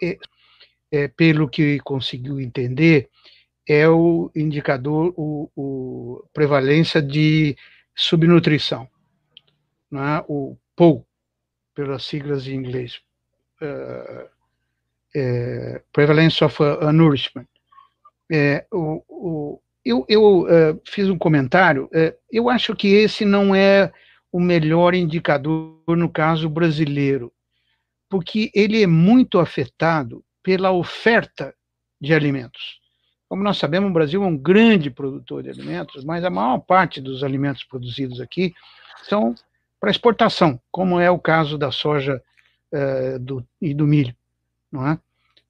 É, 0.02 1.08
pelo 1.08 1.48
que 1.48 1.80
conseguiu 1.80 2.40
entender, 2.40 3.10
é 3.68 3.88
o 3.88 4.30
indicador, 4.36 5.14
o, 5.16 5.50
o 5.56 6.24
prevalência 6.34 7.02
de 7.02 7.56
subnutrição, 7.96 8.88
né? 9.90 10.24
o 10.28 10.58
POU, 10.76 11.06
pelas 11.74 12.04
siglas 12.04 12.48
em 12.48 12.56
inglês, 12.56 13.00
uh, 13.62 14.30
é, 15.16 15.82
Prevalence 15.92 16.44
of 16.44 16.62
uh, 16.62 16.92
Nourishment. 16.92 17.48
É, 18.30 18.66
o, 18.72 19.04
o, 19.08 19.62
eu, 19.84 20.06
eu 20.08 20.42
uh, 20.42 20.82
fiz 20.86 21.10
um 21.10 21.18
comentário, 21.18 21.86
uh, 21.86 22.14
eu 22.32 22.50
acho 22.50 22.76
que 22.76 22.88
esse 22.88 23.26
não 23.26 23.54
é 23.54 23.92
o 24.32 24.40
melhor 24.40 24.94
indicador 24.94 25.82
no 25.88 26.10
caso 26.10 26.50
brasileiro, 26.50 27.32
porque 28.12 28.52
ele 28.54 28.84
é 28.84 28.88
muito 28.88 29.40
afetado 29.40 30.22
pela 30.44 30.70
oferta 30.70 31.56
de 32.00 32.14
alimentos. 32.14 32.82
Como 33.30 33.42
nós 33.42 33.58
sabemos, 33.58 33.90
o 33.90 33.94
Brasil 33.94 34.22
é 34.22 34.28
um 34.28 34.38
grande 34.38 34.92
produtor 34.92 35.42
de 35.42 35.50
alimentos, 35.50 36.04
mas 36.04 36.26
a 36.26 36.30
maior 36.30 36.60
parte 36.60 37.00
dos 37.00 37.24
alimentos 37.24 37.64
produzidos 37.64 38.20
aqui 38.20 38.54
são 39.04 39.34
para 39.80 39.90
exportação, 39.90 40.60
como 40.70 41.00
é 41.00 41.10
o 41.10 41.18
caso 41.18 41.58
da 41.58 41.72
soja 41.72 42.22
uh, 42.74 43.18
do, 43.18 43.48
e 43.62 43.74
do 43.74 43.88
milho, 43.88 44.14
não 44.70 44.86
é? 44.86 44.94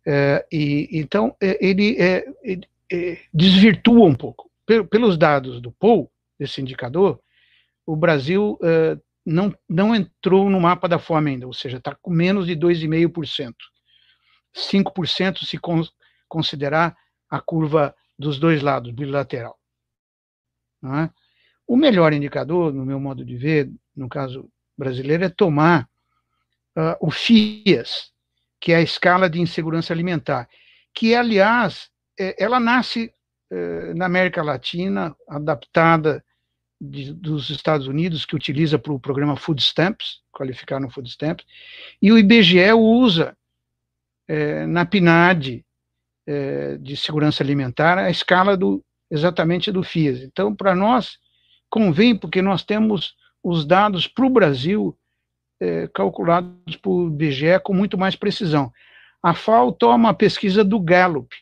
Uh, 0.06 0.46
e, 0.52 0.88
então, 0.92 1.36
ele, 1.42 1.98
ele, 2.44 2.68
desvirtua 3.34 4.06
um 4.06 4.16
pouco. 4.16 4.52
Pelos 4.90 5.18
dados 5.18 5.60
do 5.60 5.72
POU, 5.72 6.10
esse 6.40 6.62
indicador, 6.62 7.20
o 7.86 7.96
Brasil 7.96 8.60
uh, 8.62 9.02
não, 9.26 9.56
não 9.70 9.96
entrou 9.96 10.50
no 10.50 10.60
mapa 10.60 10.88
da 10.88 11.00
fome 11.00 11.32
ainda, 11.32 11.48
ou 11.48 11.54
seja, 11.54 11.78
está 11.78 11.96
com 11.96 12.12
menos 12.12 12.48
de 12.48 12.56
2,5%. 12.56 13.54
5% 14.54 15.46
se 15.46 15.58
con 15.58 15.84
considerar 16.28 16.96
a 17.30 17.40
curva 17.40 17.96
dos 18.18 18.40
dois 18.40 18.62
lados, 18.62 18.92
bilateral. 18.92 19.58
É? 20.84 21.10
O 21.68 21.78
melhor 21.78 22.14
indicador, 22.14 22.74
no 22.74 22.86
meu 22.86 23.00
modo 23.00 23.24
de 23.24 23.38
ver, 23.38 23.72
no 23.96 24.10
caso 24.10 24.50
brasileiro, 24.78 25.24
é 25.24 25.30
tomar 25.30 25.88
uh, 26.78 26.98
o 27.00 27.12
FIAS, 27.12 28.12
que 28.60 28.72
é 28.72 28.78
a 28.78 28.82
escala 28.82 29.30
de 29.30 29.40
insegurança 29.40 29.94
alimentar, 29.94 30.48
que, 30.94 31.16
aliás, 31.16 31.90
é, 32.20 32.36
ela 32.44 32.60
nasce 32.60 33.14
é, 33.50 33.94
na 33.94 34.06
América 34.06 34.44
Latina, 34.44 35.16
adaptada 35.28 36.24
de, 36.82 37.14
dos 37.14 37.52
Estados 37.52 37.88
Unidos, 37.88 38.26
que 38.26 38.36
utiliza 38.36 38.80
para 38.80 38.92
o 38.92 39.00
programa 39.00 39.36
Food 39.36 39.62
Stamps, 39.62 40.22
qualificar 40.32 40.80
no 40.80 40.90
Food 40.90 41.08
Stamps, 41.10 41.46
e 42.02 42.12
o 42.12 42.18
IBGE 42.18 42.74
usa 42.74 43.38
é, 44.28 44.66
na 44.66 44.84
PNAD 44.86 45.64
é, 46.26 46.78
de 46.78 46.98
segurança 46.98 47.44
alimentar 47.44 48.00
a 48.00 48.10
escala 48.10 48.58
do 48.58 48.84
exatamente 49.10 49.72
do 49.72 49.84
FIAS. 49.84 50.22
Então, 50.22 50.56
para 50.56 50.74
nós, 50.74 51.18
convém, 51.70 52.16
porque 52.16 52.42
nós 52.42 52.64
temos 52.64 53.14
os 53.44 53.66
dados 53.66 54.08
para 54.08 54.26
o 54.26 54.30
Brasil 54.30 54.98
é, 55.60 55.88
calculados 55.90 56.78
por 56.78 57.08
IBGE 57.08 57.60
com 57.62 57.74
muito 57.74 57.98
mais 57.98 58.16
precisão. 58.16 58.72
A 59.22 59.34
FAO 59.34 59.74
toma 59.74 60.10
a 60.10 60.14
pesquisa 60.14 60.64
do 60.64 60.80
Gallup, 60.80 61.36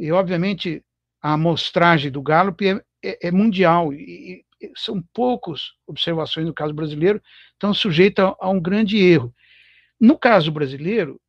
e, 0.00 0.10
obviamente, 0.10 0.82
a 1.22 1.34
amostragem 1.34 2.10
do 2.10 2.22
Gallup 2.22 2.66
é, 2.66 2.82
é, 3.02 3.28
é 3.28 3.30
mundial, 3.30 3.92
e, 3.92 4.44
e, 4.60 4.70
são 4.76 5.02
poucas 5.14 5.72
observações 5.86 6.46
no 6.46 6.54
caso 6.54 6.74
brasileiro, 6.74 7.20
estão 7.52 7.72
sujeitas 7.72 8.26
a, 8.26 8.36
a 8.40 8.50
um 8.50 8.60
grande 8.60 8.98
erro. 8.98 9.34
No 9.98 10.18
caso 10.18 10.50
brasileiro, 10.50 11.20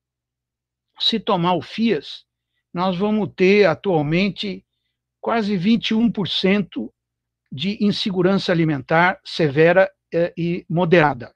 se 1.00 1.20
tomar 1.20 1.56
o 1.56 1.62
FIAS, 1.62 2.26
nós 2.74 2.98
vamos 2.98 3.30
ter 3.36 3.66
atualmente 3.66 4.66
quase 5.20 5.58
21% 5.58 6.90
de 7.52 7.84
insegurança 7.84 8.52
alimentar 8.52 9.20
severa 9.26 9.92
eh, 10.14 10.34
e 10.38 10.66
moderada. 10.70 11.34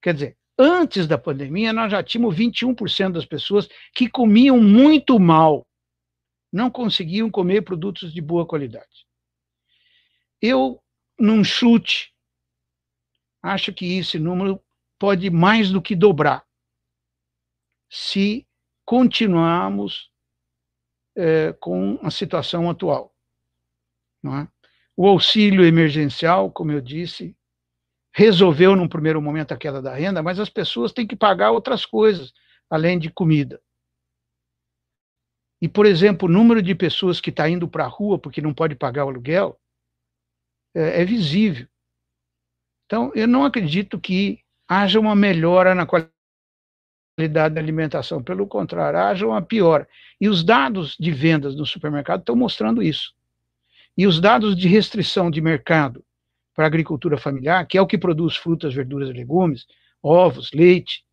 Quer 0.00 0.14
dizer, 0.14 0.36
antes 0.58 1.06
da 1.06 1.18
pandemia, 1.18 1.72
nós 1.72 1.92
já 1.92 2.02
tínhamos 2.02 2.34
21% 2.36 3.12
das 3.12 3.26
pessoas 3.26 3.68
que 3.94 4.08
comiam 4.08 4.58
muito 4.58 5.18
mal 5.18 5.66
não 6.52 6.70
conseguiam 6.70 7.30
comer 7.30 7.62
produtos 7.62 8.12
de 8.12 8.20
boa 8.20 8.46
qualidade. 8.46 9.06
Eu, 10.40 10.82
num 11.18 11.44
chute, 11.44 12.14
acho 13.42 13.72
que 13.72 13.98
esse 13.98 14.18
número 14.18 14.62
pode 14.98 15.30
mais 15.30 15.70
do 15.70 15.80
que 15.80 15.94
dobrar 15.94 16.46
se 17.88 18.46
continuarmos 18.84 20.10
é, 21.16 21.52
com 21.54 21.98
a 22.02 22.10
situação 22.10 22.70
atual. 22.70 23.14
É? 24.24 24.48
O 24.96 25.06
auxílio 25.06 25.64
emergencial, 25.64 26.50
como 26.50 26.72
eu 26.72 26.80
disse, 26.80 27.36
resolveu 28.12 28.76
num 28.76 28.88
primeiro 28.88 29.20
momento 29.20 29.52
a 29.52 29.56
queda 29.56 29.80
da 29.80 29.94
renda, 29.94 30.22
mas 30.22 30.38
as 30.38 30.48
pessoas 30.48 30.92
têm 30.92 31.06
que 31.06 31.16
pagar 31.16 31.50
outras 31.50 31.84
coisas, 31.84 32.32
além 32.68 32.98
de 32.98 33.10
comida. 33.10 33.60
E, 35.60 35.68
por 35.68 35.84
exemplo, 35.84 36.28
o 36.28 36.32
número 36.32 36.62
de 36.62 36.74
pessoas 36.74 37.20
que 37.20 37.30
está 37.30 37.48
indo 37.48 37.68
para 37.68 37.84
a 37.84 37.88
rua 37.88 38.18
porque 38.18 38.40
não 38.40 38.54
pode 38.54 38.74
pagar 38.74 39.04
o 39.04 39.08
aluguel 39.08 39.59
é, 40.74 41.02
é 41.02 41.04
visível. 41.04 41.66
Então, 42.86 43.12
eu 43.14 43.28
não 43.28 43.44
acredito 43.44 44.00
que 44.00 44.40
haja 44.68 44.98
uma 44.98 45.14
melhora 45.14 45.74
na 45.74 45.86
qualidade 45.86 47.54
da 47.54 47.60
alimentação. 47.60 48.22
Pelo 48.22 48.46
contrário, 48.46 48.98
haja 48.98 49.26
uma 49.26 49.42
piora. 49.42 49.88
E 50.20 50.28
os 50.28 50.42
dados 50.42 50.96
de 50.98 51.10
vendas 51.10 51.54
no 51.54 51.66
supermercado 51.66 52.20
estão 52.20 52.36
mostrando 52.36 52.82
isso. 52.82 53.14
E 53.96 54.06
os 54.06 54.20
dados 54.20 54.56
de 54.56 54.68
restrição 54.68 55.30
de 55.30 55.40
mercado 55.40 56.04
para 56.54 56.64
a 56.64 56.66
agricultura 56.66 57.16
familiar, 57.16 57.66
que 57.66 57.78
é 57.78 57.82
o 57.82 57.86
que 57.86 57.98
produz 57.98 58.36
frutas, 58.36 58.74
verduras 58.74 59.08
e 59.08 59.12
legumes, 59.12 59.66
ovos, 60.02 60.50
leite, 60.52 61.04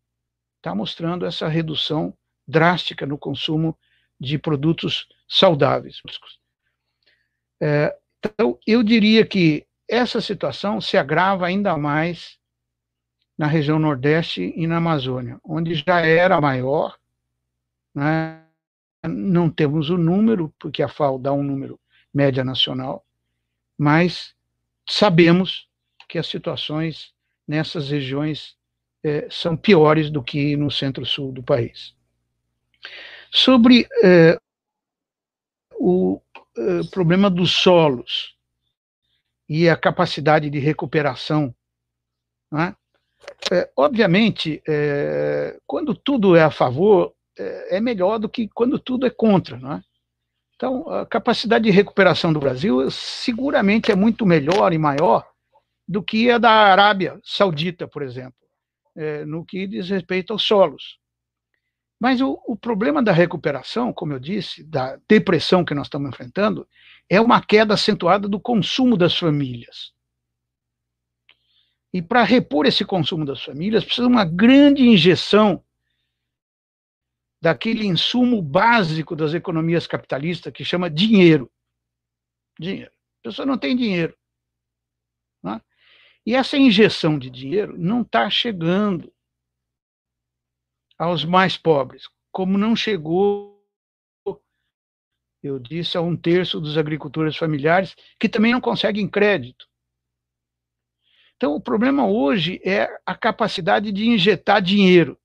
está 0.56 0.74
mostrando 0.74 1.24
essa 1.24 1.48
redução 1.48 2.14
drástica 2.46 3.06
no 3.06 3.18
consumo 3.18 3.76
de 4.20 4.38
produtos 4.38 5.06
saudáveis. 5.28 6.00
É, 7.60 7.96
então, 8.24 8.58
eu 8.66 8.82
diria 8.82 9.24
que 9.26 9.66
essa 9.88 10.20
situação 10.20 10.80
se 10.80 10.96
agrava 10.96 11.46
ainda 11.46 11.76
mais 11.76 12.38
na 13.36 13.46
região 13.46 13.78
Nordeste 13.78 14.52
e 14.56 14.66
na 14.66 14.78
Amazônia, 14.78 15.38
onde 15.44 15.74
já 15.74 16.00
era 16.00 16.40
maior, 16.40 16.98
né? 17.94 18.44
não 19.06 19.48
temos 19.48 19.90
o 19.90 19.96
número, 19.96 20.52
porque 20.58 20.82
a 20.82 20.88
FAO 20.88 21.18
dá 21.18 21.32
um 21.32 21.42
número 21.42 21.80
média 22.12 22.42
nacional, 22.42 23.06
mas 23.78 24.34
sabemos 24.88 25.68
que 26.08 26.18
as 26.18 26.26
situações 26.26 27.12
nessas 27.46 27.90
regiões 27.90 28.56
é, 29.04 29.28
são 29.30 29.56
piores 29.56 30.10
do 30.10 30.22
que 30.22 30.56
no 30.56 30.70
centro-sul 30.70 31.32
do 31.32 31.42
país. 31.42 31.94
Sobre 33.30 33.86
eh, 34.02 34.38
o 35.78 36.20
eh, 36.58 36.80
problema 36.90 37.30
dos 37.30 37.52
solos 37.52 38.36
e 39.48 39.68
a 39.68 39.76
capacidade 39.76 40.50
de 40.50 40.58
recuperação, 40.58 41.54
né? 42.52 42.74
é, 43.50 43.70
obviamente, 43.76 44.62
é, 44.68 45.58
quando 45.66 45.94
tudo 45.94 46.36
é 46.36 46.42
a 46.42 46.50
favor, 46.50 47.14
é, 47.38 47.76
é, 47.76 47.80
melhor 47.80 48.18
do 48.18 48.28
que 48.28 48.48
quando 48.48 48.78
tudo 48.78 49.06
é 49.06 49.10
contra. 49.10 49.56
Não 49.56 49.74
é? 49.74 49.82
Então, 50.56 50.88
a 50.90 51.06
capacidade 51.06 51.64
de 51.64 51.70
recuperação 51.70 52.32
do 52.32 52.40
Brasil 52.40 52.90
seguramente 52.90 53.92
é 53.92 53.94
muito 53.94 54.26
melhor 54.26 54.72
e 54.72 54.78
maior 54.78 55.26
do 55.86 56.02
que 56.02 56.30
a 56.30 56.38
da 56.38 56.50
Arábia 56.50 57.20
Saudita, 57.22 57.86
por 57.86 58.02
exemplo, 58.02 58.34
no 59.26 59.44
que 59.44 59.66
diz 59.68 59.88
respeito 59.88 60.32
aos 60.32 60.42
solos. 60.42 60.98
Mas 62.00 62.20
o, 62.20 62.40
o, 62.46 62.56
problema 62.56 63.02
da 63.02 63.12
recuperação, 63.12 63.92
como 63.92 64.12
eu 64.12 64.20
disse, 64.20 64.62
da 64.62 64.98
depressão 65.08 65.64
que 65.64 65.74
nós 65.74 65.86
estamos 65.86 66.08
enfrentando, 66.08 66.68
é 67.08 67.20
uma 67.20 67.44
queda 67.44 67.74
acentuada 67.74 68.28
do 68.28 68.38
consumo 68.38 68.96
das 68.96 69.16
famílias. 69.16 69.92
E 71.92 72.00
para 72.00 72.22
repor 72.22 72.66
esse 72.66 72.84
consumo 72.84 73.24
das 73.24 73.42
famílias, 73.42 73.84
precisa 73.84 74.06
uma 74.06 74.24
grande 74.24 74.82
injeção 74.82 75.64
daquele 77.40 77.86
insumo 77.86 78.42
básico 78.42 79.16
das 79.16 79.34
economias 79.34 79.86
capitalistas 79.86 80.52
que 80.52 80.64
chama 80.64 80.90
dinheiro. 80.90 81.50
Dinheiro. 82.58 82.92
A 83.20 83.28
pessoa 83.28 83.46
não 83.46 83.58
tem 83.58 83.76
dinheiro. 83.76 84.16
Né? 85.42 85.60
E 86.26 86.34
essa 86.34 86.56
injeção 86.56 87.18
de 87.18 87.30
dinheiro 87.30 87.76
não 87.78 88.02
está 88.02 88.28
chegando 88.28 89.12
aos 90.98 91.24
mais 91.24 91.56
pobres, 91.56 92.08
como 92.32 92.58
não 92.58 92.74
chegou, 92.74 93.56
eu 95.40 95.58
disse, 95.58 95.96
a 95.96 96.00
um 96.00 96.16
terço 96.16 96.60
dos 96.60 96.76
agricultores 96.76 97.36
familiares, 97.36 97.94
que 98.18 98.28
também 98.28 98.52
não 98.52 98.60
conseguem 98.60 99.08
crédito. 99.08 99.68
Então, 101.36 101.54
o 101.54 101.60
problema 101.60 102.08
hoje 102.08 102.60
é 102.64 102.88
a 103.06 103.14
capacidade 103.14 103.92
de 103.92 104.08
injetar 104.08 104.60
dinheiro 104.60 105.16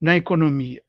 na 0.00 0.16
economia. 0.16 0.84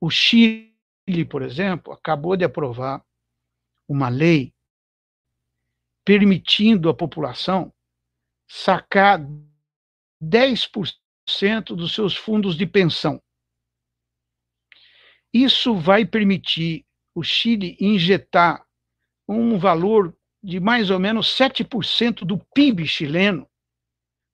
O 0.00 0.08
Chile, 0.08 1.24
por 1.28 1.42
exemplo, 1.42 1.92
acabou 1.92 2.36
de 2.36 2.44
aprovar 2.44 3.04
uma 3.88 4.08
lei 4.08 4.54
permitindo 6.04 6.88
à 6.88 6.94
população 6.94 7.74
sacar 8.48 9.20
10% 10.22 11.01
dos 11.74 11.94
seus 11.94 12.16
fundos 12.16 12.56
de 12.56 12.66
pensão. 12.66 13.20
Isso 15.32 15.74
vai 15.74 16.04
permitir 16.04 16.84
o 17.14 17.22
Chile 17.22 17.76
injetar 17.80 18.64
um 19.28 19.58
valor 19.58 20.14
de 20.42 20.60
mais 20.60 20.90
ou 20.90 20.98
menos 20.98 21.28
7% 21.38 22.24
do 22.24 22.38
PIB 22.54 22.86
chileno 22.86 23.48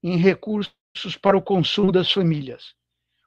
em 0.02 0.16
recursos 0.16 0.72
para 1.20 1.36
o 1.36 1.42
consumo 1.42 1.92
das 1.92 2.10
famílias, 2.10 2.74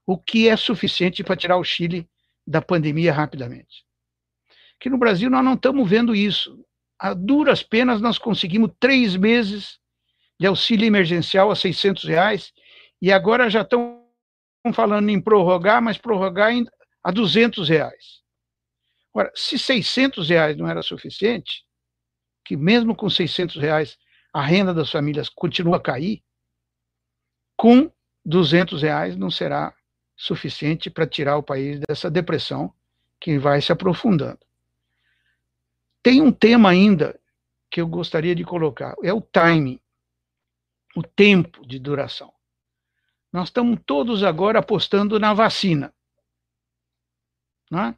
o 0.05 0.17
que 0.17 0.47
é 0.47 0.57
suficiente 0.57 1.23
para 1.23 1.35
tirar 1.35 1.57
o 1.57 1.63
Chile 1.63 2.09
da 2.45 2.61
pandemia 2.61 3.13
rapidamente. 3.13 3.85
Que 4.79 4.89
no 4.89 4.97
Brasil 4.97 5.29
nós 5.29 5.43
não 5.43 5.53
estamos 5.53 5.87
vendo 5.87 6.15
isso. 6.15 6.65
A 6.99 7.13
duras 7.13 7.61
penas 7.61 8.01
nós 8.01 8.17
conseguimos 8.17 8.71
três 8.79 9.15
meses 9.15 9.79
de 10.39 10.47
auxílio 10.47 10.87
emergencial 10.87 11.51
a 11.51 11.55
600 11.55 12.03
reais 12.05 12.51
e 13.01 13.11
agora 13.11 13.49
já 13.49 13.61
estão 13.61 14.05
falando 14.73 15.09
em 15.09 15.19
prorrogar, 15.19 15.81
mas 15.81 15.97
prorrogar 15.97 16.51
a 17.03 17.11
200 17.11 17.67
reais. 17.67 18.21
Agora, 19.11 19.31
se 19.35 19.57
600 19.57 20.29
reais 20.29 20.55
não 20.55 20.67
era 20.67 20.81
suficiente, 20.81 21.65
que 22.45 22.55
mesmo 22.55 22.95
com 22.95 23.09
600 23.09 23.57
reais 23.57 23.97
a 24.33 24.41
renda 24.41 24.73
das 24.73 24.89
famílias 24.89 25.27
continua 25.27 25.77
a 25.77 25.81
cair, 25.81 26.23
com 27.57 27.91
200 28.23 28.81
reais 28.81 29.17
não 29.17 29.31
será 29.31 29.73
suficiente 30.15 30.89
para 30.89 31.07
tirar 31.07 31.37
o 31.37 31.43
país 31.43 31.79
dessa 31.87 32.09
depressão 32.09 32.73
que 33.19 33.37
vai 33.37 33.61
se 33.61 33.71
aprofundando. 33.71 34.39
Tem 36.03 36.21
um 36.21 36.31
tema 36.31 36.69
ainda 36.69 37.19
que 37.69 37.81
eu 37.81 37.87
gostaria 37.87 38.35
de 38.35 38.43
colocar, 38.43 38.95
é 39.03 39.13
o 39.13 39.21
timing, 39.21 39.79
o 40.95 41.03
tempo 41.03 41.65
de 41.65 41.79
duração. 41.79 42.31
Nós 43.31 43.47
estamos 43.47 43.79
todos 43.85 44.23
agora 44.23 44.59
apostando 44.59 45.19
na 45.19 45.33
vacina. 45.33 45.93
Né? 47.71 47.95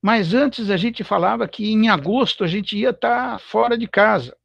Mas 0.00 0.32
antes 0.32 0.70
a 0.70 0.76
gente 0.76 1.02
falava 1.02 1.48
que 1.48 1.72
em 1.72 1.88
agosto 1.88 2.44
a 2.44 2.46
gente 2.46 2.76
ia 2.76 2.90
estar 2.90 3.32
tá 3.32 3.38
fora 3.38 3.76
de 3.76 3.88
casa, 3.88 4.38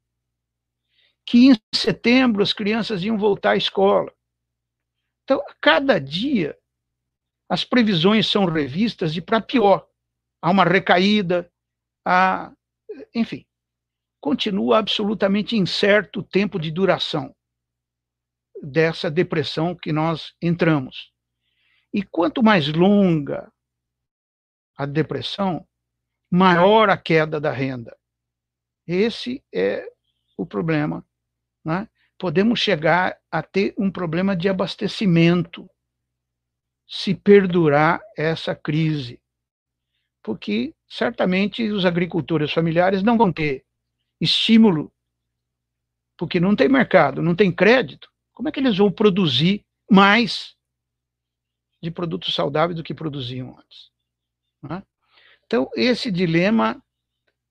que 1.25 1.47
em 1.47 1.55
setembro 1.75 2.41
as 2.41 2.51
crianças 2.51 3.03
iam 3.03 3.17
voltar 3.17 3.51
à 3.51 3.55
escola. 3.55 4.11
Então, 5.23 5.39
a 5.41 5.53
cada 5.61 5.99
dia 5.99 6.57
as 7.47 7.63
previsões 7.63 8.25
são 8.25 8.45
revistas 8.45 9.15
e 9.15 9.21
para 9.21 9.39
pior. 9.39 9.87
Há 10.41 10.49
uma 10.49 10.63
recaída, 10.63 11.49
há, 12.03 12.51
enfim, 13.13 13.45
continua 14.19 14.79
absolutamente 14.79 15.55
incerto 15.55 16.21
o 16.21 16.23
tempo 16.23 16.59
de 16.59 16.71
duração 16.71 17.33
dessa 18.63 19.11
depressão 19.11 19.75
que 19.75 19.91
nós 19.91 20.33
entramos. 20.41 21.11
E 21.93 22.01
quanto 22.01 22.41
mais 22.41 22.69
longa 22.69 23.51
a 24.77 24.85
depressão, 24.85 25.67
maior 26.31 26.89
a 26.89 26.97
queda 26.97 27.39
da 27.39 27.51
renda. 27.51 27.95
Esse 28.87 29.43
é 29.53 29.85
o 30.37 30.45
problema. 30.45 31.05
Né? 31.63 31.87
Podemos 32.17 32.59
chegar 32.59 33.19
a 33.29 33.43
ter 33.43 33.73
um 33.77 33.91
problema 33.91 34.35
de 34.35 34.47
abastecimento 34.47 35.69
se 36.87 37.13
perdurar 37.13 38.01
essa 38.17 38.55
crise. 38.55 39.21
Porque 40.23 40.73
certamente 40.87 41.69
os 41.69 41.85
agricultores 41.85 42.51
familiares 42.51 43.03
não 43.03 43.17
vão 43.17 43.31
ter 43.31 43.65
estímulo, 44.21 44.91
porque 46.17 46.39
não 46.39 46.55
tem 46.55 46.69
mercado, 46.69 47.21
não 47.21 47.35
tem 47.35 47.51
crédito. 47.51 48.12
Como 48.43 48.49
é 48.49 48.51
que 48.51 48.59
eles 48.59 48.77
vão 48.77 48.91
produzir 48.91 49.65
mais 49.89 50.53
de 51.81 51.89
produtos 51.89 52.35
saudáveis 52.35 52.75
do 52.75 52.83
que 52.83 52.93
produziam 52.93 53.57
antes? 53.57 53.89
Né? 54.61 54.83
Então, 55.45 55.69
esse 55.77 56.11
dilema 56.11 56.83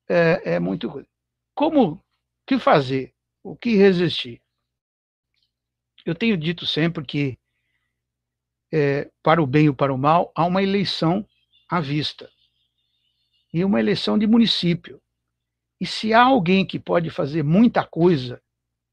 é, 0.06 0.56
é 0.56 0.60
muito. 0.60 1.02
Como 1.54 2.04
que 2.46 2.58
fazer? 2.58 3.14
O 3.42 3.56
que 3.56 3.74
resistir? 3.74 4.42
Eu 6.04 6.14
tenho 6.14 6.36
dito 6.36 6.66
sempre 6.66 7.02
que 7.06 7.38
é, 8.70 9.10
para 9.22 9.42
o 9.42 9.46
bem 9.46 9.70
ou 9.70 9.74
para 9.74 9.94
o 9.94 9.96
mal, 9.96 10.30
há 10.34 10.44
uma 10.44 10.62
eleição 10.62 11.26
à 11.70 11.80
vista. 11.80 12.30
E 13.50 13.64
uma 13.64 13.80
eleição 13.80 14.18
de 14.18 14.26
município. 14.26 15.00
E 15.80 15.86
se 15.86 16.12
há 16.12 16.22
alguém 16.22 16.66
que 16.66 16.78
pode 16.78 17.08
fazer 17.08 17.42
muita 17.42 17.82
coisa 17.82 18.42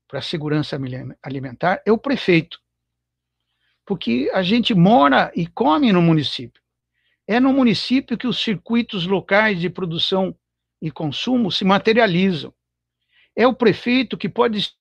para 0.09 0.19
a 0.19 0.23
segurança 0.23 0.75
alimentar, 1.21 1.83
é 1.85 1.91
o 1.91 1.97
prefeito. 1.97 2.59
Porque 3.85 4.29
a 4.33 4.41
gente 4.41 4.73
mora 4.73 5.31
e 5.35 5.45
come 5.45 5.93
no 5.93 6.01
município. 6.01 6.61
É 7.27 7.39
no 7.39 7.53
município 7.53 8.17
que 8.17 8.25
os 8.25 8.41
circuitos 8.41 9.05
locais 9.05 9.61
de 9.61 9.69
produção 9.69 10.35
e 10.81 10.89
consumo 10.89 11.51
se 11.51 11.63
materializam. 11.63 12.51
É 13.35 13.45
o 13.45 13.53
prefeito 13.53 14.17
que 14.17 14.27
pode 14.27 14.73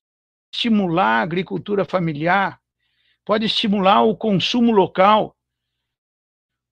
estimular 0.51 1.19
a 1.19 1.23
agricultura 1.23 1.85
familiar, 1.85 2.59
pode 3.23 3.45
estimular 3.45 4.03
o 4.03 4.17
consumo 4.17 4.73
local. 4.73 5.37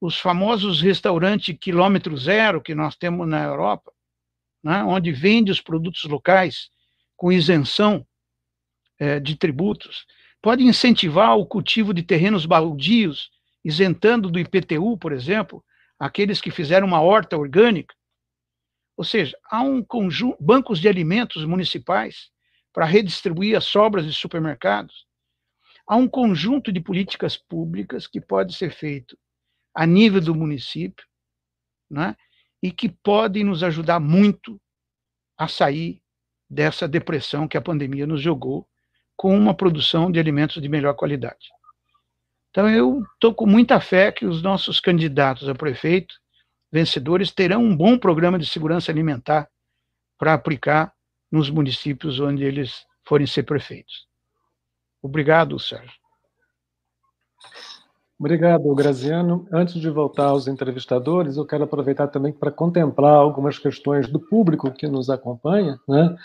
Os 0.00 0.18
famosos 0.18 0.80
restaurantes 0.80 1.54
quilômetro 1.60 2.16
zero 2.16 2.62
que 2.62 2.74
nós 2.74 2.96
temos 2.96 3.28
na 3.28 3.44
Europa, 3.44 3.92
né, 4.64 4.82
onde 4.82 5.12
vende 5.12 5.50
os 5.50 5.60
produtos 5.60 6.04
locais 6.04 6.70
com 7.16 7.30
isenção 7.30 8.06
é, 8.98 9.20
de 9.20 9.36
tributos, 9.36 10.06
pode 10.42 10.64
incentivar 10.64 11.36
o 11.36 11.46
cultivo 11.46 11.92
de 11.92 12.02
terrenos 12.02 12.46
baldios, 12.46 13.30
isentando 13.64 14.30
do 14.30 14.38
IPTU, 14.38 14.96
por 14.98 15.12
exemplo, 15.12 15.64
aqueles 15.98 16.40
que 16.40 16.50
fizeram 16.50 16.86
uma 16.86 17.00
horta 17.00 17.36
orgânica. 17.36 17.94
Ou 18.96 19.04
seja, 19.04 19.36
há 19.50 19.60
um 19.62 19.82
conjunto, 19.82 20.36
bancos 20.40 20.78
de 20.78 20.88
alimentos 20.88 21.44
municipais 21.44 22.30
para 22.72 22.84
redistribuir 22.84 23.56
as 23.56 23.64
sobras 23.64 24.06
de 24.06 24.12
supermercados 24.12 25.06
há 25.86 25.96
um 25.96 26.08
conjunto 26.08 26.72
de 26.72 26.80
políticas 26.80 27.36
públicas 27.36 28.06
que 28.06 28.20
pode 28.20 28.54
ser 28.54 28.72
feito 28.72 29.16
a 29.74 29.86
nível 29.86 30.20
do 30.20 30.34
município, 30.34 31.06
né, 31.88 32.16
e 32.62 32.72
que 32.72 32.88
podem 32.88 33.44
nos 33.44 33.62
ajudar 33.62 34.00
muito 34.00 34.60
a 35.38 35.46
sair 35.46 36.02
dessa 36.50 36.88
depressão 36.88 37.46
que 37.46 37.56
a 37.56 37.62
pandemia 37.62 38.06
nos 38.06 38.20
jogou 38.20 38.66
com 39.16 39.36
uma 39.36 39.54
produção 39.54 40.10
de 40.10 40.18
alimentos 40.18 40.60
de 40.60 40.68
melhor 40.68 40.94
qualidade. 40.94 41.48
Então, 42.50 42.68
eu 42.68 43.02
estou 43.14 43.34
com 43.34 43.46
muita 43.46 43.80
fé 43.80 44.10
que 44.10 44.24
os 44.24 44.42
nossos 44.42 44.80
candidatos 44.80 45.48
a 45.48 45.54
prefeito, 45.54 46.14
vencedores, 46.72 47.30
terão 47.30 47.62
um 47.62 47.76
bom 47.76 47.98
programa 47.98 48.38
de 48.38 48.46
segurança 48.46 48.90
alimentar 48.90 49.48
para 50.18 50.32
aplicar 50.32 50.92
nos 51.30 51.50
municípios 51.50 52.18
onde 52.20 52.44
eles 52.44 52.84
forem 53.04 53.26
ser 53.26 53.42
prefeitos. 53.42 54.06
Obrigado, 55.02 55.58
Sérgio. 55.58 55.92
Obrigado, 58.18 58.74
Graziano. 58.74 59.46
Antes 59.52 59.74
de 59.74 59.90
voltar 59.90 60.28
aos 60.28 60.48
entrevistadores, 60.48 61.36
eu 61.36 61.44
quero 61.44 61.64
aproveitar 61.64 62.08
também 62.08 62.32
para 62.32 62.50
contemplar 62.50 63.14
algumas 63.14 63.58
questões 63.58 64.08
do 64.08 64.18
público 64.18 64.72
que 64.72 64.88
nos 64.88 65.10
acompanha. 65.10 65.78
Né? 65.86 66.16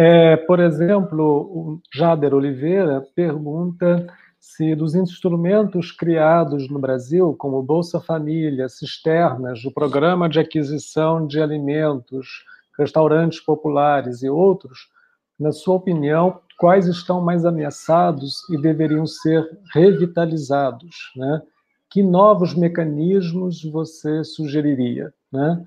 É, 0.00 0.36
por 0.36 0.60
exemplo, 0.60 1.24
o 1.24 1.80
Jader 1.92 2.32
Oliveira 2.32 3.04
pergunta 3.16 4.06
se 4.38 4.72
dos 4.76 4.94
instrumentos 4.94 5.90
criados 5.90 6.70
no 6.70 6.78
Brasil, 6.78 7.34
como 7.36 7.60
Bolsa 7.64 7.98
Família, 7.98 8.68
cisternas, 8.68 9.64
o 9.64 9.72
Programa 9.72 10.28
de 10.28 10.38
Aquisição 10.38 11.26
de 11.26 11.42
Alimentos, 11.42 12.44
restaurantes 12.78 13.40
populares 13.40 14.22
e 14.22 14.30
outros, 14.30 14.88
na 15.36 15.50
sua 15.50 15.74
opinião, 15.74 16.42
quais 16.60 16.86
estão 16.86 17.20
mais 17.20 17.44
ameaçados 17.44 18.48
e 18.50 18.56
deveriam 18.56 19.04
ser 19.04 19.50
revitalizados? 19.74 21.10
Né? 21.16 21.42
Que 21.90 22.04
novos 22.04 22.54
mecanismos 22.54 23.64
você 23.64 24.22
sugeriria? 24.22 25.12
Né? 25.32 25.60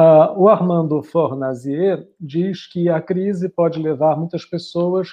Uh, 0.00 0.32
o 0.34 0.48
Armando 0.48 1.02
Fornazier 1.02 2.08
diz 2.18 2.66
que 2.66 2.88
a 2.88 3.02
crise 3.02 3.50
pode 3.50 3.78
levar 3.78 4.16
muitas 4.16 4.46
pessoas 4.46 5.08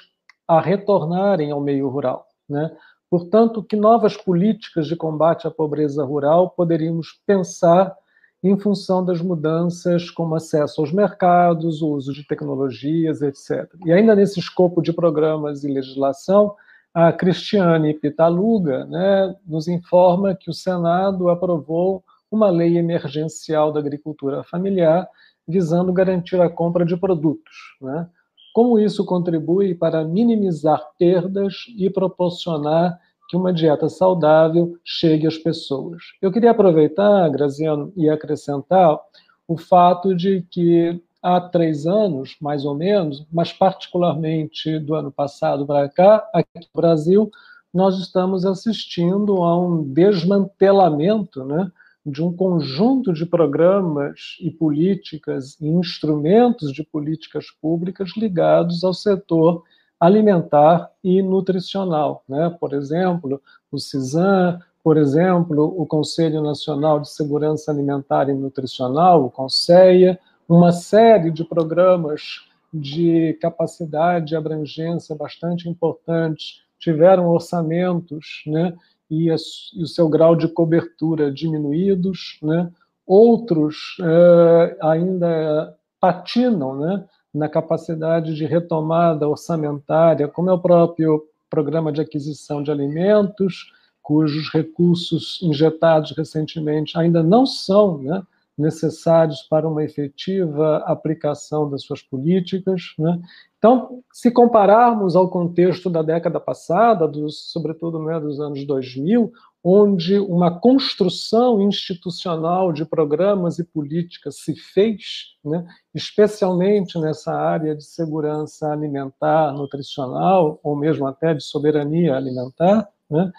a 0.46 0.62
retornarem 0.62 1.50
ao 1.50 1.60
meio 1.60 1.90
rural. 1.90 2.26
Né? 2.48 2.74
Portanto, 3.10 3.62
que 3.62 3.76
novas 3.76 4.16
políticas 4.16 4.86
de 4.86 4.96
combate 4.96 5.46
à 5.46 5.50
pobreza 5.50 6.02
rural 6.02 6.48
poderíamos 6.48 7.20
pensar 7.26 7.94
em 8.42 8.58
função 8.58 9.04
das 9.04 9.20
mudanças 9.20 10.10
como 10.10 10.34
acesso 10.34 10.80
aos 10.80 10.90
mercados, 10.90 11.82
o 11.82 11.88
uso 11.88 12.10
de 12.14 12.26
tecnologias, 12.26 13.20
etc. 13.20 13.68
E 13.84 13.92
ainda 13.92 14.16
nesse 14.16 14.40
escopo 14.40 14.80
de 14.80 14.94
programas 14.94 15.64
e 15.64 15.68
legislação, 15.68 16.54
a 16.94 17.12
Cristiane 17.12 17.92
Pitaluga 17.92 18.86
né, 18.86 19.36
nos 19.46 19.68
informa 19.68 20.34
que 20.34 20.48
o 20.48 20.54
Senado 20.54 21.28
aprovou 21.28 22.02
uma 22.30 22.50
lei 22.50 22.76
emergencial 22.76 23.72
da 23.72 23.80
agricultura 23.80 24.42
familiar 24.44 25.08
visando 25.46 25.92
garantir 25.92 26.40
a 26.40 26.50
compra 26.50 26.84
de 26.84 26.96
produtos. 26.96 27.56
Né? 27.80 28.08
Como 28.52 28.78
isso 28.78 29.04
contribui 29.04 29.74
para 29.74 30.04
minimizar 30.04 30.82
perdas 30.98 31.64
e 31.76 31.88
proporcionar 31.88 32.98
que 33.28 33.36
uma 33.36 33.52
dieta 33.52 33.88
saudável 33.88 34.78
chegue 34.84 35.26
às 35.26 35.36
pessoas. 35.36 36.02
Eu 36.20 36.32
queria 36.32 36.50
aproveitar, 36.50 37.28
Graziano, 37.28 37.92
e 37.96 38.08
acrescentar 38.08 38.98
o 39.46 39.56
fato 39.56 40.14
de 40.14 40.42
que 40.50 41.00
há 41.22 41.40
três 41.40 41.86
anos, 41.86 42.36
mais 42.40 42.64
ou 42.64 42.74
menos, 42.74 43.26
mas 43.30 43.52
particularmente 43.52 44.78
do 44.78 44.94
ano 44.94 45.10
passado 45.10 45.66
para 45.66 45.88
cá, 45.88 46.28
aqui 46.32 46.48
no 46.56 46.80
Brasil, 46.80 47.30
nós 47.72 47.98
estamos 47.98 48.46
assistindo 48.46 49.42
a 49.42 49.58
um 49.58 49.82
desmantelamento 49.82 51.44
né, 51.44 51.70
de 52.10 52.22
um 52.22 52.32
conjunto 52.32 53.12
de 53.12 53.26
programas 53.26 54.36
e 54.40 54.50
políticas 54.50 55.56
e 55.60 55.68
instrumentos 55.68 56.72
de 56.72 56.82
políticas 56.82 57.46
públicas 57.50 58.10
ligados 58.16 58.82
ao 58.82 58.94
setor 58.94 59.62
alimentar 60.00 60.90
e 61.02 61.20
nutricional. 61.22 62.22
Né? 62.28 62.54
Por 62.60 62.72
exemplo, 62.72 63.42
o 63.70 63.78
CISAM, 63.78 64.60
por 64.82 64.96
exemplo, 64.96 65.74
o 65.76 65.84
Conselho 65.86 66.42
Nacional 66.42 67.00
de 67.00 67.10
Segurança 67.10 67.70
Alimentar 67.70 68.28
e 68.28 68.34
Nutricional, 68.34 69.24
o 69.24 69.30
CONSEIA, 69.30 70.18
uma 70.48 70.72
série 70.72 71.30
de 71.30 71.44
programas 71.44 72.46
de 72.72 73.36
capacidade 73.40 74.32
e 74.32 74.36
abrangência 74.36 75.14
bastante 75.14 75.68
importantes, 75.68 76.62
tiveram 76.78 77.28
orçamentos 77.28 78.42
né, 78.46 78.74
e, 79.10 79.30
a, 79.30 79.36
e, 79.74 79.82
o 79.82 79.86
seu 79.86 80.08
grau 80.08 80.36
de 80.36 80.48
cobertura 80.48 81.32
diminuídos, 81.32 82.38
né? 82.42 82.70
outros 83.06 83.96
eh, 84.00 84.76
ainda 84.82 85.74
patinam 85.98 86.76
né, 86.76 87.04
na 87.32 87.48
capacidade 87.48 88.34
de 88.34 88.44
retomada 88.44 89.26
orçamentária, 89.26 90.28
como 90.28 90.50
é 90.50 90.52
o 90.52 90.58
próprio 90.58 91.24
programa 91.48 91.90
de 91.90 92.02
aquisição 92.02 92.62
de 92.62 92.70
alimentos, 92.70 93.72
cujos 94.02 94.50
recursos 94.52 95.38
injetados 95.42 96.12
recentemente 96.12 96.98
ainda 96.98 97.22
não 97.22 97.46
são 97.46 97.98
né, 97.98 98.22
necessários 98.58 99.42
para 99.42 99.68
uma 99.68 99.84
efetiva 99.84 100.78
aplicação 100.78 101.70
das 101.70 101.82
suas 101.82 102.02
políticas. 102.02 102.94
Né? 102.98 103.20
Então, 103.56 104.02
se 104.12 104.30
compararmos 104.30 105.14
ao 105.14 105.30
contexto 105.30 105.88
da 105.88 106.02
década 106.02 106.40
passada, 106.40 107.06
dos, 107.06 107.50
sobretudo 107.52 107.98
né, 108.02 108.18
dos 108.18 108.40
anos 108.40 108.66
2000, 108.66 109.32
onde 109.62 110.18
uma 110.18 110.58
construção 110.60 111.60
institucional 111.60 112.72
de 112.72 112.84
programas 112.84 113.58
e 113.58 113.64
políticas 113.64 114.36
se 114.36 114.54
fez, 114.54 115.36
né, 115.44 115.66
especialmente 115.94 116.98
nessa 116.98 117.34
área 117.34 117.74
de 117.74 117.84
segurança 117.84 118.70
alimentar, 118.72 119.52
nutricional, 119.52 120.60
ou 120.62 120.76
mesmo 120.76 121.06
até 121.06 121.34
de 121.34 121.42
soberania 121.42 122.16
alimentar, 122.16 122.88
né, 123.10 123.32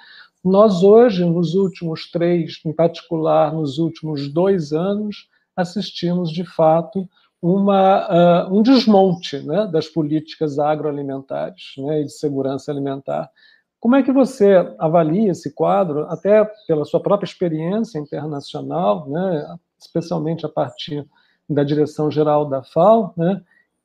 nós 0.44 0.84
hoje, 0.84 1.26
nos 1.26 1.54
últimos 1.54 2.10
três, 2.10 2.62
em 2.66 2.74
particular 2.74 3.54
nos 3.54 3.78
últimos 3.78 4.32
dois 4.32 4.72
anos, 4.72 5.28
assistimos 5.56 6.32
de 6.32 6.46
fato 6.46 7.08
uma, 7.42 8.48
uh, 8.48 8.54
um 8.54 8.62
desmonte 8.62 9.40
né, 9.40 9.68
das 9.68 9.88
políticas 9.88 10.60
agroalimentares 10.60 11.74
né, 11.78 12.02
e 12.02 12.06
de 12.06 12.12
segurança 12.12 12.72
alimentar. 12.72 13.30
Como 13.80 13.96
é 13.96 14.04
que 14.04 14.12
você 14.12 14.76
avalia 14.78 15.32
esse 15.32 15.54
quadro, 15.54 16.06
até 16.10 16.44
pela 16.68 16.84
sua 16.84 17.00
própria 17.00 17.28
experiência 17.28 17.98
internacional, 17.98 19.08
né, 19.10 19.58
especialmente 19.80 20.46
a 20.46 20.50
partir 20.50 21.06
da 21.50 21.64
direção-geral 21.64 22.46
da 22.46 22.62
FAO, 22.62 23.14
né, 23.16 23.42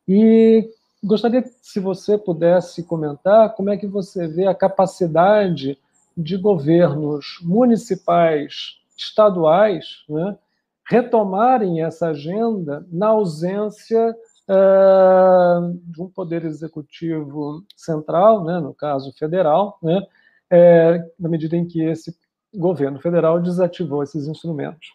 e 0.06 0.68
gostaria 1.02 1.44
se 1.62 1.78
você 1.78 2.18
pudesse 2.18 2.82
comentar 2.82 3.54
como 3.54 3.70
é 3.70 3.76
que 3.76 3.86
você 3.86 4.26
vê 4.26 4.46
a 4.46 4.54
capacidade 4.54 5.78
de 6.16 6.36
governos 6.36 7.38
municipais, 7.42 8.80
estaduais, 8.96 10.04
né, 10.08 10.38
retomarem 10.86 11.82
essa 11.82 12.08
agenda 12.08 12.86
na 12.90 13.08
ausência 13.08 14.14
uh, 14.48 15.72
de 15.82 16.02
um 16.02 16.08
poder 16.08 16.44
executivo 16.44 17.64
central, 17.76 18.44
né, 18.44 18.60
no 18.60 18.74
caso 18.74 19.12
federal, 19.18 19.78
né, 19.82 20.06
é, 20.50 20.98
na 21.18 21.28
medida 21.28 21.56
em 21.56 21.66
que 21.66 21.82
esse 21.82 22.16
governo 22.54 23.00
federal 23.00 23.40
desativou 23.40 24.02
esses 24.02 24.28
instrumentos. 24.28 24.92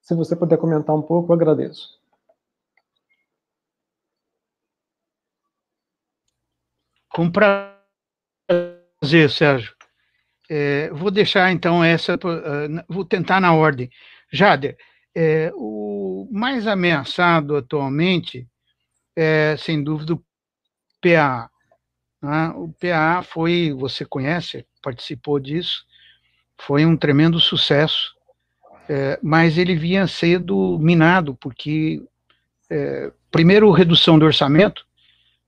Se 0.00 0.14
você 0.14 0.34
puder 0.36 0.58
comentar 0.58 0.94
um 0.94 1.02
pouco, 1.02 1.32
agradeço. 1.32 2.00
Com 7.08 7.30
prazer, 7.30 7.70
Sérgio. 9.30 9.81
É, 10.54 10.90
vou 10.90 11.10
deixar 11.10 11.50
então 11.50 11.82
essa, 11.82 12.14
uh, 12.14 12.84
vou 12.86 13.06
tentar 13.06 13.40
na 13.40 13.54
ordem. 13.54 13.88
Jader, 14.30 14.76
é, 15.14 15.50
o 15.54 16.28
mais 16.30 16.66
ameaçado 16.66 17.56
atualmente 17.56 18.46
é, 19.16 19.56
sem 19.56 19.82
dúvida, 19.82 20.12
o 20.12 20.22
PA. 21.00 21.50
Né? 22.20 22.48
O 22.54 22.68
PA 22.68 23.22
foi, 23.22 23.72
você 23.72 24.04
conhece, 24.04 24.66
participou 24.82 25.40
disso, 25.40 25.86
foi 26.58 26.84
um 26.84 26.98
tremendo 26.98 27.40
sucesso, 27.40 28.14
é, 28.90 29.18
mas 29.22 29.56
ele 29.56 29.74
vinha 29.74 30.06
sendo 30.06 30.78
minado, 30.78 31.34
porque, 31.34 32.02
é, 32.68 33.10
primeiro, 33.30 33.70
redução 33.70 34.18
do 34.18 34.26
orçamento, 34.26 34.86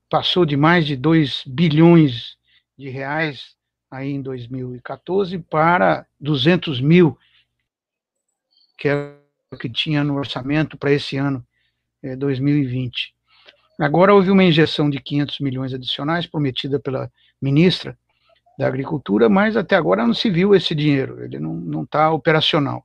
passou 0.09 0.47
de 0.47 0.57
mais 0.57 0.87
de 0.87 0.97
2 0.97 1.43
bilhões 1.47 2.39
de 2.79 2.89
reais 2.89 3.55
aí 3.95 4.11
em 4.11 4.21
2014 4.21 5.39
para 5.39 6.07
200 6.21 6.81
mil, 6.81 7.17
que 8.77 8.89
é 8.89 9.15
o 9.53 9.57
que 9.57 9.69
tinha 9.69 10.03
no 10.03 10.17
orçamento 10.17 10.77
para 10.77 10.91
esse 10.91 11.17
ano, 11.17 11.45
é, 12.03 12.17
2020. 12.17 13.15
Agora 13.81 14.15
houve 14.15 14.31
uma 14.31 14.45
injeção 14.45 14.91
de 14.91 15.01
500 15.01 15.41
milhões 15.41 15.73
adicionais 15.73 16.27
prometida 16.27 16.79
pela 16.79 17.11
ministra 17.41 17.97
da 18.59 18.67
Agricultura, 18.67 19.29
mas 19.29 19.57
até 19.57 19.77
agora 19.77 20.07
não 20.07 20.15
se 20.15 20.31
viu 20.31 20.55
esse 20.55 20.75
dinheiro, 20.75 21.23
ele 21.25 21.39
não 21.39 21.83
está 21.83 22.11
operacional. 22.11 22.85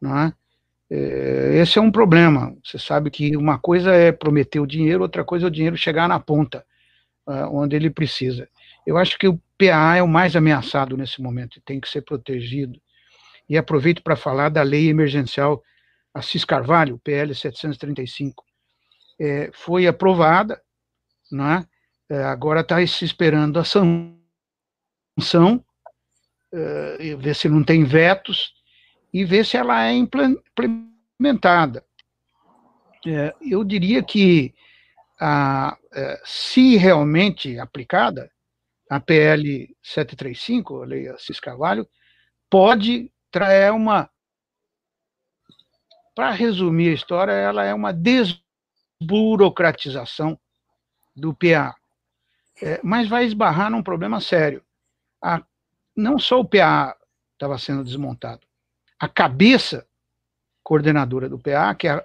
Não 0.00 0.18
é? 0.18 0.32
é? 0.90 1.56
Esse 1.56 1.78
é 1.78 1.82
um 1.82 1.90
problema. 1.90 2.54
Você 2.64 2.78
sabe 2.78 3.10
que 3.10 3.36
uma 3.36 3.58
coisa 3.58 3.92
é 3.92 4.12
prometer 4.12 4.60
o 4.60 4.66
dinheiro, 4.66 5.02
outra 5.02 5.24
coisa 5.24 5.46
é 5.46 5.48
o 5.48 5.50
dinheiro 5.50 5.76
chegar 5.76 6.08
na 6.08 6.20
ponta, 6.20 6.64
uh, 7.26 7.48
onde 7.50 7.76
ele 7.76 7.90
precisa. 7.90 8.48
Eu 8.86 8.96
acho 8.96 9.18
que 9.18 9.28
o 9.28 9.40
PA 9.58 9.96
é 9.96 10.02
o 10.02 10.08
mais 10.08 10.34
ameaçado 10.34 10.96
nesse 10.96 11.20
momento 11.20 11.58
e 11.58 11.60
tem 11.62 11.80
que 11.80 11.88
ser 11.88 12.02
protegido. 12.02 12.80
E 13.48 13.56
aproveito 13.58 14.02
para 14.02 14.16
falar 14.16 14.48
da 14.48 14.62
lei 14.62 14.88
emergencial 14.88 15.62
Assis 16.14 16.44
Carvalho, 16.44 16.98
PL 16.98 17.34
735 17.34 18.44
é, 19.20 19.50
foi 19.52 19.86
aprovada, 19.86 20.60
né? 21.30 21.66
É, 22.08 22.24
agora 22.24 22.62
está 22.62 22.84
se 22.86 23.04
esperando 23.04 23.58
a 23.58 23.64
sanção 23.64 24.18
uh, 26.52 27.18
ver 27.18 27.34
se 27.36 27.48
não 27.48 27.62
tem 27.62 27.84
vetos 27.84 28.52
e 29.12 29.24
ver 29.24 29.44
se 29.44 29.56
ela 29.56 29.86
é 29.86 29.92
implementada. 29.92 31.84
É, 33.06 33.32
eu 33.40 33.62
diria 33.62 34.02
que, 34.02 34.52
a, 35.20 35.76
é, 35.92 36.20
se 36.24 36.76
realmente 36.76 37.58
aplicada, 37.58 38.30
a 38.90 38.98
PL 38.98 39.74
735, 39.80 40.82
a 40.82 40.86
Lei 40.86 41.08
Assis 41.08 41.38
Carvalho, 41.38 41.88
pode 42.50 43.12
trazer 43.30 43.72
uma. 43.72 44.10
Para 46.12 46.32
resumir 46.32 46.90
a 46.90 46.94
história, 46.94 47.30
ela 47.30 47.64
é 47.64 47.72
uma 47.72 47.92
desburocratização 47.92 50.36
do 51.14 51.32
PA. 51.32 51.76
É, 52.60 52.80
mas 52.82 53.08
vai 53.08 53.24
esbarrar 53.24 53.70
num 53.70 53.82
problema 53.82 54.20
sério. 54.20 54.64
A, 55.22 55.40
não 55.96 56.18
só 56.18 56.40
o 56.40 56.44
PA 56.44 56.96
estava 57.34 57.56
sendo 57.58 57.84
desmontado, 57.84 58.44
a 58.98 59.08
cabeça 59.08 59.86
coordenadora 60.64 61.28
do 61.28 61.38
PA, 61.38 61.72
que 61.76 61.86
é 61.86 62.04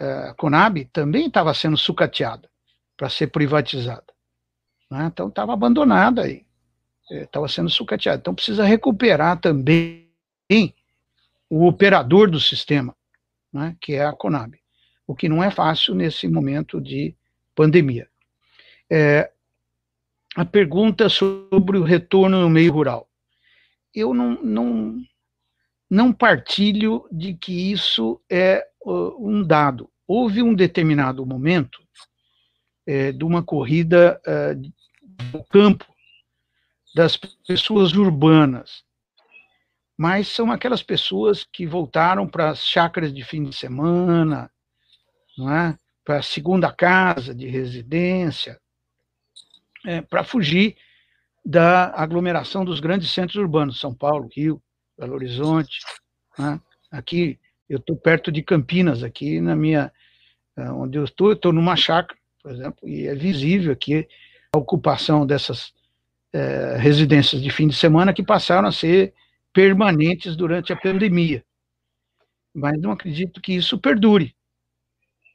a, 0.00 0.30
a 0.30 0.34
Conab, 0.34 0.84
também 0.86 1.28
estava 1.28 1.54
sendo 1.54 1.78
sucateada 1.78 2.50
para 2.96 3.08
ser 3.08 3.28
privatizada. 3.28 4.15
Né? 4.90 5.06
Então 5.12 5.28
estava 5.28 5.52
abandonada 5.52 6.22
aí, 6.22 6.44
estava 7.10 7.46
é, 7.46 7.48
sendo 7.48 7.70
sucateada. 7.70 8.18
Então 8.18 8.34
precisa 8.34 8.64
recuperar 8.64 9.40
também 9.40 10.06
o 11.48 11.66
operador 11.66 12.30
do 12.30 12.40
sistema, 12.40 12.94
né? 13.52 13.76
que 13.80 13.94
é 13.94 14.04
a 14.04 14.12
Conab, 14.12 14.58
o 15.06 15.14
que 15.14 15.28
não 15.28 15.42
é 15.42 15.50
fácil 15.50 15.94
nesse 15.94 16.28
momento 16.28 16.80
de 16.80 17.14
pandemia. 17.54 18.08
É, 18.90 19.30
a 20.36 20.44
pergunta 20.44 21.08
sobre 21.08 21.78
o 21.78 21.82
retorno 21.82 22.42
no 22.42 22.50
meio 22.50 22.72
rural. 22.72 23.08
Eu 23.94 24.12
não, 24.12 24.42
não, 24.42 25.00
não 25.88 26.12
partilho 26.12 27.08
de 27.10 27.32
que 27.32 27.72
isso 27.72 28.20
é 28.30 28.66
uh, 28.84 29.16
um 29.18 29.42
dado. 29.42 29.90
Houve 30.06 30.42
um 30.42 30.54
determinado 30.54 31.24
momento 31.24 31.82
é, 32.86 33.12
de 33.12 33.24
uma 33.24 33.42
corrida 33.42 34.20
uh, 34.26 34.72
do 35.30 35.42
campo 35.44 35.86
das 36.94 37.16
pessoas 37.46 37.92
urbanas, 37.92 38.84
mas 39.96 40.28
são 40.28 40.50
aquelas 40.50 40.82
pessoas 40.82 41.44
que 41.44 41.66
voltaram 41.66 42.26
para 42.26 42.50
as 42.50 42.66
chácaras 42.66 43.12
de 43.12 43.22
fim 43.24 43.44
de 43.44 43.54
semana, 43.54 44.50
não 45.36 45.54
é? 45.54 45.76
para 46.04 46.18
a 46.18 46.22
segunda 46.22 46.72
casa 46.72 47.34
de 47.34 47.48
residência, 47.48 48.60
é, 49.84 50.00
para 50.00 50.22
fugir 50.22 50.76
da 51.44 51.92
aglomeração 52.00 52.64
dos 52.64 52.80
grandes 52.80 53.10
centros 53.10 53.36
urbanos, 53.36 53.80
São 53.80 53.94
Paulo, 53.94 54.28
Rio, 54.34 54.62
Belo 54.96 55.14
Horizonte. 55.14 55.80
Né? 56.38 56.60
Aqui, 56.90 57.38
eu 57.68 57.78
estou 57.78 57.96
perto 57.96 58.30
de 58.30 58.42
Campinas, 58.42 59.02
aqui 59.02 59.40
na 59.40 59.56
minha, 59.56 59.92
é, 60.56 60.70
onde 60.70 60.96
eu 60.96 61.04
estou, 61.04 61.28
eu 61.28 61.34
estou 61.34 61.52
numa 61.52 61.76
chácara, 61.76 62.18
por 62.40 62.52
exemplo, 62.52 62.88
e 62.88 63.06
é 63.06 63.14
visível 63.14 63.72
aqui 63.72 64.08
ocupação 64.56 65.26
dessas 65.26 65.72
é, 66.32 66.76
residências 66.76 67.42
de 67.42 67.50
fim 67.50 67.68
de 67.68 67.74
semana 67.74 68.12
que 68.12 68.22
passaram 68.22 68.68
a 68.68 68.72
ser 68.72 69.14
permanentes 69.52 70.36
durante 70.36 70.72
a 70.72 70.76
pandemia. 70.76 71.44
Mas 72.54 72.80
não 72.80 72.92
acredito 72.92 73.40
que 73.40 73.54
isso 73.54 73.78
perdure. 73.78 74.34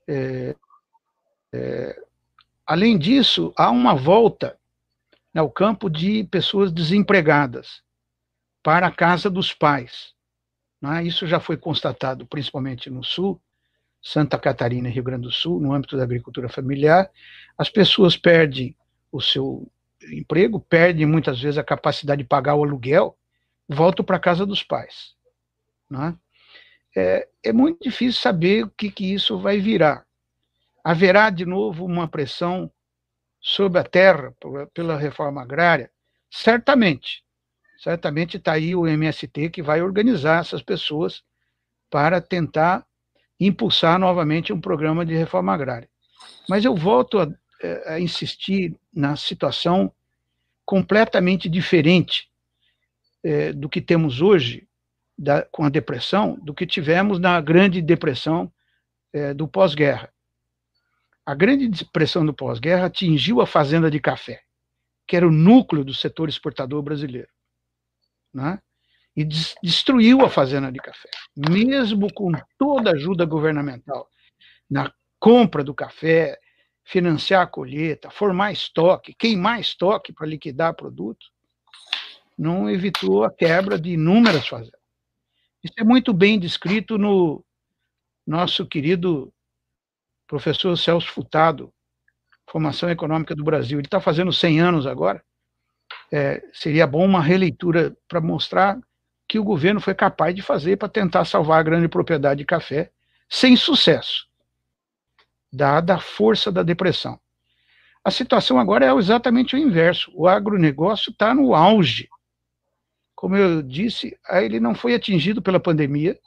É, 0.08 0.56
é, 1.54 2.04
além 2.66 2.98
disso, 2.98 3.54
há 3.58 3.70
uma 3.72 3.96
volta 3.96 4.58
ao 5.36 5.50
campo 5.50 5.90
de 5.90 6.24
pessoas 6.26 6.72
desempregadas 6.72 7.82
para 8.62 8.88
a 8.88 8.92
casa 8.92 9.30
dos 9.30 9.54
pais. 9.54 10.14
Né? 10.82 11.04
Isso 11.04 11.26
já 11.26 11.40
foi 11.40 11.58
constatado 11.58 12.26
principalmente 12.26 12.90
no 12.90 13.04
Sul, 13.04 13.42
Santa 14.02 14.38
Catarina 14.38 14.90
e 14.90 14.92
Rio 14.92 15.04
Grande 15.04 15.24
do 15.24 15.32
Sul, 15.32 15.60
no 15.60 15.74
âmbito 15.74 15.96
da 15.96 16.04
agricultura 16.04 16.50
familiar. 16.50 17.10
As 17.58 17.70
pessoas 17.70 18.18
perdem 18.18 18.76
o 19.12 19.22
seu 19.22 19.72
emprego, 20.12 20.60
perdem 20.60 21.06
muitas 21.06 21.40
vezes 21.42 21.58
a 21.58 21.64
capacidade 21.64 22.24
de 22.24 22.28
pagar 22.28 22.56
o 22.56 22.64
aluguel, 22.64 23.18
voltam 23.68 24.04
para 24.04 24.20
casa 24.20 24.46
dos 24.46 24.64
pais. 24.64 25.16
Né? 25.90 26.16
É, 26.96 27.28
é, 27.44 27.54
muito 27.54 27.82
difícil 27.82 28.20
saber 28.20 28.66
o 28.66 28.70
que, 28.70 28.90
que 28.90 29.14
isso 29.14 29.38
vai 29.38 29.60
virar. 29.60 30.06
Haverá 30.84 31.30
de 31.30 31.46
novo 31.46 31.86
uma 31.86 32.08
pressão 32.08 32.72
sobre 33.40 33.80
a 33.80 33.84
terra 33.84 34.34
pela 34.74 34.98
reforma 34.98 35.42
agrária? 35.42 35.92
Certamente 36.30 37.24
certamente 37.82 38.38
está 38.38 38.54
aí 38.54 38.76
o 38.76 38.88
MST 38.88 39.50
que 39.50 39.64
vai 39.64 39.82
organizar 39.82 40.42
essas 40.42 40.62
pessoas 40.62 41.24
para 41.90 42.22
tentar 42.22 42.86
impulsar 43.40 43.98
novamente 43.98 44.54
um 44.54 44.62
programa 44.62 45.04
de 45.04 45.16
reforma 45.16 45.52
agrária. 45.52 45.90
Mas 46.48 46.64
eu 46.64 46.76
volto 46.76 47.20
a, 47.20 47.28
a 47.86 48.00
insistir 48.00 48.76
na 48.94 49.16
situação 49.16 49.92
completamente 50.66 51.50
diferente 51.50 52.30
é, 53.24 53.54
do 53.54 53.70
que 53.70 53.82
temos 53.82 54.22
hoje 54.22 54.68
da, 55.18 55.44
com 55.44 55.64
a 55.64 55.70
depressão, 55.70 56.38
do 56.42 56.54
que 56.54 56.66
tivemos 56.66 57.20
na 57.20 57.40
grande 57.42 57.82
depressão 57.82 58.52
é, 59.14 59.34
do 59.34 59.48
pós-guerra. 59.48 60.12
A 61.26 61.36
grande 61.36 61.68
depressão 61.68 62.26
do 62.26 62.34
pós-guerra 62.34 62.88
atingiu 62.88 63.42
a 63.42 63.48
fazenda 63.48 63.92
de 63.92 64.00
café, 64.00 64.42
que 65.08 65.16
era 65.16 65.28
o 65.28 65.32
núcleo 65.32 65.84
do 65.84 65.94
setor 65.94 66.30
exportador 66.30 66.82
brasileiro 66.82 67.30
né? 68.34 68.60
e 69.16 69.24
des 69.24 69.56
destruiu 69.62 70.22
a 70.22 70.30
fazenda 70.30 70.72
de 70.72 70.80
café, 70.80 71.10
mesmo 71.36 72.12
com 72.14 72.32
toda 72.58 72.92
a 72.92 72.94
ajuda 72.94 73.26
governamental 73.26 74.08
na 74.70 74.92
compra 75.20 75.64
do 75.64 75.74
café, 75.74 76.40
financiar 76.92 77.44
a 77.44 77.48
colheita, 77.48 78.12
formar 78.12 78.52
estoque, 78.52 79.14
queimar 79.14 79.62
estoque 79.62 80.12
para 80.12 80.28
liquidar 80.28 80.74
produtos, 80.74 81.32
não 82.38 82.70
evitou 82.70 83.24
a 83.24 83.32
quebra 83.32 83.80
de 83.80 83.92
inúmeras 83.92 84.46
fazendas. 84.46 84.82
Isso 85.64 85.76
é 85.80 85.86
muito 85.86 86.12
bem 86.12 86.38
descrito 86.38 86.98
no 86.98 87.46
nosso 88.28 88.66
querido 88.66 89.34
professor 90.28 90.78
Celso 90.78 91.08
Furtado, 91.08 91.74
Formação 92.46 92.90
Econômica 92.90 93.34
do 93.34 93.44
Brasil. 93.44 93.80
Ele 93.80 93.88
está 93.88 94.02
fazendo 94.02 94.34
100 94.34 94.60
anos 94.60 94.86
agora, 94.86 95.24
é, 96.12 96.44
seria 96.52 96.86
bom 96.86 97.06
uma 97.06 97.22
releitura 97.22 97.96
para 98.06 98.20
mostrar 98.20 98.78
que 99.30 99.40
o 99.40 99.46
governo 99.46 99.80
foi 99.80 99.96
capaz 99.96 100.36
de 100.36 100.42
fazer 100.42 100.76
para 100.76 100.90
tentar 100.90 101.24
salvar 101.24 101.62
a 101.62 101.64
grande 101.64 101.88
propriedade 101.88 102.40
de 102.40 102.46
café, 102.46 102.92
sem 103.30 103.56
sucesso, 103.56 104.28
dada 105.52 105.96
a 105.96 106.00
força 106.00 106.52
da 106.52 106.64
depressão. 106.64 107.20
A 108.04 108.10
situação 108.10 108.60
agora 108.60 108.86
é 108.86 108.94
exatamente 108.94 109.56
o 109.56 109.60
inverso. 109.60 110.12
O 110.16 110.28
agronegócio 110.28 111.12
está 111.12 111.34
no 111.34 111.54
auge. 111.54 112.10
Como 113.16 113.36
eu 113.36 113.62
disse, 113.62 114.18
ele 114.30 114.60
não 114.60 114.74
foi 114.74 114.96
atingido 114.96 115.42
pela 115.42 115.60
pandemia, 115.60 116.18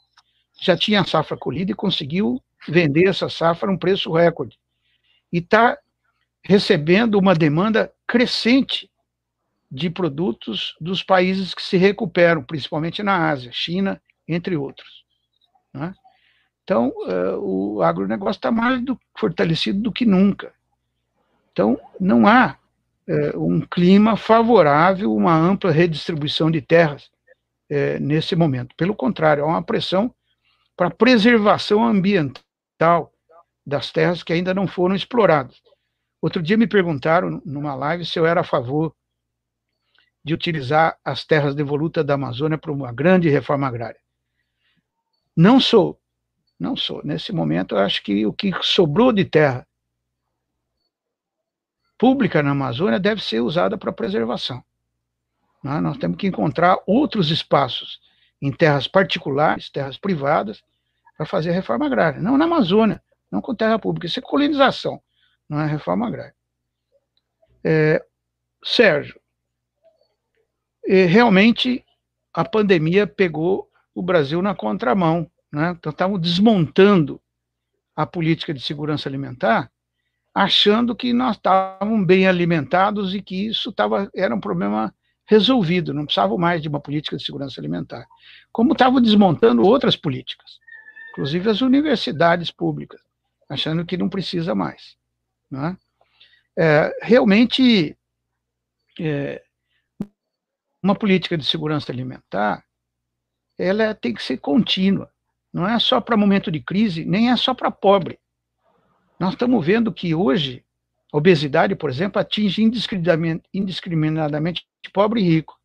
já 0.61 0.77
tinha 0.77 1.01
a 1.01 1.05
safra 1.05 1.37
colhida 1.37 1.73
e 1.73 1.75
conseguiu 1.75 2.41
vender 2.69 3.09
essa 3.09 3.29
safra 3.29 3.69
a 3.69 3.73
um 3.73 3.79
preço 3.79 4.13
recorde. 4.13 4.57
E 5.33 5.39
está 5.39 5.77
recebendo 6.43 7.19
uma 7.19 7.35
demanda 7.35 7.93
crescente 8.07 8.89
de 9.71 9.91
produtos 9.91 10.77
dos 10.81 11.03
países 11.03 11.53
que 11.53 11.63
se 11.63 11.77
recuperam, 11.77 12.45
principalmente 12.45 13.03
na 13.03 13.31
Ásia, 13.31 13.51
China, 13.53 14.01
entre 14.29 14.57
outros. 14.57 15.05
Né? 15.73 15.93
Então, 16.65 16.89
uh, 16.89 17.39
o 17.39 17.83
agronegócio 17.83 18.39
está 18.39 18.51
mais 18.51 18.83
do, 18.83 18.99
fortalecido 19.19 19.81
do 19.81 19.93
que 19.93 20.07
nunca. 20.07 20.53
Então, 21.53 21.79
não 22.01 22.27
há 22.27 22.57
uh, 23.07 23.39
um 23.39 23.61
clima 23.61 24.17
favorável, 24.17 25.15
uma 25.15 25.37
ampla 25.37 25.71
redistribuição 25.71 26.51
de 26.51 26.63
terras 26.63 27.11
uh, 27.71 28.01
nesse 28.01 28.35
momento. 28.35 28.75
Pelo 28.77 28.95
contrário, 28.95 29.45
há 29.45 29.47
uma 29.47 29.63
pressão 29.63 30.13
para 30.75 30.91
preservação 30.91 31.85
ambiental 31.85 33.13
das 33.65 33.93
terras 33.93 34.23
que 34.23 34.33
ainda 34.33 34.55
não 34.55 34.67
foram 34.67 34.95
exploradas. 34.95 35.63
Outro 36.21 36.43
dia 36.43 36.57
me 36.57 36.67
perguntaram 36.67 37.43
numa 37.45 37.75
live 37.75 38.07
se 38.07 38.19
eu 38.19 38.25
era 38.25 38.41
a 38.41 38.45
favor 38.45 38.95
de 40.25 40.33
utilizar 40.33 40.99
as 41.05 41.25
terras 41.25 41.55
devolutas 41.55 42.05
da 42.05 42.15
Amazônia 42.15 42.57
para 42.57 42.73
uma 42.73 42.91
grande 42.91 43.29
reforma 43.29 43.69
agrária. 43.69 44.01
Não 45.37 45.61
sou, 45.61 46.01
não 46.59 46.77
sou. 46.77 47.03
Nesse 47.05 47.33
momento, 47.33 47.75
eu 47.75 47.81
acho 47.81 48.03
que 48.03 48.25
o 48.27 48.33
que 48.33 48.53
sobrou 48.63 49.13
de 49.13 49.25
terra 49.25 49.67
pública 51.99 52.43
na 52.43 52.51
Amazônia 52.51 52.99
deve 52.99 53.23
ser 53.23 53.41
usada 53.41 53.79
para 53.79 53.93
preservação. 53.93 54.63
Né? 55.63 55.81
Nós 55.81 55.97
temos 55.97 56.17
que 56.17 56.27
encontrar 56.27 56.79
outros 56.87 57.31
espaços 57.31 58.01
em 58.41 58.53
terras 58.53 58.87
particulares, 58.87 59.71
terras 59.71 59.97
privadas, 59.97 60.63
para 61.17 61.25
fazer 61.25 61.53
reforma 61.53 61.87
agrária. 61.87 62.21
Não 62.21 62.37
na 62.37 62.45
Amazônia, 62.45 63.03
não 63.31 63.41
com 63.41 63.55
terra 63.55 63.79
pública. 63.79 64.07
Isso 64.07 64.19
é 64.19 64.23
colonização, 64.23 65.01
não 65.49 65.61
é 65.61 65.67
reforma 65.67 66.07
agrária. 66.07 66.35
É, 67.63 68.05
Sérgio, 68.63 69.19
realmente 70.87 71.85
a 72.33 72.45
pandemia 72.45 73.07
pegou 73.07 73.71
o 73.95 74.03
Brasil 74.03 74.43
na 74.43 74.55
contramão. 74.55 75.31
Né? 75.55 75.71
Então, 75.79 75.91
estavam 75.91 76.19
desmontando 76.19 77.21
a 77.95 78.05
política 78.05 78.53
de 78.53 78.61
segurança 78.61 79.09
alimentar, 79.09 79.71
achando 80.35 80.97
que 80.97 81.13
nós 81.13 81.37
estávamos 81.37 82.05
bem 82.05 82.27
alimentados 82.27 83.15
e 83.15 83.23
que 83.23 83.47
isso 83.47 83.73
tava, 83.73 84.11
era 84.13 84.35
um 84.35 84.41
problema 84.41 84.93
resolvido, 85.27 85.95
não 85.95 86.05
precisavam 86.05 86.37
mais 86.37 86.61
de 86.61 86.69
uma 86.69 86.81
política 86.81 87.17
de 87.17 87.25
segurança 87.25 87.61
alimentar. 87.61 88.05
Como 88.51 88.73
estavam 88.73 89.01
desmontando 89.01 89.63
outras 89.63 89.97
políticas, 89.97 90.59
inclusive 91.13 91.49
as 91.49 91.61
universidades 91.61 92.51
públicas, 92.51 93.01
achando 93.49 93.87
que 93.87 93.97
não 93.97 94.09
precisa 94.09 94.57
mais. 94.57 94.97
Né? 95.49 95.79
É, 96.59 96.99
realmente, 97.01 97.97
é, 99.01 99.41
uma 100.83 100.97
política 100.97 101.39
de 101.39 101.45
segurança 101.45 101.93
alimentar, 101.93 102.65
ela 103.57 103.95
tem 103.95 104.13
que 104.13 104.23
ser 104.23 104.39
contínua. 104.39 105.14
Não 105.55 105.67
é 105.69 105.79
só 105.79 106.01
para 106.01 106.17
momento 106.17 106.51
de 106.51 106.59
crise, 106.59 107.05
nem 107.05 107.31
é 107.31 107.37
só 107.37 107.55
para 107.55 107.71
pobre. 107.71 108.19
Nós 109.21 109.35
estamos 109.35 109.65
vendo 109.65 109.93
que 109.93 110.13
hoje 110.13 110.65
a 111.13 111.17
obesidade, 111.17 111.77
por 111.77 111.89
exemplo, 111.89 112.21
atinge 112.21 112.61
indiscriminadamente, 112.61 114.67
pobre 114.93 115.21
e 115.21 115.25
rico. 115.25 115.57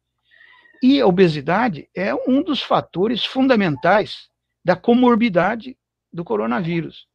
E 0.84 1.02
a 1.02 1.07
obesidade 1.07 1.90
é 1.95 2.14
um 2.14 2.44
dos 2.44 2.61
fatores 2.61 3.26
fundamentais 3.26 4.30
da 4.64 4.76
comorbidade 4.76 5.76
do 6.14 6.24
coronavírus. 6.24 7.07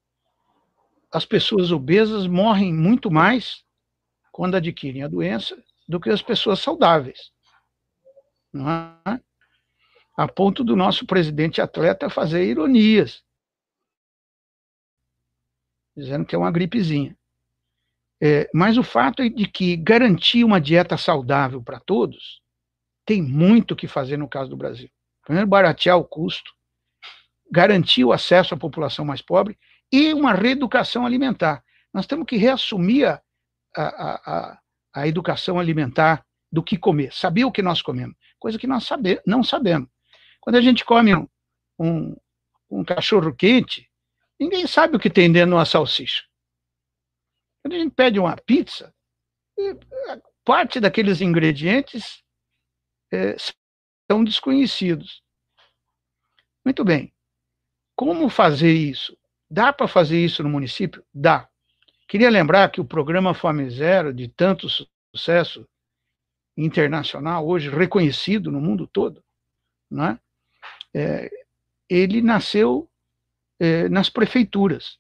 As 1.13 1.25
pessoas 1.25 1.71
obesas 1.71 2.27
morrem 2.27 2.75
muito 2.75 3.09
mais 3.09 3.63
quando 4.33 4.57
adquirem 4.57 5.05
a 5.05 5.09
doença 5.09 5.57
do 5.89 6.01
que 6.01 6.11
as 6.11 6.21
pessoas 6.21 6.59
saudáveis. 6.59 7.31
Não 8.53 8.69
é? 8.69 9.21
A 10.17 10.29
ponto 10.29 10.63
do 10.63 10.77
nosso 10.77 11.07
presidente 11.07 11.61
atleta 11.61 12.09
fazer 12.09 12.45
ironias, 12.45 13.23
dizendo 15.97 16.25
que 16.25 16.35
é 16.35 16.39
uma 16.39 16.53
gripezinha. 16.53 17.17
É, 18.23 18.49
mas 18.55 18.79
o 18.79 18.83
fato 18.83 19.23
é 19.23 19.29
de 19.29 19.47
que 19.47 19.77
garantir 19.77 20.45
uma 20.45 20.61
dieta 20.61 20.97
saudável 20.97 21.63
para 21.63 21.81
todos 21.81 22.41
tem 23.05 23.21
muito 23.21 23.73
o 23.73 23.77
que 23.77 23.87
fazer 23.87 24.17
no 24.17 24.29
caso 24.29 24.49
do 24.49 24.57
Brasil. 24.57 24.89
Primeiro, 25.25 25.49
baratear 25.49 25.99
o 25.99 26.05
custo, 26.05 26.51
garantir 27.51 28.05
o 28.05 28.13
acesso 28.13 28.55
à 28.55 28.57
população 28.57 29.05
mais 29.05 29.21
pobre 29.21 29.59
e 29.93 30.15
uma 30.15 30.33
reeducação 30.33 31.05
alimentar. 31.05 31.63
Nós 31.93 32.07
temos 32.07 32.27
que 32.27 32.37
reassumir 32.37 33.07
a, 33.09 33.21
a, 33.77 34.15
a, 34.25 34.59
a 34.95 35.09
educação 35.09 35.59
alimentar 35.59 36.25
do 36.51 36.63
que 36.63 36.79
comer, 36.79 37.13
saber 37.13 37.45
o 37.45 37.53
que 37.53 37.63
nós 37.63 37.83
comemos, 37.83 38.17
coisa 38.39 38.59
que 38.59 38.67
nós 38.67 38.85
saber, 38.85 39.21
não 39.27 39.43
sabemos. 39.43 39.89
Quando 40.45 40.57
a 40.57 40.61
gente 40.61 40.85
come 40.85 41.17
um, 41.17 41.27
um, 41.79 42.17
um 42.71 42.85
cachorro 42.85 43.35
quente, 43.35 43.91
ninguém 44.39 44.67
sabe 44.67 44.95
o 44.95 45.01
que 45.01 45.09
tem 45.09 45.33
dentro 45.33 45.49
de 45.49 45.55
uma 45.55 45.65
salsicha. 45.65 46.23
Quando 47.63 47.73
a 47.73 47.79
gente 47.79 47.95
pede 47.95 48.19
uma 48.19 48.37
pizza, 48.37 48.95
parte 50.45 50.81
daqueles 50.81 51.23
ingredientes 51.23 52.23
é, 53.11 53.35
são 54.07 54.23
desconhecidos. 54.23 55.23
Muito 56.63 56.85
bem. 56.85 57.11
Como 57.97 58.29
fazer 58.29 58.75
isso? 58.75 59.17
Dá 59.51 59.73
para 59.73 59.89
fazer 59.89 60.23
isso 60.23 60.43
no 60.43 60.51
município? 60.51 61.03
Dá. 61.13 61.49
Queria 62.07 62.29
lembrar 62.29 62.71
que 62.71 62.83
o 62.83 62.85
programa 62.85 63.33
Fome 63.33 63.71
Zero, 63.71 64.13
de 64.13 64.29
tanto 64.29 64.69
sucesso 64.69 65.67
internacional, 66.55 67.49
hoje 67.49 67.71
reconhecido 67.71 68.53
no 68.53 68.61
mundo 68.61 68.87
todo, 68.87 69.25
né? 69.91 70.21
É, 70.95 71.31
ele 71.89 72.23
nasceu 72.23 72.89
é, 73.59 73.89
nas 73.89 74.09
prefeituras. 74.09 74.99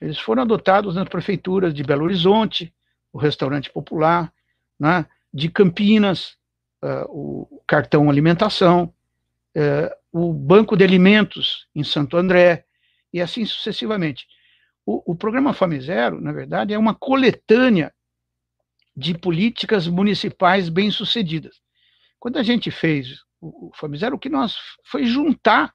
Eles 0.00 0.18
foram 0.18 0.42
adotados 0.42 0.94
nas 0.94 1.08
prefeituras 1.08 1.74
de 1.74 1.82
Belo 1.82 2.04
Horizonte, 2.04 2.72
o 3.12 3.18
restaurante 3.18 3.70
popular, 3.70 4.32
né, 4.78 5.06
de 5.32 5.48
Campinas, 5.50 6.36
uh, 6.82 7.04
o 7.08 7.62
cartão 7.66 8.08
alimentação, 8.08 8.94
uh, 9.56 9.94
o 10.10 10.32
banco 10.32 10.76
de 10.76 10.84
alimentos 10.84 11.68
em 11.74 11.84
Santo 11.84 12.16
André, 12.16 12.64
e 13.12 13.20
assim 13.20 13.44
sucessivamente. 13.44 14.26
O, 14.86 15.12
o 15.12 15.14
programa 15.14 15.52
Fome 15.52 15.80
Zero, 15.80 16.20
na 16.20 16.32
verdade, 16.32 16.72
é 16.72 16.78
uma 16.78 16.94
coletânea 16.94 17.92
de 18.96 19.16
políticas 19.16 19.86
municipais 19.86 20.68
bem-sucedidas. 20.68 21.60
Quando 22.18 22.38
a 22.38 22.42
gente 22.42 22.70
fez 22.70 23.22
o 23.40 23.70
Fome 23.74 23.96
Zero, 23.96 24.16
o 24.16 24.18
que 24.18 24.28
nós 24.28 24.56
foi 24.84 25.04
juntar 25.04 25.74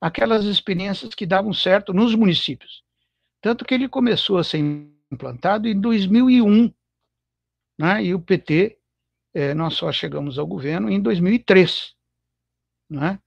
aquelas 0.00 0.44
experiências 0.44 1.14
que 1.14 1.26
davam 1.26 1.52
certo 1.52 1.92
nos 1.92 2.14
municípios. 2.14 2.82
Tanto 3.40 3.64
que 3.64 3.74
ele 3.74 3.88
começou 3.88 4.38
a 4.38 4.44
ser 4.44 4.58
implantado 4.58 5.68
em 5.68 5.78
2001, 5.78 6.72
né, 7.78 8.04
e 8.04 8.14
o 8.14 8.20
PT, 8.20 8.78
é, 9.32 9.54
nós 9.54 9.74
só 9.74 9.90
chegamos 9.92 10.38
ao 10.38 10.46
governo 10.46 10.90
em 10.90 11.00
2003. 11.00 11.94
Né, 12.88 13.18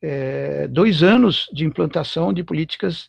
é, 0.00 0.66
dois 0.66 1.02
anos 1.02 1.48
de 1.52 1.64
implantação 1.64 2.32
de 2.32 2.42
políticas 2.42 3.08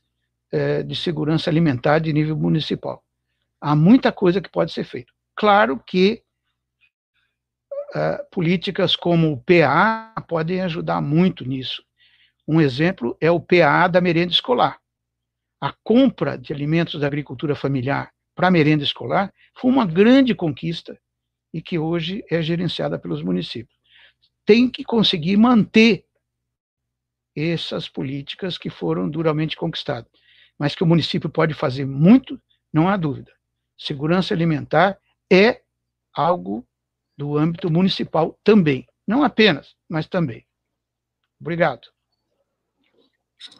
é, 0.51 0.83
de 0.83 0.95
segurança 0.95 1.49
alimentar 1.49 1.99
de 1.99 2.13
nível 2.13 2.37
municipal. 2.37 3.03
Há 3.59 3.75
muita 3.75 4.11
coisa 4.11 4.39
que 4.39 4.49
pode 4.49 4.71
ser 4.71 4.83
feita. 4.83 5.11
Claro 5.35 5.81
que 5.85 6.22
uh, 7.95 8.29
políticas 8.31 8.95
como 8.95 9.31
o 9.31 9.37
PA 9.37 10.13
podem 10.27 10.61
ajudar 10.61 11.01
muito 11.01 11.45
nisso. 11.45 11.83
Um 12.47 12.59
exemplo 12.59 13.17
é 13.21 13.31
o 13.31 13.39
PA 13.39 13.87
da 13.87 14.01
merenda 14.01 14.33
escolar 14.33 14.83
a 15.63 15.73
compra 15.81 16.37
de 16.37 16.51
alimentos 16.51 16.99
da 16.99 17.07
agricultura 17.07 17.55
familiar 17.55 18.11
para 18.35 18.49
a 18.49 18.51
merenda 18.51 18.83
escolar 18.83 19.33
foi 19.55 19.71
uma 19.71 19.85
grande 19.85 20.35
conquista 20.35 20.99
e 21.53 21.61
que 21.61 21.79
hoje 21.79 22.21
é 22.29 22.41
gerenciada 22.41 22.99
pelos 22.99 23.23
municípios. 23.23 23.79
Tem 24.45 24.69
que 24.69 24.83
conseguir 24.83 25.37
manter 25.37 26.03
essas 27.33 27.87
políticas 27.87 28.57
que 28.57 28.69
foram 28.69 29.09
duramente 29.09 29.55
conquistadas, 29.55 30.11
mas 30.59 30.75
que 30.75 30.83
o 30.83 30.85
município 30.85 31.29
pode 31.29 31.53
fazer 31.53 31.85
muito, 31.85 32.37
não 32.73 32.89
há 32.89 32.97
dúvida. 32.97 33.31
Segurança 33.77 34.33
alimentar 34.33 34.99
é 35.31 35.61
algo 36.13 36.67
do 37.17 37.37
âmbito 37.37 37.71
municipal 37.71 38.37
também, 38.43 38.85
não 39.07 39.23
apenas, 39.23 39.75
mas 39.89 40.07
também. 40.07 40.45
Obrigado. 41.39 41.87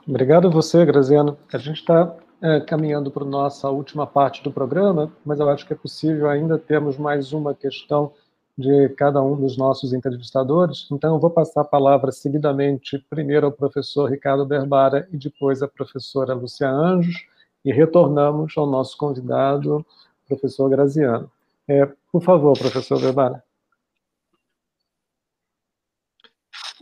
Obrigado 0.08 0.48
a 0.48 0.52
você, 0.52 0.86
Graziano. 0.86 1.38
A 1.52 1.58
gente 1.58 1.80
está 1.80 2.16
é, 2.42 2.60
caminhando 2.62 3.12
para 3.12 3.24
a 3.24 3.28
nossa 3.28 3.70
última 3.70 4.08
parte 4.08 4.44
do 4.44 4.52
programa, 4.52 5.12
mas 5.26 5.40
eu 5.40 5.50
acho 5.50 5.66
que 5.66 5.74
é 5.74 5.76
possível 5.76 6.30
ainda 6.30 6.58
termos 6.58 6.98
mais 6.98 7.34
uma 7.34 7.54
questão 7.54 8.14
de 8.58 8.90
cada 8.90 9.22
um 9.22 9.36
dos 9.36 9.58
nossos 9.58 9.94
entrevistadores. 9.94 10.88
Então, 10.92 11.16
eu 11.16 11.20
vou 11.20 11.30
passar 11.30 11.62
a 11.62 11.66
palavra 11.66 12.12
seguidamente, 12.12 13.04
primeiro 13.10 13.48
ao 13.48 13.52
professor 13.52 14.10
Ricardo 14.10 14.46
Berbara 14.46 15.08
e 15.12 15.18
depois 15.18 15.64
à 15.64 15.68
professora 15.68 16.34
Lúcia 16.34 16.70
Anjos, 16.70 17.26
e 17.66 17.72
retornamos 17.72 18.54
ao 18.58 18.68
nosso 18.68 18.98
convidado, 18.98 19.86
professor 20.28 20.70
Graziano. 20.70 21.32
É, 21.68 21.86
por 22.12 22.22
favor, 22.24 22.58
professor 22.58 23.00
Berbara. 23.00 23.44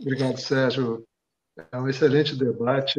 Obrigado, 0.00 0.38
Sérgio. 0.38 1.06
É 1.70 1.78
um 1.78 1.88
excelente 1.88 2.36
debate. 2.36 2.98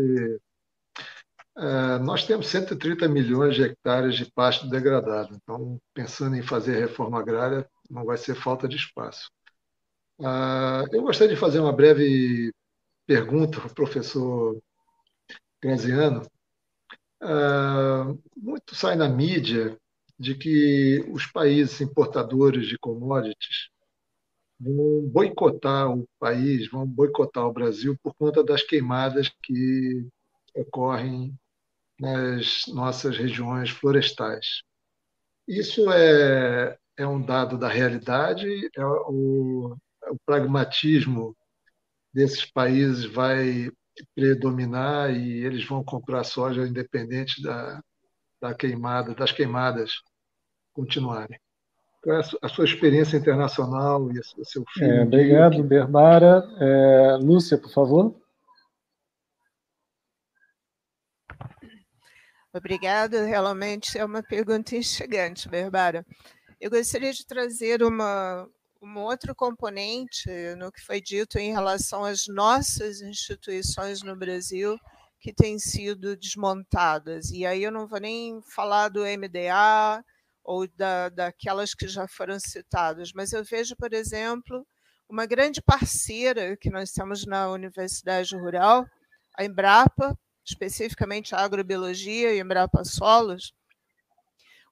É, 1.58 2.00
nós 2.00 2.26
temos 2.26 2.48
130 2.48 3.08
milhões 3.08 3.56
de 3.56 3.64
hectares 3.64 4.16
de 4.16 4.26
pasto 4.32 4.68
degradado, 4.68 5.36
então, 5.36 5.80
pensando 5.94 6.36
em 6.36 6.42
fazer 6.42 6.80
reforma 6.80 7.20
agrária, 7.20 7.70
não 7.90 8.06
vai 8.06 8.18
ser 8.18 8.36
falta 8.36 8.68
de 8.68 8.76
espaço. 8.76 9.30
Ah, 10.24 10.84
eu 10.92 11.02
gostaria 11.04 11.34
de 11.36 11.40
fazer 11.40 11.60
uma 11.60 11.74
breve 11.74 12.52
pergunta 13.06 13.60
para 13.62 13.72
o 13.72 13.76
professor 13.76 14.60
Graziano. 15.62 16.22
Ah, 17.22 18.14
muito 18.38 18.76
sai 18.76 18.96
na 18.96 19.10
mídia 19.10 19.78
de 20.20 20.36
que 20.36 21.06
os 21.10 21.26
países 21.26 21.82
importadores 21.82 22.68
de 22.68 22.78
commodities 22.78 23.70
vão 24.60 25.02
boicotar 25.10 25.92
o 25.92 26.08
país, 26.20 26.70
vão 26.70 26.86
boicotar 26.86 27.46
o 27.46 27.54
Brasil 27.54 27.98
por 28.02 28.14
conta 28.16 28.44
das 28.44 28.64
queimadas 28.64 29.30
que 29.44 30.08
ocorrem 30.56 31.34
nas 32.00 32.66
nossas 32.68 33.18
regiões 33.18 33.70
florestais. 33.70 34.62
Isso 35.48 35.92
é, 35.92 36.78
é 36.98 37.06
um 37.08 37.22
dado 37.22 37.58
da 37.58 37.68
realidade, 37.68 38.48
é 38.76 38.86
o, 38.86 39.76
o 40.10 40.18
pragmatismo 40.26 41.36
desses 42.14 42.46
países 42.46 43.06
vai 43.06 43.72
predominar 44.16 45.14
e 45.14 45.44
eles 45.46 45.66
vão 45.66 45.84
comprar 45.84 46.24
soja 46.24 46.68
independente 46.68 47.42
da, 47.42 47.82
da 48.44 48.54
queimada, 48.54 49.16
das 49.16 49.32
queimadas 49.32 50.04
continuarem. 50.74 51.40
qual 52.02 52.18
é 52.18 52.22
a 52.42 52.50
sua 52.50 52.66
experiência 52.66 53.16
internacional 53.16 54.12
e 54.12 54.20
o 54.20 54.44
seu 54.44 54.66
filme? 54.74 54.98
É, 54.98 55.02
obrigado, 55.04 55.64
Berbara. 55.64 56.44
É, 56.60 57.18
Lúcia, 57.22 57.58
por 57.58 57.72
favor. 57.72 58.22
Obrigada, 62.54 63.26
realmente 63.26 63.98
é 63.98 64.04
uma 64.04 64.22
pergunta 64.22 64.76
instigante, 64.76 65.48
Berbara. 65.48 66.06
Eu 66.60 66.70
gostaria 66.70 67.14
de 67.14 67.26
trazer 67.26 67.82
uma, 67.82 68.46
um 68.82 69.00
outro 69.00 69.34
componente 69.34 70.30
no 70.58 70.70
que 70.70 70.82
foi 70.82 71.00
dito 71.00 71.40
em 71.40 71.54
relação 71.54 72.04
às 72.04 72.28
nossas 72.28 73.02
instituições 73.02 74.04
no 74.04 74.18
Brasil 74.18 74.78
que 75.24 75.34
têm 75.34 75.58
sido 75.58 76.18
desmontadas. 76.18 77.32
E 77.32 77.46
aí 77.46 77.64
eu 77.64 77.72
não 77.72 77.88
vou 77.88 78.00
nem 78.00 78.42
falar 78.54 78.90
do 78.90 79.06
MDA 79.06 80.04
ou 80.44 80.68
da, 80.68 81.08
daquelas 81.08 81.74
que 81.74 81.88
já 81.88 82.06
foram 82.10 82.38
citadas, 82.42 83.14
mas 83.16 83.32
eu 83.32 83.42
vejo, 83.46 83.74
por 83.78 83.94
exemplo, 83.94 84.68
uma 85.08 85.26
grande 85.26 85.62
parceira 85.62 86.58
que 86.58 86.70
nós 86.70 86.92
temos 86.92 87.26
na 87.26 87.50
Universidade 87.50 88.36
Rural, 88.36 88.86
a 89.38 89.46
Embrapa, 89.46 90.20
especificamente 90.46 91.34
a 91.34 91.40
agrobiologia 91.40 92.34
e 92.34 92.42
Embrapa 92.42 92.84
Solos, 92.84 93.54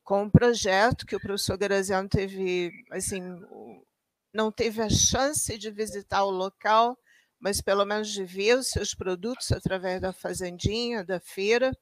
com 0.03 0.23
um 0.23 0.29
projeto 0.29 1.05
que 1.05 1.15
o 1.15 1.21
professor 1.21 1.57
Graziano 1.57 2.09
teve, 2.09 2.73
assim, 2.91 3.21
não 4.33 4.51
teve 4.51 4.81
a 4.81 4.89
chance 4.89 5.57
de 5.57 5.71
visitar 5.71 6.25
o 6.25 6.29
local, 6.29 6.97
mas 7.41 7.59
pelo 7.59 7.83
menos 7.83 8.09
de 8.09 8.23
ver 8.23 8.57
os 8.57 8.67
seus 8.67 8.93
produtos 8.93 9.51
através 9.51 9.99
da 9.99 10.13
fazendinha, 10.13 11.03
da 11.03 11.19
feira. 11.19 11.75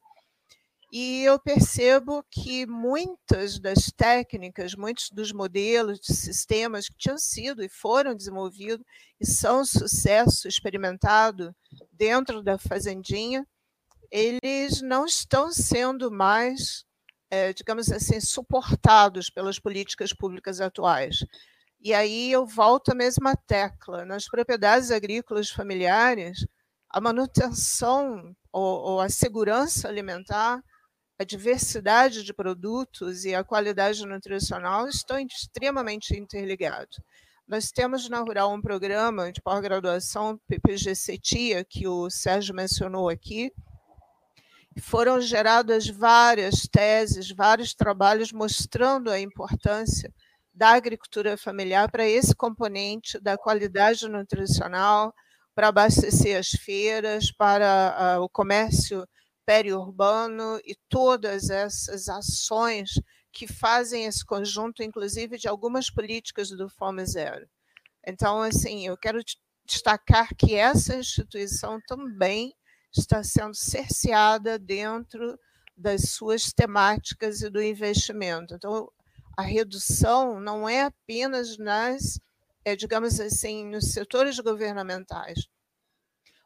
E 0.91 1.23
eu 1.23 1.37
percebo 1.37 2.23
que 2.31 2.65
muitas 2.65 3.59
das 3.59 3.91
técnicas, 3.95 4.73
muitos 4.73 5.09
dos 5.11 5.31
modelos 5.31 5.99
de 5.99 6.15
sistemas 6.15 6.87
que 6.87 6.97
tinham 6.97 7.17
sido 7.17 7.61
e 7.63 7.69
foram 7.69 8.15
desenvolvidos 8.15 8.83
e 9.19 9.25
são 9.27 9.63
sucesso 9.63 10.47
experimentado 10.47 11.53
dentro 11.91 12.41
da 12.41 12.57
fazendinha, 12.57 13.45
eles 14.09 14.81
não 14.81 15.05
estão 15.05 15.51
sendo 15.51 16.09
mais, 16.09 16.85
é, 17.29 17.53
digamos 17.53 17.91
assim, 17.91 18.19
suportados 18.19 19.29
pelas 19.29 19.59
políticas 19.59 20.11
públicas 20.11 20.59
atuais. 20.59 21.19
E 21.81 21.93
aí 21.93 22.31
eu 22.31 22.45
volto 22.45 22.91
à 22.91 22.95
mesma 22.95 23.35
tecla. 23.35 24.03
Nas 24.05 24.25
propriedades 24.25 24.91
agrícolas 24.91 25.49
familiares, 25.49 26.45
a 26.89 26.99
manutenção 26.99 28.35
ou, 28.51 28.81
ou 28.81 29.01
a 29.01 29.07
segurança 29.07 29.87
alimentar, 29.87 30.61
a 31.17 31.23
diversidade 31.23 32.23
de 32.23 32.33
produtos 32.33 33.23
e 33.23 33.33
a 33.33 33.43
qualidade 33.43 34.05
nutricional 34.05 34.87
estão 34.87 35.17
extremamente 35.19 36.17
interligados. 36.17 36.99
Nós 37.47 37.71
temos 37.71 38.07
na 38.09 38.19
Rural 38.19 38.53
um 38.53 38.61
programa 38.61 39.31
de 39.31 39.41
pós-graduação, 39.41 40.39
PPG-CETIA, 40.47 41.65
que 41.65 41.87
o 41.87 42.09
Sérgio 42.09 42.53
mencionou 42.53 43.09
aqui, 43.09 43.51
foram 44.81 45.19
geradas 45.19 45.87
várias 45.87 46.67
teses, 46.71 47.31
vários 47.31 47.73
trabalhos 47.73 48.31
mostrando 48.31 49.09
a 49.09 49.19
importância 49.19 50.13
da 50.59 50.71
agricultura 50.71 51.37
familiar 51.37 51.89
para 51.89 52.05
esse 52.05 52.35
componente 52.35 53.17
da 53.17 53.37
qualidade 53.37 54.05
nutricional, 54.09 55.15
para 55.55 55.69
abastecer 55.69 56.37
as 56.37 56.49
feiras, 56.49 57.31
para 57.31 58.17
uh, 58.19 58.21
o 58.21 58.27
comércio 58.27 59.07
periurbano 59.45 60.59
e 60.65 60.75
todas 60.89 61.49
essas 61.49 62.09
ações 62.09 62.89
que 63.31 63.47
fazem 63.47 64.03
esse 64.03 64.25
conjunto, 64.25 64.83
inclusive 64.83 65.37
de 65.37 65.47
algumas 65.47 65.89
políticas 65.89 66.49
do 66.49 66.67
Fome 66.67 67.05
Zero. 67.05 67.47
Então, 68.05 68.41
assim, 68.41 68.85
eu 68.85 68.97
quero 68.97 69.23
destacar 69.65 70.35
que 70.35 70.55
essa 70.55 70.97
instituição 70.97 71.79
também 71.87 72.53
está 72.91 73.23
sendo 73.23 73.55
cerceada 73.55 74.59
dentro 74.59 75.39
das 75.77 76.09
suas 76.09 76.51
temáticas 76.51 77.41
e 77.41 77.49
do 77.49 77.63
investimento. 77.63 78.55
Então, 78.55 78.91
a 79.39 79.41
redução 79.41 80.37
não 80.37 80.67
é 80.67 80.83
apenas 80.83 81.57
nas, 81.57 82.19
é, 82.65 82.75
digamos 82.75 83.21
assim, 83.21 83.65
nos 83.65 83.93
setores 83.93 84.37
governamentais, 84.37 85.47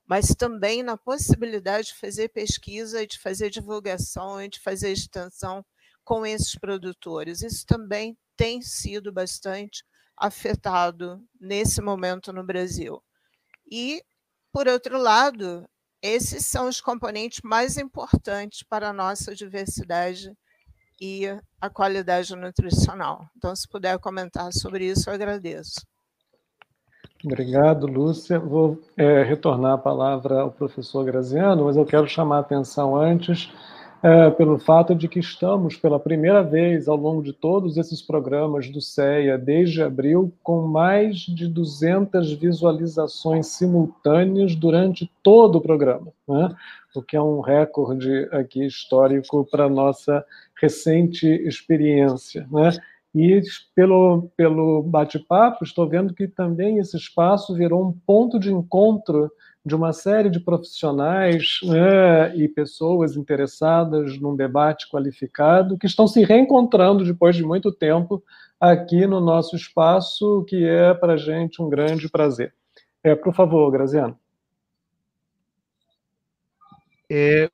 mas 0.05 0.35
também 0.35 0.83
na 0.83 0.95
possibilidade 0.95 1.87
de 1.87 1.95
fazer 1.95 2.29
pesquisa, 2.29 3.07
de 3.07 3.17
fazer 3.17 3.49
divulgação 3.49 4.47
de 4.47 4.59
fazer 4.59 4.91
extensão 4.91 5.65
com 6.03 6.23
esses 6.23 6.53
produtores. 6.53 7.41
Isso 7.41 7.65
também 7.65 8.15
tem 8.37 8.61
sido 8.61 9.11
bastante 9.11 9.83
afetado 10.15 11.19
nesse 11.41 11.81
momento 11.81 12.31
no 12.31 12.43
Brasil. 12.43 13.03
E, 13.71 14.03
por 14.51 14.67
outro 14.67 14.99
lado, 14.99 15.67
esses 15.99 16.45
são 16.45 16.67
os 16.67 16.79
componentes 16.79 17.41
mais 17.43 17.75
importantes 17.75 18.61
para 18.61 18.89
a 18.89 18.93
nossa 18.93 19.33
diversidade 19.33 20.31
e 20.99 21.27
a 21.59 21.69
qualidade 21.69 22.35
nutricional. 22.35 23.25
Então, 23.37 23.55
se 23.55 23.67
puder 23.67 23.97
comentar 23.99 24.51
sobre 24.53 24.85
isso, 24.85 25.09
eu 25.09 25.13
agradeço. 25.13 25.81
Obrigado, 27.23 27.87
Lúcia. 27.87 28.37
Vou 28.37 28.81
é, 28.97 29.23
retornar 29.23 29.73
a 29.73 29.77
palavra 29.77 30.41
ao 30.41 30.51
professor 30.51 31.05
Graziano, 31.05 31.65
mas 31.65 31.77
eu 31.77 31.85
quero 31.85 32.07
chamar 32.07 32.37
a 32.37 32.41
atenção 32.41 32.97
antes 32.97 33.49
é, 34.03 34.29
pelo 34.31 34.59
fato 34.59 34.93
de 34.93 35.07
que 35.07 35.19
estamos, 35.19 35.77
pela 35.77 35.97
primeira 35.97 36.43
vez 36.43 36.89
ao 36.89 36.97
longo 36.97 37.23
de 37.23 37.31
todos 37.31 37.77
esses 37.77 38.01
programas 38.01 38.69
do 38.69 38.81
CEA, 38.81 39.37
desde 39.37 39.81
abril, 39.81 40.33
com 40.43 40.67
mais 40.67 41.19
de 41.19 41.47
200 41.47 42.33
visualizações 42.33 43.47
simultâneas 43.47 44.53
durante 44.55 45.09
todo 45.23 45.55
o 45.55 45.61
programa, 45.61 46.11
né? 46.27 46.53
o 46.93 47.01
que 47.01 47.15
é 47.15 47.21
um 47.21 47.39
recorde 47.39 48.27
aqui 48.33 48.65
histórico 48.65 49.47
para 49.49 49.65
a 49.65 49.69
nossa 49.69 50.23
recente 50.63 51.27
experiência. 51.27 52.47
Né? 52.49 52.69
E 53.13 53.41
pelo, 53.75 54.31
pelo 54.37 54.81
bate-papo, 54.81 55.63
estou 55.63 55.87
vendo 55.87 56.13
que 56.13 56.25
também 56.25 56.79
esse 56.79 56.95
espaço 56.95 57.53
virou 57.53 57.85
um 57.85 57.91
ponto 57.91 58.39
de 58.39 58.51
encontro 58.51 59.29
de 59.65 59.75
uma 59.75 59.93
série 59.93 60.29
de 60.29 60.39
profissionais 60.39 61.59
né, 61.63 62.35
e 62.35 62.47
pessoas 62.47 63.15
interessadas 63.15 64.19
num 64.19 64.35
debate 64.35 64.89
qualificado 64.89 65.77
que 65.77 65.85
estão 65.85 66.07
se 66.07 66.23
reencontrando 66.23 67.05
depois 67.05 67.35
de 67.35 67.43
muito 67.43 67.71
tempo 67.71 68.23
aqui 68.59 69.05
no 69.05 69.19
nosso 69.19 69.55
espaço, 69.55 70.45
que 70.47 70.65
é 70.65 70.93
para 70.93 71.13
a 71.13 71.17
gente 71.17 71.61
um 71.61 71.69
grande 71.69 72.09
prazer. 72.09 72.53
É, 73.03 73.15
por 73.15 73.33
favor, 73.33 73.69
Graziano. 73.69 74.17
É, 77.09 77.49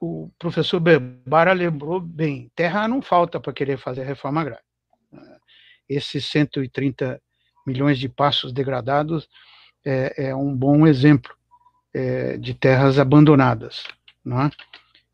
o 0.00 0.30
professor 0.38 0.80
Bebara 0.80 1.52
lembrou 1.52 2.00
bem, 2.00 2.50
terra 2.54 2.88
não 2.88 3.02
falta 3.02 3.40
para 3.40 3.52
querer 3.52 3.78
fazer 3.78 4.04
reforma 4.04 4.40
agrária. 4.40 4.64
Esses 5.88 6.26
130 6.26 7.20
milhões 7.66 7.98
de 7.98 8.08
passos 8.08 8.52
degradados, 8.52 9.28
é, 9.84 10.28
é 10.28 10.34
um 10.34 10.54
bom 10.54 10.86
exemplo 10.86 11.34
é, 11.94 12.36
de 12.36 12.54
terras 12.54 12.98
abandonadas. 12.98 13.84
Não 14.24 14.42
é? 14.42 14.50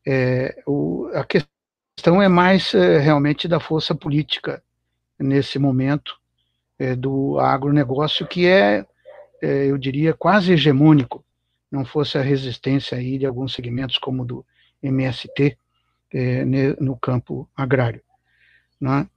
é 0.07 0.63
o, 0.67 1.11
a 1.15 1.25
questão 1.25 2.23
é 2.23 2.29
mais 2.29 2.75
é, 2.75 2.99
realmente 2.99 3.47
da 3.47 3.61
força 3.61 3.95
política 3.95 4.63
nesse 5.19 5.59
momento 5.59 6.17
é, 6.79 6.97
do 6.97 7.39
agronegócio, 7.39 8.27
que 8.27 8.47
é, 8.47 8.85
é, 9.41 9.67
eu 9.67 9.79
diria, 9.79 10.13
quase 10.13 10.53
hegemônico, 10.53 11.25
não 11.71 11.85
fosse 11.85 12.19
a 12.19 12.23
resistência 12.23 12.99
aí 12.99 13.19
de 13.19 13.27
alguns 13.27 13.55
segmentos 13.55 13.99
como 13.99 14.25
do 14.25 14.45
MST 14.83 15.57
no 16.81 16.97
campo 16.97 17.49
agrário. 17.57 18.03
Não 18.81 19.09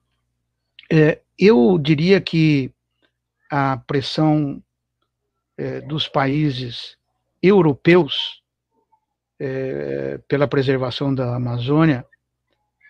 é? 0.90 1.20
eu 1.38 1.78
diria 1.78 2.22
que 2.22 2.72
a 3.50 3.78
pressão 3.78 4.62
é, 5.58 5.82
dos 5.82 6.08
países 6.08 6.98
europeus 7.42 8.42
é, 9.40 10.20
pela 10.28 10.48
preservação 10.48 11.14
da 11.14 11.36
Amazônia 11.36 12.06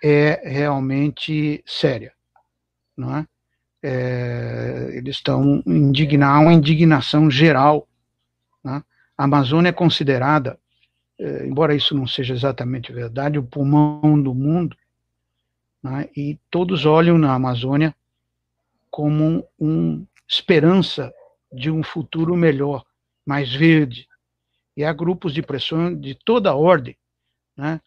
é 0.04 0.42
realmente 0.44 1.64
séria, 1.66 2.14
não 2.96 3.18
é? 3.18 3.28
é 3.84 4.90
eles 4.94 5.18
estão 5.18 5.64
indignar 5.66 6.42
uma 6.42 6.54
indignação 6.54 7.30
geral. 7.30 7.88
É? 8.66 8.70
A 9.18 9.24
Amazônia 9.24 9.70
é 9.70 9.74
considerada, 9.74 10.60
é, 11.20 11.46
embora 11.46 11.76
isso 11.76 11.96
não 11.96 12.08
seja 12.08 12.34
exatamente 12.34 12.92
verdade, 12.92 13.40
o 13.40 13.44
pulmão 13.44 14.22
do 14.22 14.34
mundo, 14.34 14.76
é? 15.86 16.10
e 16.16 16.40
todos 16.50 16.86
olham 16.86 17.18
na 17.18 17.34
Amazônia 17.34 17.96
como 18.90 19.48
um 19.60 20.06
esperança 20.28 21.14
de 21.52 21.70
um 21.70 21.84
futuro 21.84 22.36
melhor, 22.36 22.84
mais 23.26 23.54
verde. 23.54 24.08
E 24.76 24.84
há 24.84 24.92
grupos 24.92 25.34
de 25.34 25.42
pressão 25.42 25.94
de 25.94 26.16
toda 26.16 26.56
ordem, 26.56 26.98
né, 27.56 27.80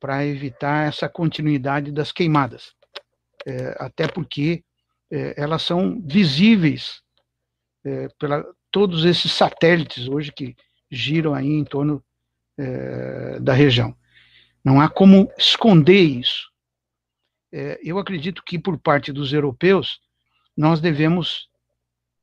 para 0.00 0.26
evitar 0.26 0.88
essa 0.88 1.08
continuidade 1.08 1.92
das 1.92 2.10
queimadas. 2.10 2.74
É, 3.46 3.76
até 3.78 4.08
porque 4.08 4.64
é, 5.10 5.34
elas 5.40 5.62
são 5.62 6.00
visíveis 6.00 7.02
é, 7.84 8.08
pela 8.18 8.44
todos 8.70 9.04
esses 9.04 9.30
satélites 9.30 10.08
hoje 10.08 10.32
que 10.32 10.56
giram 10.90 11.32
aí 11.32 11.46
em 11.46 11.64
torno 11.64 12.02
é, 12.58 13.38
da 13.40 13.52
região. 13.52 13.96
Não 14.64 14.80
há 14.80 14.88
como 14.88 15.30
esconder 15.38 16.00
isso. 16.00 16.50
É, 17.52 17.78
eu 17.82 17.98
acredito 17.98 18.42
que 18.44 18.58
por 18.58 18.78
parte 18.78 19.12
dos 19.12 19.32
europeus 19.32 20.00
nós 20.56 20.80
devemos 20.80 21.48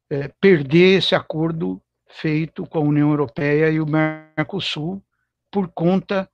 é, 0.10 0.28
perder 0.40 0.98
esse 0.98 1.16
acordo 1.16 1.82
feito 2.10 2.66
com 2.66 2.80
a 2.80 2.82
União 2.82 3.10
Europeia 3.10 3.70
e 3.70 3.80
o 3.80 3.86
Mercosul 3.86 5.04
por 5.50 5.70
conta 5.70 6.30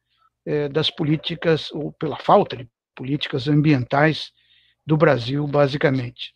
das 0.71 0.89
políticas, 0.89 1.69
ou 1.73 1.91
pela 1.91 2.15
falta 2.15 2.55
de 2.55 2.69
políticas 2.95 3.49
ambientais 3.49 4.31
do 4.85 4.95
Brasil, 4.95 5.45
basicamente. 5.45 6.33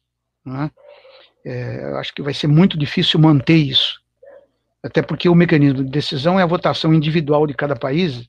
É, 1.45 1.93
acho 1.95 2.13
que 2.13 2.21
vai 2.21 2.33
ser 2.33 2.47
muito 2.47 2.77
difícil 2.77 3.19
manter 3.19 3.55
isso, 3.55 4.00
até 4.83 5.01
porque 5.01 5.29
o 5.29 5.35
mecanismo 5.35 5.83
de 5.83 5.91
decisão 5.91 6.39
é 6.39 6.43
a 6.43 6.47
votação 6.47 6.93
individual 6.93 7.45
de 7.45 7.53
cada 7.53 7.75
país, 7.75 8.27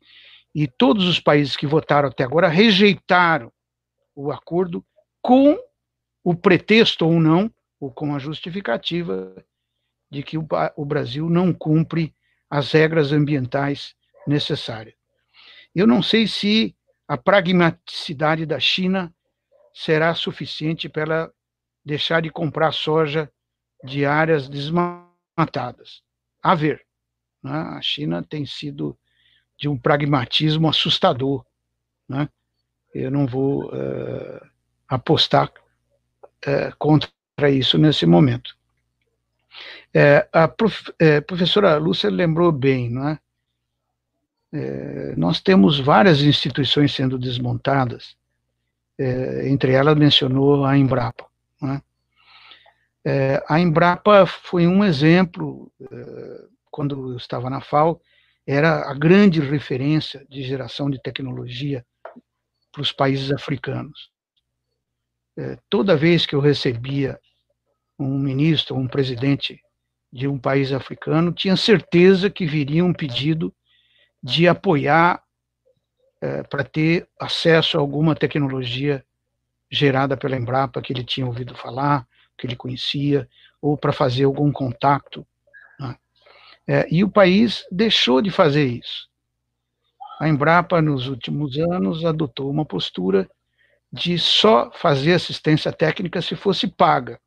e 0.55 0.67
todos 0.67 1.07
os 1.07 1.19
países 1.19 1.57
que 1.57 1.67
votaram 1.67 2.09
até 2.09 2.25
agora 2.25 2.49
rejeitaram 2.49 3.51
o 4.15 4.31
acordo 4.31 4.85
com 5.23 5.59
o 6.23 6.35
pretexto 6.35 7.07
ou 7.07 7.19
não, 7.19 7.51
ou 7.81 7.91
com 7.91 8.15
a 8.15 8.19
justificativa 8.19 9.35
de 10.11 10.23
que 10.23 10.37
o, 10.37 10.85
Brasil 10.85 11.29
não 11.29 11.53
cumpre 11.53 12.15
as 12.51 12.71
regras 12.71 13.13
ambientais 13.13 13.95
necessárias. 14.27 14.95
Eu 15.75 15.87
não 15.87 16.03
sei 16.03 16.29
se 16.29 16.77
a 17.09 17.17
pragmaticidade 17.17 18.45
da 18.45 18.61
China 18.61 19.13
será 19.75 20.15
suficiente 20.15 20.89
para 20.89 21.03
ela 21.03 21.35
deixar 21.85 22.21
de 22.21 22.31
comprar 22.31 22.73
soja 22.73 23.33
de 23.83 24.05
áreas 24.05 24.49
desmatadas. 24.49 26.03
A 26.43 26.55
ver. 26.55 26.85
Né? 27.43 27.53
A 27.53 27.81
China 27.81 28.23
tem 28.23 28.45
sido 28.45 28.97
de 29.59 29.69
um 29.69 29.79
pragmatismo 29.79 30.69
assustador. 30.69 31.45
Né? 32.09 32.29
Eu 32.95 33.11
não 33.11 33.27
vou 33.27 33.67
uh, 33.67 34.41
apostar 34.89 35.51
uh, 35.51 36.77
contra 36.79 37.11
isso 37.51 37.79
nesse 37.79 38.07
momento. 38.07 38.57
É, 39.95 40.27
a 40.33 40.49
prof, 40.49 40.93
é, 40.99 41.21
professora 41.21 41.77
Lúcia 41.77 42.09
lembrou 42.09 42.51
bem, 42.51 42.89
não 42.89 43.09
é? 43.09 43.19
É, 44.55 45.15
nós 45.17 45.41
temos 45.41 45.79
várias 45.79 46.21
instituições 46.21 46.95
sendo 46.95 47.19
desmontadas, 47.19 48.17
é, 48.99 49.49
entre 49.49 49.73
elas 49.73 49.97
mencionou 49.97 50.65
a 50.65 50.77
Embrapa. 50.77 51.27
É? 51.63 51.81
É? 53.05 53.43
a 53.49 53.61
Embrapa 53.61 54.27
foi 54.27 54.67
um 54.67 54.85
exemplo, 54.85 55.73
é, 55.81 56.45
quando 56.71 57.13
eu 57.13 57.17
estava 57.17 57.51
na 57.51 57.61
FAO, 57.61 58.01
era 58.47 58.91
a 58.91 58.95
grande 58.95 59.41
referência 59.41 60.27
de 60.29 60.43
geração 60.43 60.91
de 60.91 61.01
tecnologia 61.01 61.85
para 62.73 62.83
os 62.83 62.93
países 62.93 63.31
africanos. 63.31 64.11
É, 65.37 65.59
toda 65.71 65.97
vez 65.97 66.27
que 66.27 66.35
eu 66.35 66.41
recebia 66.41 67.19
um 67.99 68.19
ministro, 68.19 68.77
um 68.77 68.89
presidente 68.89 69.61
de 70.13 70.29
um 70.29 70.39
país 70.39 70.73
africano, 70.73 71.33
tinha 71.33 71.57
certeza 71.57 72.29
que 72.29 72.45
viria 72.45 72.85
um 72.85 72.93
pedido 72.93 73.55
de 74.23 74.47
apoiar 74.47 75.23
é, 76.21 76.43
para 76.43 76.65
ter 76.65 77.09
acesso 77.19 77.77
a 77.77 77.81
alguma 77.81 78.15
tecnologia 78.15 79.05
gerada 79.71 80.17
pela 80.17 80.37
Embrapa 80.37 80.83
que 80.83 80.93
ele 80.93 81.03
tinha 81.03 81.27
ouvido 81.27 81.55
falar, 81.55 82.07
que 82.43 82.47
ele 82.49 82.57
conhecia, 82.57 83.29
ou 83.61 83.77
para 83.77 83.93
fazer 83.93 84.25
algum 84.25 84.51
contato. 84.51 85.25
Né? 85.79 85.97
É, 86.67 86.89
e 86.91 87.05
o 87.05 87.09
país 87.09 87.65
deixou 87.71 88.21
de 88.21 88.33
fazer 88.33 88.67
isso. 88.67 89.09
A 90.19 90.29
Embrapa, 90.29 90.83
nos 90.83 91.07
últimos 91.07 91.57
anos, 91.57 92.05
adotou 92.05 92.51
uma 92.51 92.65
postura 92.65 93.31
de 93.93 94.19
só 94.19 94.73
fazer 94.73 95.13
assistência 95.13 95.73
técnica 95.73 96.21
se 96.21 96.35
fosse 96.35 96.67
paga. 96.67 97.21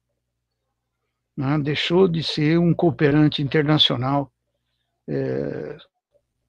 Né? 1.37 1.57
Deixou 1.59 2.09
de 2.09 2.21
ser 2.21 2.59
um 2.59 2.73
cooperante 2.73 3.41
internacional 3.41 4.29
é, 5.07 5.77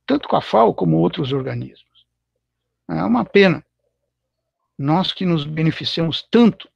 tanto 0.04 0.28
com 0.28 0.34
a 0.34 0.42
FAO 0.42 0.74
como 0.74 0.98
outros 0.98 1.32
organismos. 1.32 2.04
É 2.90 3.04
uma 3.04 3.24
pena. 3.24 3.64
Nós 4.76 5.12
que 5.12 5.24
nos 5.24 5.44
beneficiamos 5.44 6.26
tanto 6.28 6.68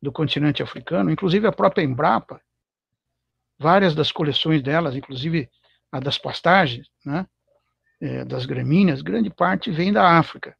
do 0.00 0.12
continente 0.12 0.62
africano, 0.62 1.10
inclusive 1.10 1.46
a 1.46 1.52
própria 1.52 1.82
Embrapa, 1.82 2.40
várias 3.58 3.94
das 3.94 4.12
coleções 4.12 4.62
delas, 4.62 4.94
inclusive 4.94 5.50
a 5.90 5.98
das 5.98 6.16
pastagens, 6.16 6.88
né, 7.04 7.26
é, 8.00 8.24
das 8.24 8.46
gramíneas, 8.46 9.02
grande 9.02 9.30
parte 9.30 9.70
vem 9.70 9.92
da 9.92 10.18
África. 10.18 10.56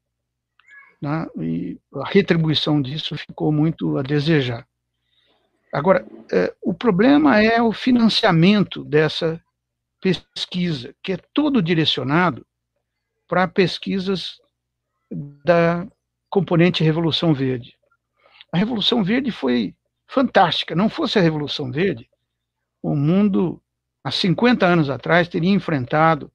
Né, 1.01 1.27
e 1.41 1.79
a 1.95 2.09
retribuição 2.09 2.83
disso 2.83 3.17
ficou 3.17 3.53
muito 3.53 3.97
a 3.97 4.03
desejar. 4.03 4.67
Agora, 5.73 6.05
é, 6.33 6.53
o 6.63 6.75
problema 6.75 7.41
é 7.41 7.63
o 7.63 7.73
financiamento 7.73 8.83
dessa 8.83 9.41
pesquisa, 10.01 10.95
que 11.03 11.13
é 11.13 11.19
todo 11.33 11.63
direcionado 11.63 12.45
para 13.29 13.47
pesquisas 13.47 14.41
da 15.11 15.87
componente 16.31 16.83
Revolução 16.83 17.35
Verde. 17.35 17.78
A 18.53 18.59
Revolução 18.59 19.05
Verde 19.05 19.31
foi 19.31 19.75
fantástica. 20.07 20.75
Não 20.75 20.89
fosse 20.89 21.19
a 21.19 21.23
Revolução 21.23 21.71
Verde, 21.71 22.09
o 22.83 22.95
mundo, 22.95 23.63
há 24.03 24.11
50 24.11 24.67
anos 24.67 24.89
atrás, 24.89 25.29
teria 25.29 25.51
enfrentado 25.51 26.33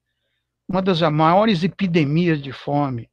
uma 0.68 0.81
das 0.81 1.02
maiores 1.02 1.64
epidemias 1.64 2.41
de 2.41 2.52
fome. 2.52 3.10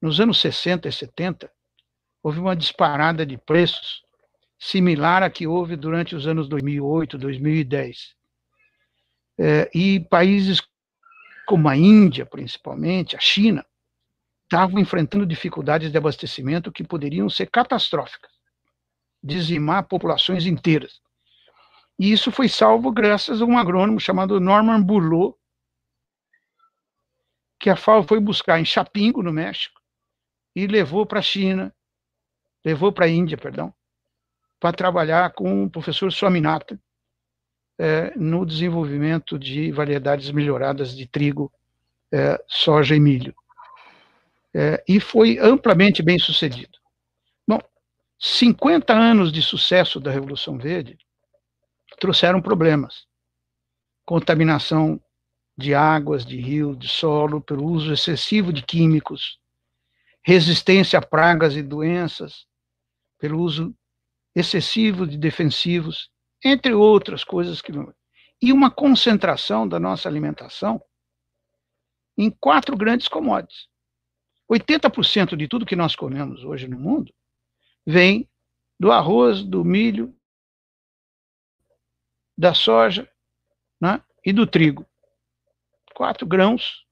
Nos 0.00 0.20
anos 0.20 0.40
60 0.40 0.88
e 0.88 0.92
70, 0.92 1.50
houve 2.22 2.38
uma 2.38 2.54
disparada 2.54 3.24
de 3.24 3.36
preços 3.36 4.02
similar 4.58 5.22
à 5.22 5.30
que 5.30 5.46
houve 5.46 5.76
durante 5.76 6.14
os 6.14 6.26
anos 6.26 6.48
2008, 6.48 7.18
2010. 7.18 8.14
É, 9.38 9.70
e 9.74 10.00
países 10.00 10.62
como 11.46 11.68
a 11.68 11.76
Índia, 11.76 12.26
principalmente, 12.26 13.16
a 13.16 13.20
China, 13.20 13.64
estavam 14.46 14.78
enfrentando 14.78 15.26
dificuldades 15.26 15.90
de 15.90 15.98
abastecimento 15.98 16.70
que 16.70 16.84
poderiam 16.84 17.28
ser 17.28 17.46
catastróficas, 17.50 18.30
dizimar 19.22 19.84
populações 19.84 20.46
inteiras. 20.46 21.00
E 21.98 22.12
isso 22.12 22.30
foi 22.30 22.48
salvo 22.48 22.92
graças 22.92 23.42
a 23.42 23.44
um 23.44 23.58
agrônomo 23.58 23.98
chamado 23.98 24.40
Norman 24.40 24.80
Burlow, 24.80 25.36
que 27.58 27.70
a 27.70 27.76
FAO 27.76 28.04
foi 28.04 28.20
buscar 28.20 28.60
em 28.60 28.64
Chapingo, 28.64 29.22
no 29.22 29.32
México, 29.32 29.80
e 30.54 30.66
levou 30.66 31.04
para 31.04 31.18
a 31.18 31.22
China, 31.22 31.74
levou 32.64 32.92
para 32.92 33.06
a 33.06 33.08
Índia, 33.08 33.36
perdão, 33.36 33.74
para 34.60 34.76
trabalhar 34.76 35.32
com 35.32 35.64
o 35.64 35.70
professor 35.70 36.12
Swaminathan, 36.12 36.78
é, 37.78 38.16
no 38.16 38.46
desenvolvimento 38.46 39.38
de 39.38 39.72
variedades 39.72 40.30
melhoradas 40.30 40.96
de 40.96 41.06
trigo, 41.06 41.52
é, 42.12 42.42
soja 42.46 42.94
e 42.94 43.00
milho. 43.00 43.34
É, 44.58 44.82
e 44.88 44.98
foi 44.98 45.38
amplamente 45.38 46.02
bem 46.02 46.18
sucedido. 46.18 46.78
Bom, 47.46 47.60
50 48.18 48.90
anos 48.94 49.30
de 49.30 49.42
sucesso 49.42 50.00
da 50.00 50.10
Revolução 50.10 50.56
Verde 50.56 50.96
trouxeram 52.00 52.40
problemas. 52.40 53.04
Contaminação 54.06 54.98
de 55.58 55.74
águas, 55.74 56.24
de 56.24 56.40
rio, 56.40 56.74
de 56.74 56.88
solo, 56.88 57.42
pelo 57.42 57.66
uso 57.66 57.92
excessivo 57.92 58.50
de 58.50 58.62
químicos, 58.62 59.38
resistência 60.24 60.98
a 60.98 61.06
pragas 61.06 61.54
e 61.54 61.62
doenças, 61.62 62.46
pelo 63.18 63.38
uso 63.38 63.76
excessivo 64.34 65.06
de 65.06 65.18
defensivos, 65.18 66.10
entre 66.42 66.72
outras 66.72 67.22
coisas 67.22 67.60
que 67.60 67.72
e 68.40 68.54
uma 68.54 68.70
concentração 68.70 69.68
da 69.68 69.78
nossa 69.78 70.08
alimentação 70.08 70.82
em 72.16 72.30
quatro 72.30 72.74
grandes 72.74 73.06
commodities. 73.06 73.75
80% 74.50 75.36
de 75.36 75.48
tudo 75.48 75.66
que 75.66 75.76
nós 75.76 75.96
comemos 75.96 76.44
hoje 76.44 76.68
no 76.68 76.78
mundo 76.78 77.12
vem 77.86 78.28
do 78.78 78.92
arroz, 78.92 79.42
do 79.42 79.64
milho, 79.64 80.14
da 82.36 82.52
soja 82.54 83.10
né, 83.80 84.02
e 84.24 84.32
do 84.32 84.46
trigo. 84.46 84.86
Quatro 85.94 86.26
grãos 86.26 86.84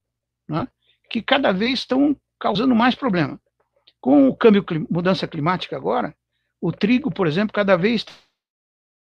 né, 0.49 0.67
que 1.11 1.23
cada 1.23 1.53
vez 1.53 1.81
estão 1.81 2.17
causando 2.41 2.75
mais 2.75 2.95
problema. 2.95 3.41
Com 4.01 4.29
o 4.29 4.37
câmbio, 4.37 4.65
mudança 4.91 5.29
climática 5.29 5.77
agora, 5.77 6.15
o 6.61 6.73
trigo, 6.73 7.11
por 7.11 7.27
exemplo, 7.27 7.53
cada 7.53 7.77
vez 7.77 8.05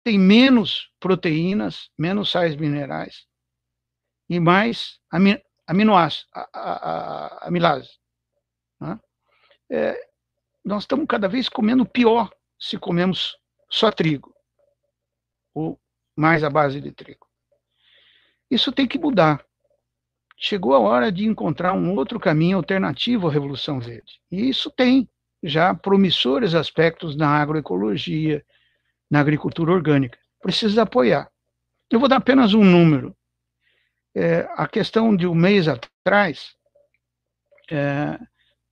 tem 0.04 0.18
menos 0.18 0.90
proteínas, 0.98 1.90
menos 1.96 2.30
sais 2.30 2.56
minerais 2.56 3.26
e 4.28 4.40
mais 4.40 4.98
aminoácidos, 5.66 6.28
amilases. 7.40 8.01
É, 9.70 9.98
nós 10.64 10.84
estamos 10.84 11.06
cada 11.08 11.28
vez 11.28 11.48
comendo 11.48 11.84
pior 11.84 12.30
se 12.58 12.78
comemos 12.78 13.36
só 13.68 13.90
trigo, 13.90 14.34
ou 15.54 15.80
mais 16.16 16.44
a 16.44 16.50
base 16.50 16.80
de 16.80 16.92
trigo. 16.92 17.26
Isso 18.50 18.70
tem 18.70 18.86
que 18.86 18.98
mudar. 18.98 19.44
Chegou 20.36 20.74
a 20.74 20.78
hora 20.78 21.10
de 21.10 21.24
encontrar 21.24 21.72
um 21.72 21.94
outro 21.96 22.20
caminho 22.20 22.56
alternativo 22.56 23.28
à 23.28 23.32
Revolução 23.32 23.80
Verde. 23.80 24.20
E 24.30 24.48
isso 24.48 24.70
tem 24.70 25.08
já 25.42 25.74
promissores 25.74 26.54
aspectos 26.54 27.16
na 27.16 27.28
agroecologia, 27.28 28.44
na 29.10 29.20
agricultura 29.20 29.72
orgânica. 29.72 30.18
Precisa 30.40 30.82
apoiar. 30.82 31.30
Eu 31.90 31.98
vou 31.98 32.08
dar 32.08 32.16
apenas 32.16 32.54
um 32.54 32.64
número. 32.64 33.16
É, 34.14 34.48
a 34.56 34.68
questão 34.68 35.16
de 35.16 35.26
um 35.26 35.34
mês 35.34 35.66
atrás, 35.68 36.54
é, 37.70 38.18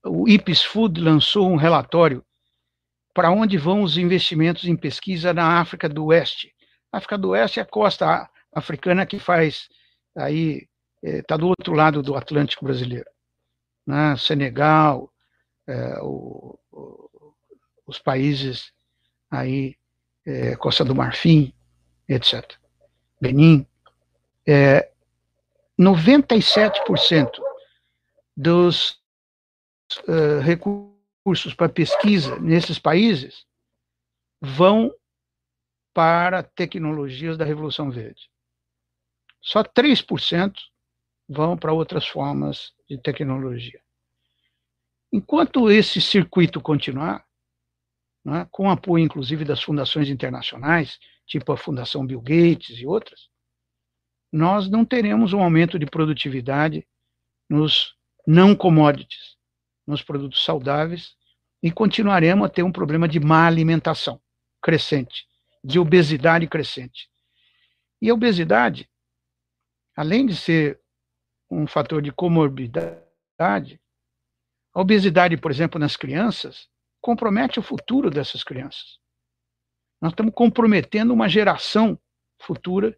o 0.04 0.28
IPES 0.28 0.64
Food 0.64 1.00
lançou 1.00 1.50
um 1.50 1.56
relatório 1.56 2.24
para 3.12 3.30
onde 3.30 3.58
vão 3.58 3.82
os 3.82 3.96
investimentos 3.96 4.64
em 4.64 4.76
pesquisa 4.76 5.32
na 5.32 5.60
África 5.60 5.88
do 5.88 6.06
Oeste. 6.06 6.54
A 6.92 6.98
África 6.98 7.18
do 7.18 7.30
Oeste 7.30 7.58
é 7.60 7.62
a 7.62 7.66
costa 7.66 8.28
africana 8.52 9.06
que 9.06 9.18
faz 9.18 9.68
aí 10.16 10.68
está 11.02 11.34
é, 11.34 11.38
do 11.38 11.48
outro 11.48 11.72
lado 11.72 12.02
do 12.02 12.14
Atlântico 12.14 12.64
brasileiro, 12.64 13.08
né? 13.86 14.16
Senegal, 14.16 15.10
é, 15.66 15.98
o, 16.02 16.58
o, 16.70 17.34
os 17.86 17.98
países 17.98 18.72
aí 19.30 19.76
é, 20.26 20.56
Costa 20.56 20.84
do 20.84 20.94
Marfim, 20.94 21.54
etc. 22.08 22.54
Benin, 23.20 23.66
é, 24.46 24.90
97% 25.78 27.30
dos 28.36 28.99
uh, 30.08 30.40
recursos 30.40 31.54
para 31.54 31.68
pesquisa 31.68 32.38
nesses 32.40 32.78
países 32.78 33.44
vão 34.40 34.92
para 35.92 36.42
tecnologias 36.42 37.36
da 37.36 37.44
Revolução 37.44 37.90
Verde. 37.90 38.30
Só 39.40 39.62
3% 39.62 40.54
vão 41.28 41.56
para 41.56 41.72
outras 41.72 42.06
formas 42.06 42.72
de 42.88 42.98
tecnologia. 42.98 43.80
Enquanto 45.12 45.70
esse 45.70 46.00
circuito 46.00 46.60
continuar, 46.60 47.24
né, 48.24 48.46
com 48.50 48.70
apoio 48.70 49.04
inclusive 49.04 49.44
das 49.44 49.62
fundações 49.62 50.08
internacionais, 50.08 50.98
tipo 51.26 51.52
a 51.52 51.56
Fundação 51.56 52.06
Bill 52.06 52.20
Gates 52.20 52.78
e 52.78 52.86
outras, 52.86 53.28
nós 54.32 54.70
não 54.70 54.84
teremos 54.84 55.32
um 55.32 55.42
aumento 55.42 55.78
de 55.78 55.86
produtividade 55.86 56.86
nos 57.48 57.96
não 58.26 58.54
commodities, 58.54 59.36
nos 59.86 60.02
produtos 60.02 60.44
saudáveis, 60.44 61.14
e 61.62 61.70
continuaremos 61.70 62.46
a 62.46 62.48
ter 62.48 62.62
um 62.62 62.72
problema 62.72 63.06
de 63.06 63.20
má 63.20 63.46
alimentação 63.46 64.20
crescente, 64.62 65.26
de 65.62 65.78
obesidade 65.78 66.46
crescente. 66.46 67.08
E 68.00 68.08
a 68.08 68.14
obesidade, 68.14 68.88
além 69.94 70.26
de 70.26 70.36
ser 70.36 70.80
um 71.50 71.66
fator 71.66 72.00
de 72.00 72.12
comorbidade, 72.12 73.80
a 74.72 74.80
obesidade, 74.80 75.36
por 75.36 75.50
exemplo, 75.50 75.78
nas 75.78 75.96
crianças, 75.96 76.68
compromete 77.00 77.58
o 77.58 77.62
futuro 77.62 78.10
dessas 78.10 78.44
crianças. 78.44 78.98
Nós 80.00 80.12
estamos 80.12 80.32
comprometendo 80.34 81.12
uma 81.12 81.28
geração 81.28 81.98
futura 82.38 82.96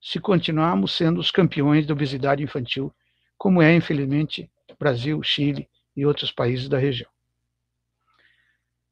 se 0.00 0.18
continuarmos 0.18 0.92
sendo 0.92 1.20
os 1.20 1.30
campeões 1.30 1.86
da 1.86 1.92
obesidade 1.92 2.42
infantil, 2.42 2.92
como 3.36 3.60
é, 3.60 3.74
infelizmente, 3.74 4.50
Brasil, 4.78 5.22
Chile 5.22 5.68
e 5.96 6.06
outros 6.06 6.30
países 6.30 6.68
da 6.68 6.78
região. 6.78 7.10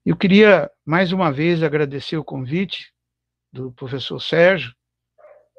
Eu 0.04 0.16
queria, 0.16 0.70
mais 0.84 1.12
uma 1.12 1.30
vez, 1.30 1.62
agradecer 1.62 2.16
o 2.16 2.24
convite 2.24 2.92
do 3.52 3.72
professor 3.72 4.20
Sérgio, 4.20 4.74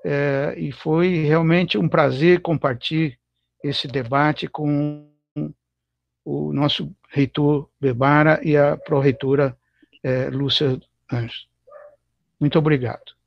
é, 0.04 0.56
e 0.58 0.72
foi 0.72 1.24
realmente 1.24 1.78
um 1.78 1.90
prazer 1.90 2.42
compartilhar 2.42 3.18
esse 3.64 3.88
debate 3.88 4.48
com 4.48 5.10
o 6.24 6.54
nosso 6.54 6.96
reitor 7.10 7.70
Bebara 7.80 8.40
e 8.44 8.56
a 8.56 8.78
pró-reitora 8.78 9.58
é, 10.04 10.30
Lúcia 10.30 10.80
Anjos. 11.12 11.50
Muito 12.40 12.58
obrigado. 12.58 13.19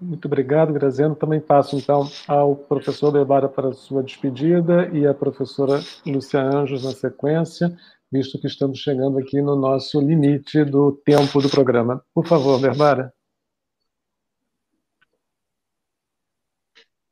Muito 0.00 0.26
obrigado, 0.26 0.74
Graziano. 0.74 1.16
Também 1.16 1.40
passo, 1.40 1.76
então, 1.76 2.08
ao 2.28 2.54
professor 2.54 3.10
Bebara 3.10 3.48
para 3.48 3.72
sua 3.72 4.02
despedida 4.02 4.88
e 4.92 5.06
a 5.06 5.14
professora 5.14 5.80
Lúcia 6.04 6.40
Anjos 6.42 6.84
na 6.84 6.92
sequência, 6.92 7.74
visto 8.12 8.38
que 8.38 8.46
estamos 8.46 8.78
chegando 8.78 9.18
aqui 9.18 9.40
no 9.40 9.56
nosso 9.56 9.98
limite 9.98 10.64
do 10.64 10.92
tempo 10.92 11.40
do 11.40 11.48
programa. 11.48 12.04
Por 12.12 12.26
favor, 12.26 12.60
Bebara. 12.60 13.12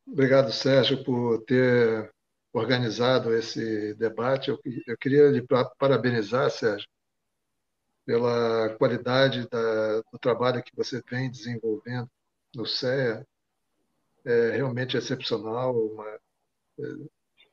Obrigado, 0.07 0.53
Sérgio, 0.53 1.03
por 1.03 1.43
ter 1.45 2.13
organizado 2.53 3.35
esse 3.35 3.95
debate. 3.95 4.51
Eu, 4.51 4.61
eu 4.87 4.97
queria 4.99 5.31
lhe 5.31 5.43
parabenizar, 5.79 6.51
Sérgio, 6.51 6.87
pela 8.05 8.77
qualidade 8.77 9.49
da, 9.49 10.03
do 10.13 10.19
trabalho 10.21 10.63
que 10.63 10.77
você 10.77 11.03
vem 11.11 11.31
desenvolvendo 11.31 12.11
no 12.55 12.67
CEA. 12.67 13.27
É 14.25 14.51
realmente 14.53 14.97
excepcional 14.97 15.77
uma, 15.77 16.09
é, 16.09 16.83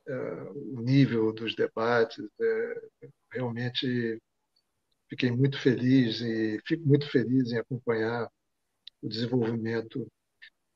é, 0.08 0.42
o 0.74 0.80
nível 0.80 1.32
dos 1.32 1.54
debates. 1.54 2.24
É, 2.40 3.08
realmente 3.32 4.20
fiquei 5.08 5.30
muito 5.30 5.60
feliz 5.60 6.20
e 6.20 6.60
fico 6.66 6.86
muito 6.86 7.10
feliz 7.10 7.52
em 7.52 7.58
acompanhar 7.58 8.30
o 9.02 9.08
desenvolvimento 9.08 10.06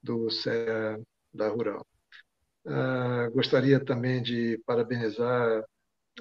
do 0.03 0.31
CEA 0.31 1.01
da 1.33 1.49
Rural. 1.49 1.87
Uh, 2.65 3.31
gostaria 3.33 3.83
também 3.83 4.21
de 4.21 4.61
parabenizar 4.67 5.65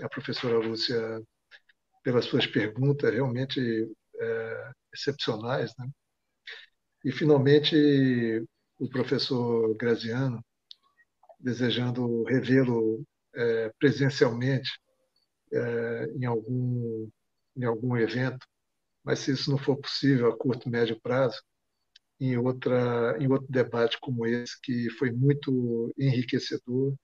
a 0.02 0.10
professora 0.10 0.60
Lúcia 0.60 1.22
pelas 2.04 2.26
suas 2.26 2.46
perguntas 2.46 3.12
realmente 3.12 3.60
é, 4.20 4.72
excepcionais. 4.94 5.74
Né? 5.78 5.90
E, 7.06 7.12
finalmente, 7.12 7.76
o 8.80 8.90
professor 8.90 9.76
Graziano, 9.76 10.44
desejando 11.40 12.24
revê-lo 12.24 13.06
é, 13.36 13.72
presencialmente 13.78 14.72
é, 15.54 16.06
em, 16.16 16.26
algum, 16.26 17.08
em 17.56 17.64
algum 17.64 17.96
evento, 17.96 18.48
mas 19.04 19.20
se 19.20 19.32
isso 19.34 19.52
não 19.52 19.58
for 19.60 19.78
possível 19.78 20.32
a 20.32 20.36
curto, 20.36 20.68
médio 20.68 21.00
prazo, 21.00 21.40
em, 22.20 22.38
outra, 22.38 23.16
em 23.20 23.28
outro 23.32 23.52
debate 23.52 24.00
como 24.00 24.26
esse, 24.26 24.60
que 24.60 24.90
foi 24.98 25.12
muito 25.12 25.94
enriquecedor. 25.98 26.96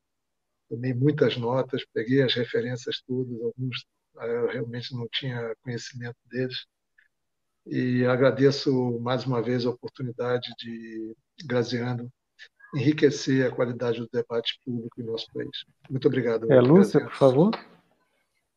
Tomei 0.67 0.95
muitas 0.95 1.37
notas, 1.37 1.85
peguei 1.93 2.23
as 2.23 2.33
referências 2.33 3.03
todas, 3.05 3.39
alguns 3.39 3.85
ah, 4.17 4.25
eu 4.25 4.47
realmente 4.47 4.95
não 4.95 5.07
tinha 5.11 5.55
conhecimento 5.61 6.17
deles. 6.25 6.65
E 7.65 8.05
agradeço 8.05 8.99
mais 9.01 9.25
uma 9.25 9.41
vez 9.41 9.65
a 9.65 9.69
oportunidade 9.69 10.51
de, 10.57 11.15
Graziano, 11.45 12.11
enriquecer 12.75 13.45
a 13.45 13.53
qualidade 13.53 13.99
do 13.99 14.09
debate 14.11 14.59
público 14.65 14.99
em 14.99 15.05
nosso 15.05 15.27
país. 15.33 15.65
Muito 15.89 16.07
obrigado. 16.07 16.51
É, 16.51 16.59
Lúcia, 16.59 16.99
Graziano. 16.99 17.09
por 17.09 17.17
favor. 17.17 17.51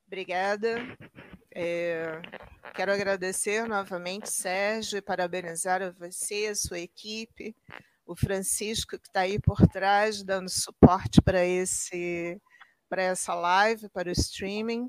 Obrigada. 0.06 0.76
É, 1.55 2.20
quero 2.74 2.93
agradecer 2.93 3.66
novamente, 3.66 4.31
Sérgio, 4.31 4.98
e 4.98 5.02
parabenizar 5.02 5.82
a 5.82 5.90
você, 5.90 6.48
a 6.51 6.55
sua 6.55 6.78
equipe, 6.78 7.55
o 8.06 8.16
Francisco, 8.16 8.98
que 8.98 9.09
está 9.09 9.20
aí 9.20 9.39
por 9.39 9.66
trás, 9.68 10.22
dando 10.22 10.48
suporte 10.48 11.20
para 11.22 11.44
esse 11.44 12.40
para 12.89 13.02
essa 13.02 13.35
live, 13.35 13.89
para 13.89 14.09
o 14.09 14.12
streaming. 14.12 14.89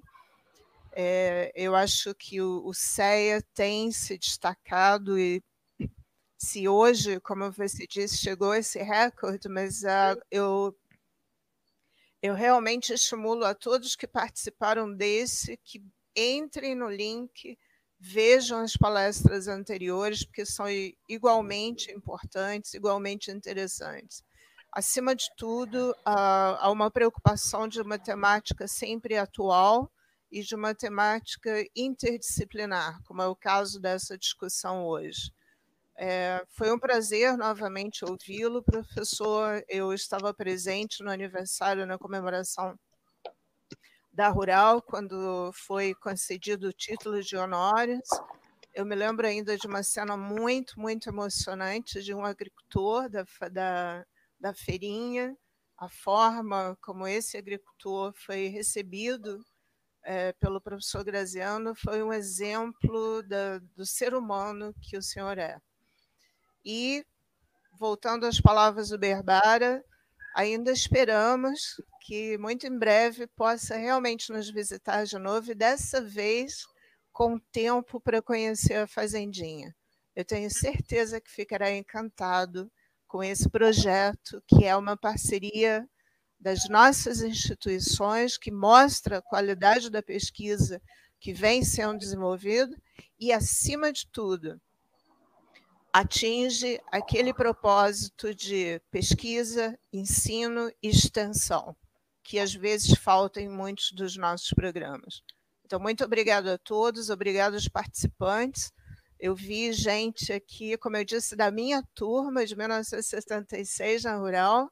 É, 0.97 1.51
eu 1.53 1.76
acho 1.76 2.15
que 2.15 2.41
o, 2.41 2.65
o 2.65 2.73
CEA 2.73 3.41
tem 3.53 3.91
se 3.91 4.17
destacado 4.17 5.19
e 5.19 5.43
se 6.38 6.69
hoje, 6.69 7.19
como 7.19 7.51
você 7.51 7.85
disse, 7.85 8.17
chegou 8.17 8.53
esse 8.55 8.81
recorde, 8.81 9.49
mas 9.49 9.84
uh, 9.84 10.17
eu 10.31 10.73
eu 12.22 12.34
realmente 12.34 12.93
estimulo 12.93 13.45
a 13.45 13.53
todos 13.53 13.95
que 13.95 14.07
participaram 14.07 14.91
desse 14.91 15.57
que 15.63 15.84
entrem 16.15 16.73
no 16.73 16.89
link, 16.89 17.57
vejam 17.99 18.59
as 18.59 18.76
palestras 18.77 19.47
anteriores, 19.47 20.26
porque 20.26 20.45
são 20.45 20.65
igualmente 21.09 21.91
importantes, 21.91 22.73
igualmente 22.73 23.30
interessantes. 23.30 24.23
Acima 24.72 25.15
de 25.15 25.26
tudo, 25.38 25.95
há 26.03 26.72
uma 26.72 26.89
preocupação 26.89 27.67
de 27.67 27.81
uma 27.81 27.99
temática 27.99 28.67
sempre 28.67 29.17
atual 29.17 29.91
e 30.36 30.41
de 30.41 30.53
uma 30.53 30.76
temática 30.76 31.66
interdisciplinar, 31.74 33.02
como 33.06 33.22
é 33.22 33.26
o 33.26 33.38
caso 33.38 33.80
dessa 33.80 34.18
discussão 34.18 34.86
hoje. 34.86 35.32
É, 35.95 36.45
foi 36.49 36.70
um 36.74 36.78
prazer 36.78 37.38
novamente 37.38 38.03
ouvi-lo, 38.03 38.62
professor. 38.62 39.64
Eu 39.70 39.94
estava 39.94 40.34
presente 40.34 41.02
no 41.02 41.10
aniversário, 41.10 41.86
na 41.86 41.98
comemoração 41.98 42.78
da 44.12 44.28
Rural, 44.28 44.82
quando 44.82 45.53
foi 45.53 45.95
concedido 45.95 46.68
o 46.68 46.74
título 46.74 47.24
de 47.24 47.38
honores. 47.38 48.10
Eu 48.74 48.86
me 48.86 48.94
lembro 48.94 49.26
ainda 49.26 49.57
de 49.57 49.68
uma 49.68 49.84
cena 49.84 50.18
muito, 50.18 50.78
muito 50.78 51.07
emocionante 51.07 52.03
de 52.03 52.14
um 52.14 52.26
agricultor 52.26 53.10
da, 53.10 53.26
da, 53.49 54.06
da 54.38 54.53
feirinha, 54.53 55.34
a 55.78 55.88
forma 55.88 56.78
como 56.82 57.07
esse 57.07 57.38
agricultor 57.38 58.12
foi 58.18 58.48
recebido 58.48 59.41
é, 60.06 60.32
pelo 60.34 60.61
professor 60.61 61.03
Graziano 61.03 61.73
foi 61.76 62.03
um 62.03 62.14
exemplo 62.14 63.23
da, 63.23 63.57
do 63.76 63.86
ser 63.86 64.14
humano 64.14 64.73
que 64.82 64.95
o 64.98 65.02
senhor 65.02 65.38
é. 65.38 65.57
E, 66.64 67.03
voltando 67.80 68.26
às 68.26 68.40
palavras 68.40 68.90
do 68.90 68.99
Berbara, 68.99 69.84
ainda 70.36 70.72
esperamos 70.72 71.82
que 72.02 72.38
muito 72.38 72.68
em 72.68 72.77
breve 72.77 73.26
possa 73.27 73.76
realmente 73.76 74.32
nos 74.32 74.49
visitar 74.49 75.06
de 75.06 75.18
novo 75.18 75.52
e 75.52 75.56
dessa 75.56 75.99
vez 76.02 76.65
com 77.11 77.40
tempo 77.52 77.99
para 77.99 78.22
conhecer 78.22 78.76
a 78.76 78.88
fazendinha. 78.88 79.76
Eu 80.15 80.23
tenho 80.23 80.49
certeza 80.52 81.19
que 81.19 81.32
ficará 81.32 81.72
encantado 81.72 82.72
com 83.07 83.23
esse 83.23 83.49
projeto, 83.49 84.44
que 84.48 84.65
é 84.65 84.76
uma 84.76 84.95
parceria 84.95 85.88
das 86.45 86.69
nossas 86.69 87.23
instituições, 87.23 88.38
que 88.38 88.51
mostra 88.51 89.17
a 89.17 89.22
qualidade 89.22 89.89
da 89.89 90.03
pesquisa 90.03 90.80
que 91.19 91.34
vem 91.34 91.65
sendo 91.65 91.97
desenvolvida 91.97 92.80
e, 93.19 93.34
acima 93.34 93.91
de 93.91 94.05
tudo, 94.11 94.61
atinge 95.91 96.80
aquele 96.91 97.34
propósito 97.34 98.31
de 98.35 98.80
pesquisa, 98.91 99.76
ensino 99.91 100.72
e 100.84 100.89
extensão, 100.89 101.76
que 102.22 102.38
às 102.38 102.53
vezes 102.53 102.95
falta 102.95 103.41
em 103.41 103.49
muitos 103.49 103.91
dos 103.91 104.15
nossos 104.15 104.51
programas. 104.51 105.23
Então, 105.65 105.80
muito 105.80 106.03
obrigado 106.03 106.49
a 106.49 106.59
todos, 106.59 107.09
obrigado 107.09 107.55
aos 107.55 107.67
participantes. 107.67 108.72
Eu 109.19 109.34
vi 109.34 109.73
gente 109.73 110.31
aqui, 110.31 110.77
como 110.77 110.95
eu 110.95 111.03
disse, 111.03 111.35
da 111.35 111.49
minha 111.49 111.81
turma 111.95 112.45
de 112.45 112.55
1976 112.55 114.03
na 114.03 114.17
Rural, 114.17 114.69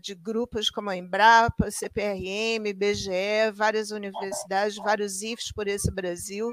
de 0.00 0.14
grupos 0.14 0.68
como 0.68 0.90
a 0.90 0.96
Embrapa, 0.96 1.70
CPRM, 1.70 2.72
BGE, 2.74 3.50
várias 3.54 3.90
universidades, 3.90 4.76
vários 4.76 5.22
IFs 5.22 5.50
por 5.52 5.66
esse 5.66 5.90
Brasil. 5.90 6.52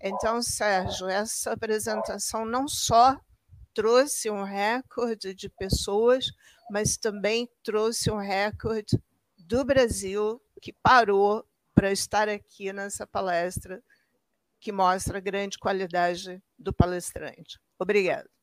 Então, 0.00 0.42
Sérgio, 0.42 1.08
essa 1.08 1.52
apresentação 1.52 2.44
não 2.44 2.68
só 2.68 3.18
trouxe 3.72 4.30
um 4.30 4.42
recorde 4.42 5.34
de 5.34 5.48
pessoas, 5.48 6.26
mas 6.70 6.96
também 6.96 7.48
trouxe 7.62 8.10
um 8.10 8.18
recorde 8.18 9.02
do 9.38 9.64
Brasil 9.64 10.40
que 10.60 10.72
parou 10.72 11.46
para 11.74 11.90
estar 11.90 12.28
aqui 12.28 12.72
nessa 12.72 13.06
palestra 13.06 13.82
que 14.60 14.72
mostra 14.72 15.18
a 15.18 15.20
grande 15.20 15.58
qualidade 15.58 16.42
do 16.58 16.72
palestrante. 16.72 17.58
Obrigada. 17.78 18.33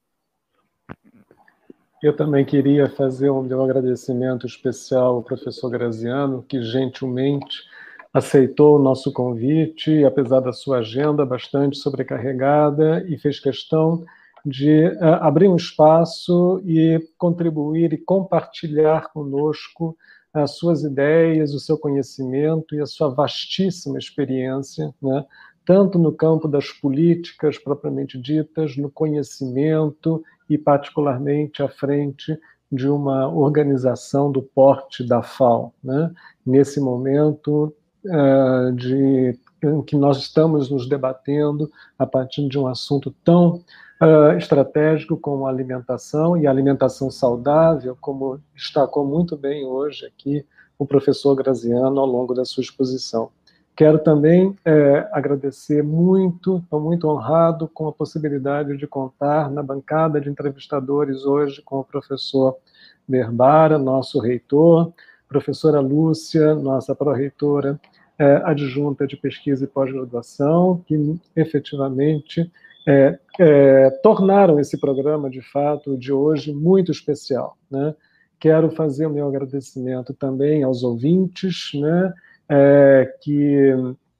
Eu 2.01 2.15
também 2.15 2.43
queria 2.43 2.89
fazer 2.89 3.29
um 3.29 3.43
meu 3.43 3.63
agradecimento 3.63 4.47
especial 4.47 5.17
ao 5.17 5.23
professor 5.23 5.69
Graziano, 5.69 6.43
que 6.49 6.63
gentilmente 6.63 7.63
aceitou 8.11 8.75
o 8.75 8.81
nosso 8.81 9.13
convite, 9.13 10.03
apesar 10.03 10.39
da 10.39 10.51
sua 10.51 10.79
agenda 10.79 11.23
bastante 11.23 11.77
sobrecarregada, 11.77 13.05
e 13.07 13.19
fez 13.19 13.39
questão 13.39 14.03
de 14.43 14.87
uh, 14.87 15.21
abrir 15.21 15.47
um 15.47 15.55
espaço 15.55 16.59
e 16.65 16.99
contribuir 17.19 17.93
e 17.93 17.99
compartilhar 17.99 19.11
conosco 19.13 19.95
as 20.33 20.57
suas 20.57 20.83
ideias, 20.83 21.53
o 21.53 21.59
seu 21.59 21.77
conhecimento 21.77 22.73
e 22.73 22.81
a 22.81 22.87
sua 22.87 23.09
vastíssima 23.09 23.99
experiência, 23.99 24.91
né? 24.99 25.23
tanto 25.63 25.99
no 25.99 26.11
campo 26.11 26.47
das 26.47 26.71
políticas 26.71 27.59
propriamente 27.59 28.19
ditas, 28.19 28.75
no 28.75 28.89
conhecimento 28.89 30.23
e, 30.51 30.57
particularmente, 30.57 31.63
à 31.63 31.69
frente 31.69 32.37
de 32.69 32.89
uma 32.89 33.33
organização 33.33 34.29
do 34.29 34.41
porte 34.41 35.01
da 35.01 35.21
FAO. 35.21 35.73
Né? 35.81 36.11
Nesse 36.45 36.81
momento, 36.81 37.73
uh, 38.05 38.71
de 38.73 39.39
em 39.63 39.81
que 39.81 39.95
nós 39.95 40.17
estamos 40.17 40.69
nos 40.69 40.89
debatendo 40.89 41.71
a 41.97 42.05
partir 42.05 42.47
de 42.49 42.57
um 42.57 42.67
assunto 42.67 43.15
tão 43.23 43.63
uh, 44.01 44.35
estratégico 44.37 45.15
como 45.15 45.45
a 45.45 45.49
alimentação 45.49 46.35
e 46.35 46.47
a 46.47 46.49
alimentação 46.49 47.11
saudável, 47.11 47.95
como 48.01 48.41
destacou 48.55 49.05
muito 49.05 49.37
bem 49.37 49.65
hoje 49.65 50.05
aqui 50.05 50.45
o 50.79 50.85
professor 50.85 51.35
Graziano 51.35 51.99
ao 51.99 52.07
longo 52.07 52.33
da 52.33 52.43
sua 52.43 52.61
exposição. 52.61 53.29
Quero 53.81 53.97
também 53.97 54.55
é, 54.63 55.09
agradecer 55.11 55.81
muito, 55.81 56.57
estou 56.57 56.79
muito 56.79 57.07
honrado 57.07 57.67
com 57.67 57.87
a 57.87 57.91
possibilidade 57.91 58.77
de 58.77 58.85
contar 58.85 59.49
na 59.49 59.63
bancada 59.63 60.21
de 60.21 60.29
entrevistadores 60.29 61.25
hoje 61.25 61.63
com 61.63 61.79
o 61.79 61.83
professor 61.83 62.57
Berbara, 63.07 63.79
nosso 63.79 64.19
reitor, 64.19 64.93
professora 65.27 65.79
Lúcia, 65.79 66.53
nossa 66.53 66.93
pró-reitora 66.93 67.81
é, 68.19 68.35
adjunta 68.43 69.07
de 69.07 69.17
pesquisa 69.17 69.63
e 69.63 69.67
pós-graduação, 69.67 70.83
que 70.85 71.19
efetivamente 71.35 72.51
é, 72.87 73.17
é, 73.39 73.89
tornaram 74.03 74.59
esse 74.59 74.79
programa, 74.79 75.27
de 75.27 75.41
fato, 75.41 75.97
de 75.97 76.13
hoje 76.13 76.53
muito 76.53 76.91
especial. 76.91 77.57
Né? 77.67 77.95
Quero 78.39 78.69
fazer 78.69 79.07
o 79.07 79.11
meu 79.11 79.27
agradecimento 79.27 80.13
também 80.13 80.61
aos 80.61 80.83
ouvintes, 80.83 81.71
né, 81.73 82.13
é, 82.51 83.17
que 83.21 83.73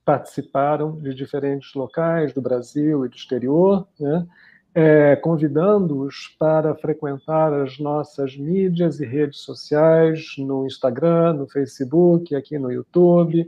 participaram 0.06 0.98
de 0.98 1.14
diferentes 1.14 1.74
locais 1.74 2.34
do 2.34 2.42
Brasil 2.42 3.06
e 3.06 3.10
do 3.10 3.16
exterior, 3.16 3.86
né, 4.00 4.26
é, 4.74 5.18
convidando-os 5.18 6.34
para 6.40 6.74
frequentar 6.76 7.54
as 7.54 7.78
nossas 7.78 8.38
mídias 8.38 9.02
e 9.02 9.06
redes 9.06 9.42
sociais 9.42 10.34
no 10.38 10.66
Instagram, 10.66 11.34
no 11.34 11.48
Facebook, 11.48 12.34
aqui 12.34 12.58
no 12.58 12.72
YouTube, 12.72 13.46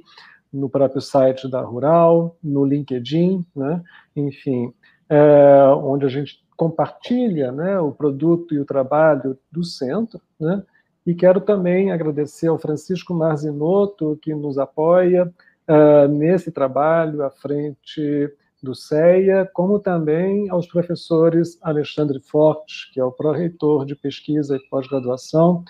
no 0.52 0.70
próprio 0.70 1.02
site 1.02 1.50
da 1.50 1.62
Rural, 1.62 2.36
no 2.44 2.66
LinkedIn, 2.66 3.46
né? 3.56 3.82
enfim, 4.14 4.74
é, 5.10 5.64
onde 5.78 6.06
a 6.06 6.10
gente 6.10 6.44
compartilha 6.58 7.54
né, 7.54 7.80
o 7.80 7.92
produto 7.92 8.54
e 8.54 8.60
o 8.60 8.66
trabalho 8.66 9.38
do 9.50 9.64
centro. 9.64 10.22
Né? 10.38 10.62
E 11.06 11.14
quero 11.14 11.42
também 11.42 11.92
agradecer 11.92 12.48
ao 12.48 12.58
Francisco 12.58 13.14
Marzinotto, 13.14 14.18
que 14.22 14.34
nos 14.34 14.58
apoia 14.58 15.32
uh, 15.68 16.08
nesse 16.08 16.52
trabalho 16.52 17.24
à 17.24 17.30
frente 17.30 18.32
do 18.62 18.74
CEA, 18.74 19.50
como 19.54 19.78
também 19.80 20.50
aos 20.50 20.66
professores 20.66 21.60
Alexandre 21.62 22.20
Fortes, 22.20 22.90
que 22.94 23.00
é 23.00 23.04
o 23.04 23.12
pró-reitor 23.12 23.86
de 23.86 23.94
pesquisa 23.94 24.56
e 24.56 24.70
pós-graduação, 24.70 25.66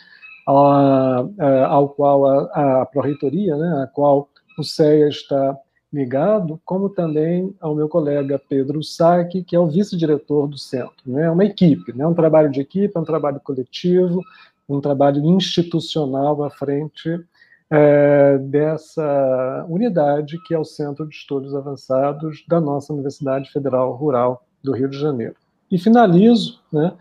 ao 0.45 1.89
qual 1.89 2.25
a, 2.27 2.81
a 2.81 2.85
pró-reitoria, 2.85 3.57
né, 3.57 3.83
a 3.83 3.87
qual 3.87 4.29
o 4.59 4.63
CEA 4.63 5.07
está 5.07 5.57
ligado, 5.91 6.59
como 6.65 6.89
também 6.89 7.55
ao 7.61 7.75
meu 7.75 7.87
colega 7.87 8.41
Pedro 8.49 8.83
Saque, 8.83 9.43
que 9.43 9.55
é 9.55 9.59
o 9.59 9.67
vice-diretor 9.67 10.47
do 10.47 10.57
centro. 10.57 10.95
Né? 11.05 11.25
É 11.25 11.29
uma 11.29 11.45
equipe, 11.45 11.95
né? 11.95 12.05
um 12.05 12.15
trabalho 12.15 12.49
de 12.49 12.59
equipe, 12.59 12.91
é 12.95 12.99
um 12.99 13.05
trabalho 13.05 13.39
coletivo, 13.39 14.21
um 14.73 14.81
trabalho 14.81 15.23
institucional 15.23 16.43
à 16.43 16.49
frente 16.49 17.19
é, 17.69 18.37
dessa 18.37 19.65
unidade 19.67 20.37
que 20.45 20.53
é 20.53 20.59
o 20.59 20.65
Centro 20.65 21.07
de 21.07 21.15
Estudos 21.15 21.55
Avançados 21.55 22.43
da 22.47 22.61
nossa 22.61 22.93
Universidade 22.93 23.51
Federal 23.51 23.93
Rural 23.93 24.45
do 24.63 24.73
Rio 24.73 24.89
de 24.89 24.99
Janeiro. 24.99 25.35
E 25.71 25.77
finalizo 25.77 26.61
né, 26.71 26.93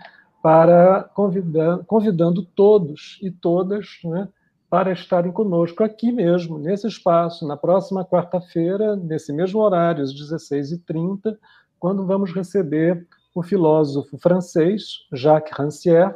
para 0.42 1.04
convidando, 1.14 1.84
convidando 1.84 2.42
todos 2.42 3.18
e 3.22 3.30
todas 3.30 3.86
né, 4.04 4.28
para 4.70 4.92
estarem 4.92 5.30
conosco 5.30 5.84
aqui 5.84 6.10
mesmo, 6.10 6.58
nesse 6.58 6.86
espaço, 6.86 7.46
na 7.46 7.58
próxima 7.58 8.04
quarta-feira, 8.04 8.96
nesse 8.96 9.30
mesmo 9.30 9.60
horário, 9.60 10.02
às 10.02 10.14
16h30, 10.14 11.36
quando 11.78 12.06
vamos 12.06 12.32
receber 12.32 13.06
o 13.34 13.42
filósofo 13.42 14.16
francês 14.16 15.06
Jacques 15.12 15.54
Rancière, 15.54 16.14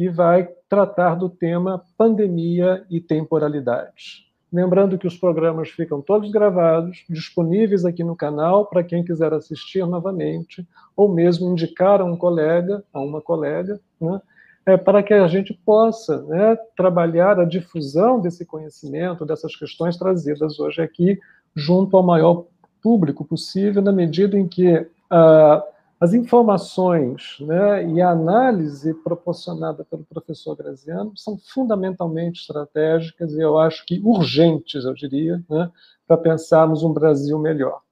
que 0.00 0.08
vai 0.08 0.48
tratar 0.66 1.14
do 1.14 1.28
tema 1.28 1.84
pandemia 1.98 2.86
e 2.88 3.02
temporalidade. 3.02 4.24
Lembrando 4.50 4.96
que 4.96 5.06
os 5.06 5.18
programas 5.18 5.68
ficam 5.68 6.00
todos 6.00 6.30
gravados, 6.30 7.04
disponíveis 7.06 7.84
aqui 7.84 8.02
no 8.02 8.16
canal 8.16 8.64
para 8.64 8.82
quem 8.82 9.04
quiser 9.04 9.34
assistir 9.34 9.86
novamente, 9.86 10.66
ou 10.96 11.06
mesmo 11.06 11.50
indicar 11.50 12.00
a 12.00 12.04
um 12.06 12.16
colega, 12.16 12.82
a 12.94 12.98
uma 12.98 13.20
colega, 13.20 13.78
né, 14.00 14.22
é, 14.64 14.78
para 14.78 15.02
que 15.02 15.12
a 15.12 15.28
gente 15.28 15.52
possa 15.66 16.22
né, 16.22 16.56
trabalhar 16.74 17.38
a 17.38 17.44
difusão 17.44 18.18
desse 18.18 18.46
conhecimento, 18.46 19.26
dessas 19.26 19.54
questões 19.54 19.98
trazidas 19.98 20.58
hoje 20.58 20.80
aqui, 20.80 21.20
junto 21.54 21.94
ao 21.94 22.02
maior 22.02 22.46
público 22.82 23.22
possível, 23.22 23.82
na 23.82 23.92
medida 23.92 24.38
em 24.38 24.48
que 24.48 24.86
ah, 25.10 25.62
As 26.00 26.14
informações 26.14 27.36
né, 27.40 27.86
e 27.86 28.00
a 28.00 28.08
análise 28.08 28.94
proporcionada 29.04 29.84
pelo 29.84 30.02
professor 30.02 30.56
Graziano 30.56 31.12
são 31.14 31.36
fundamentalmente 31.36 32.40
estratégicas 32.40 33.34
e 33.34 33.40
eu 33.40 33.58
acho 33.58 33.84
que 33.84 34.00
urgentes, 34.02 34.86
eu 34.86 34.94
diria, 34.94 35.44
né, 35.48 35.70
para 36.06 36.16
pensarmos 36.16 36.82
um 36.82 36.90
Brasil 36.90 37.38
melhor. 37.38 37.82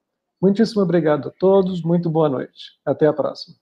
Muitíssimo 0.41 0.81
obrigado 0.81 1.27
a 1.27 1.31
todos, 1.31 1.83
muito 1.83 2.09
boa 2.09 2.29
noite. 2.29 2.79
Até 2.83 3.05
a 3.05 3.13
próxima. 3.13 3.55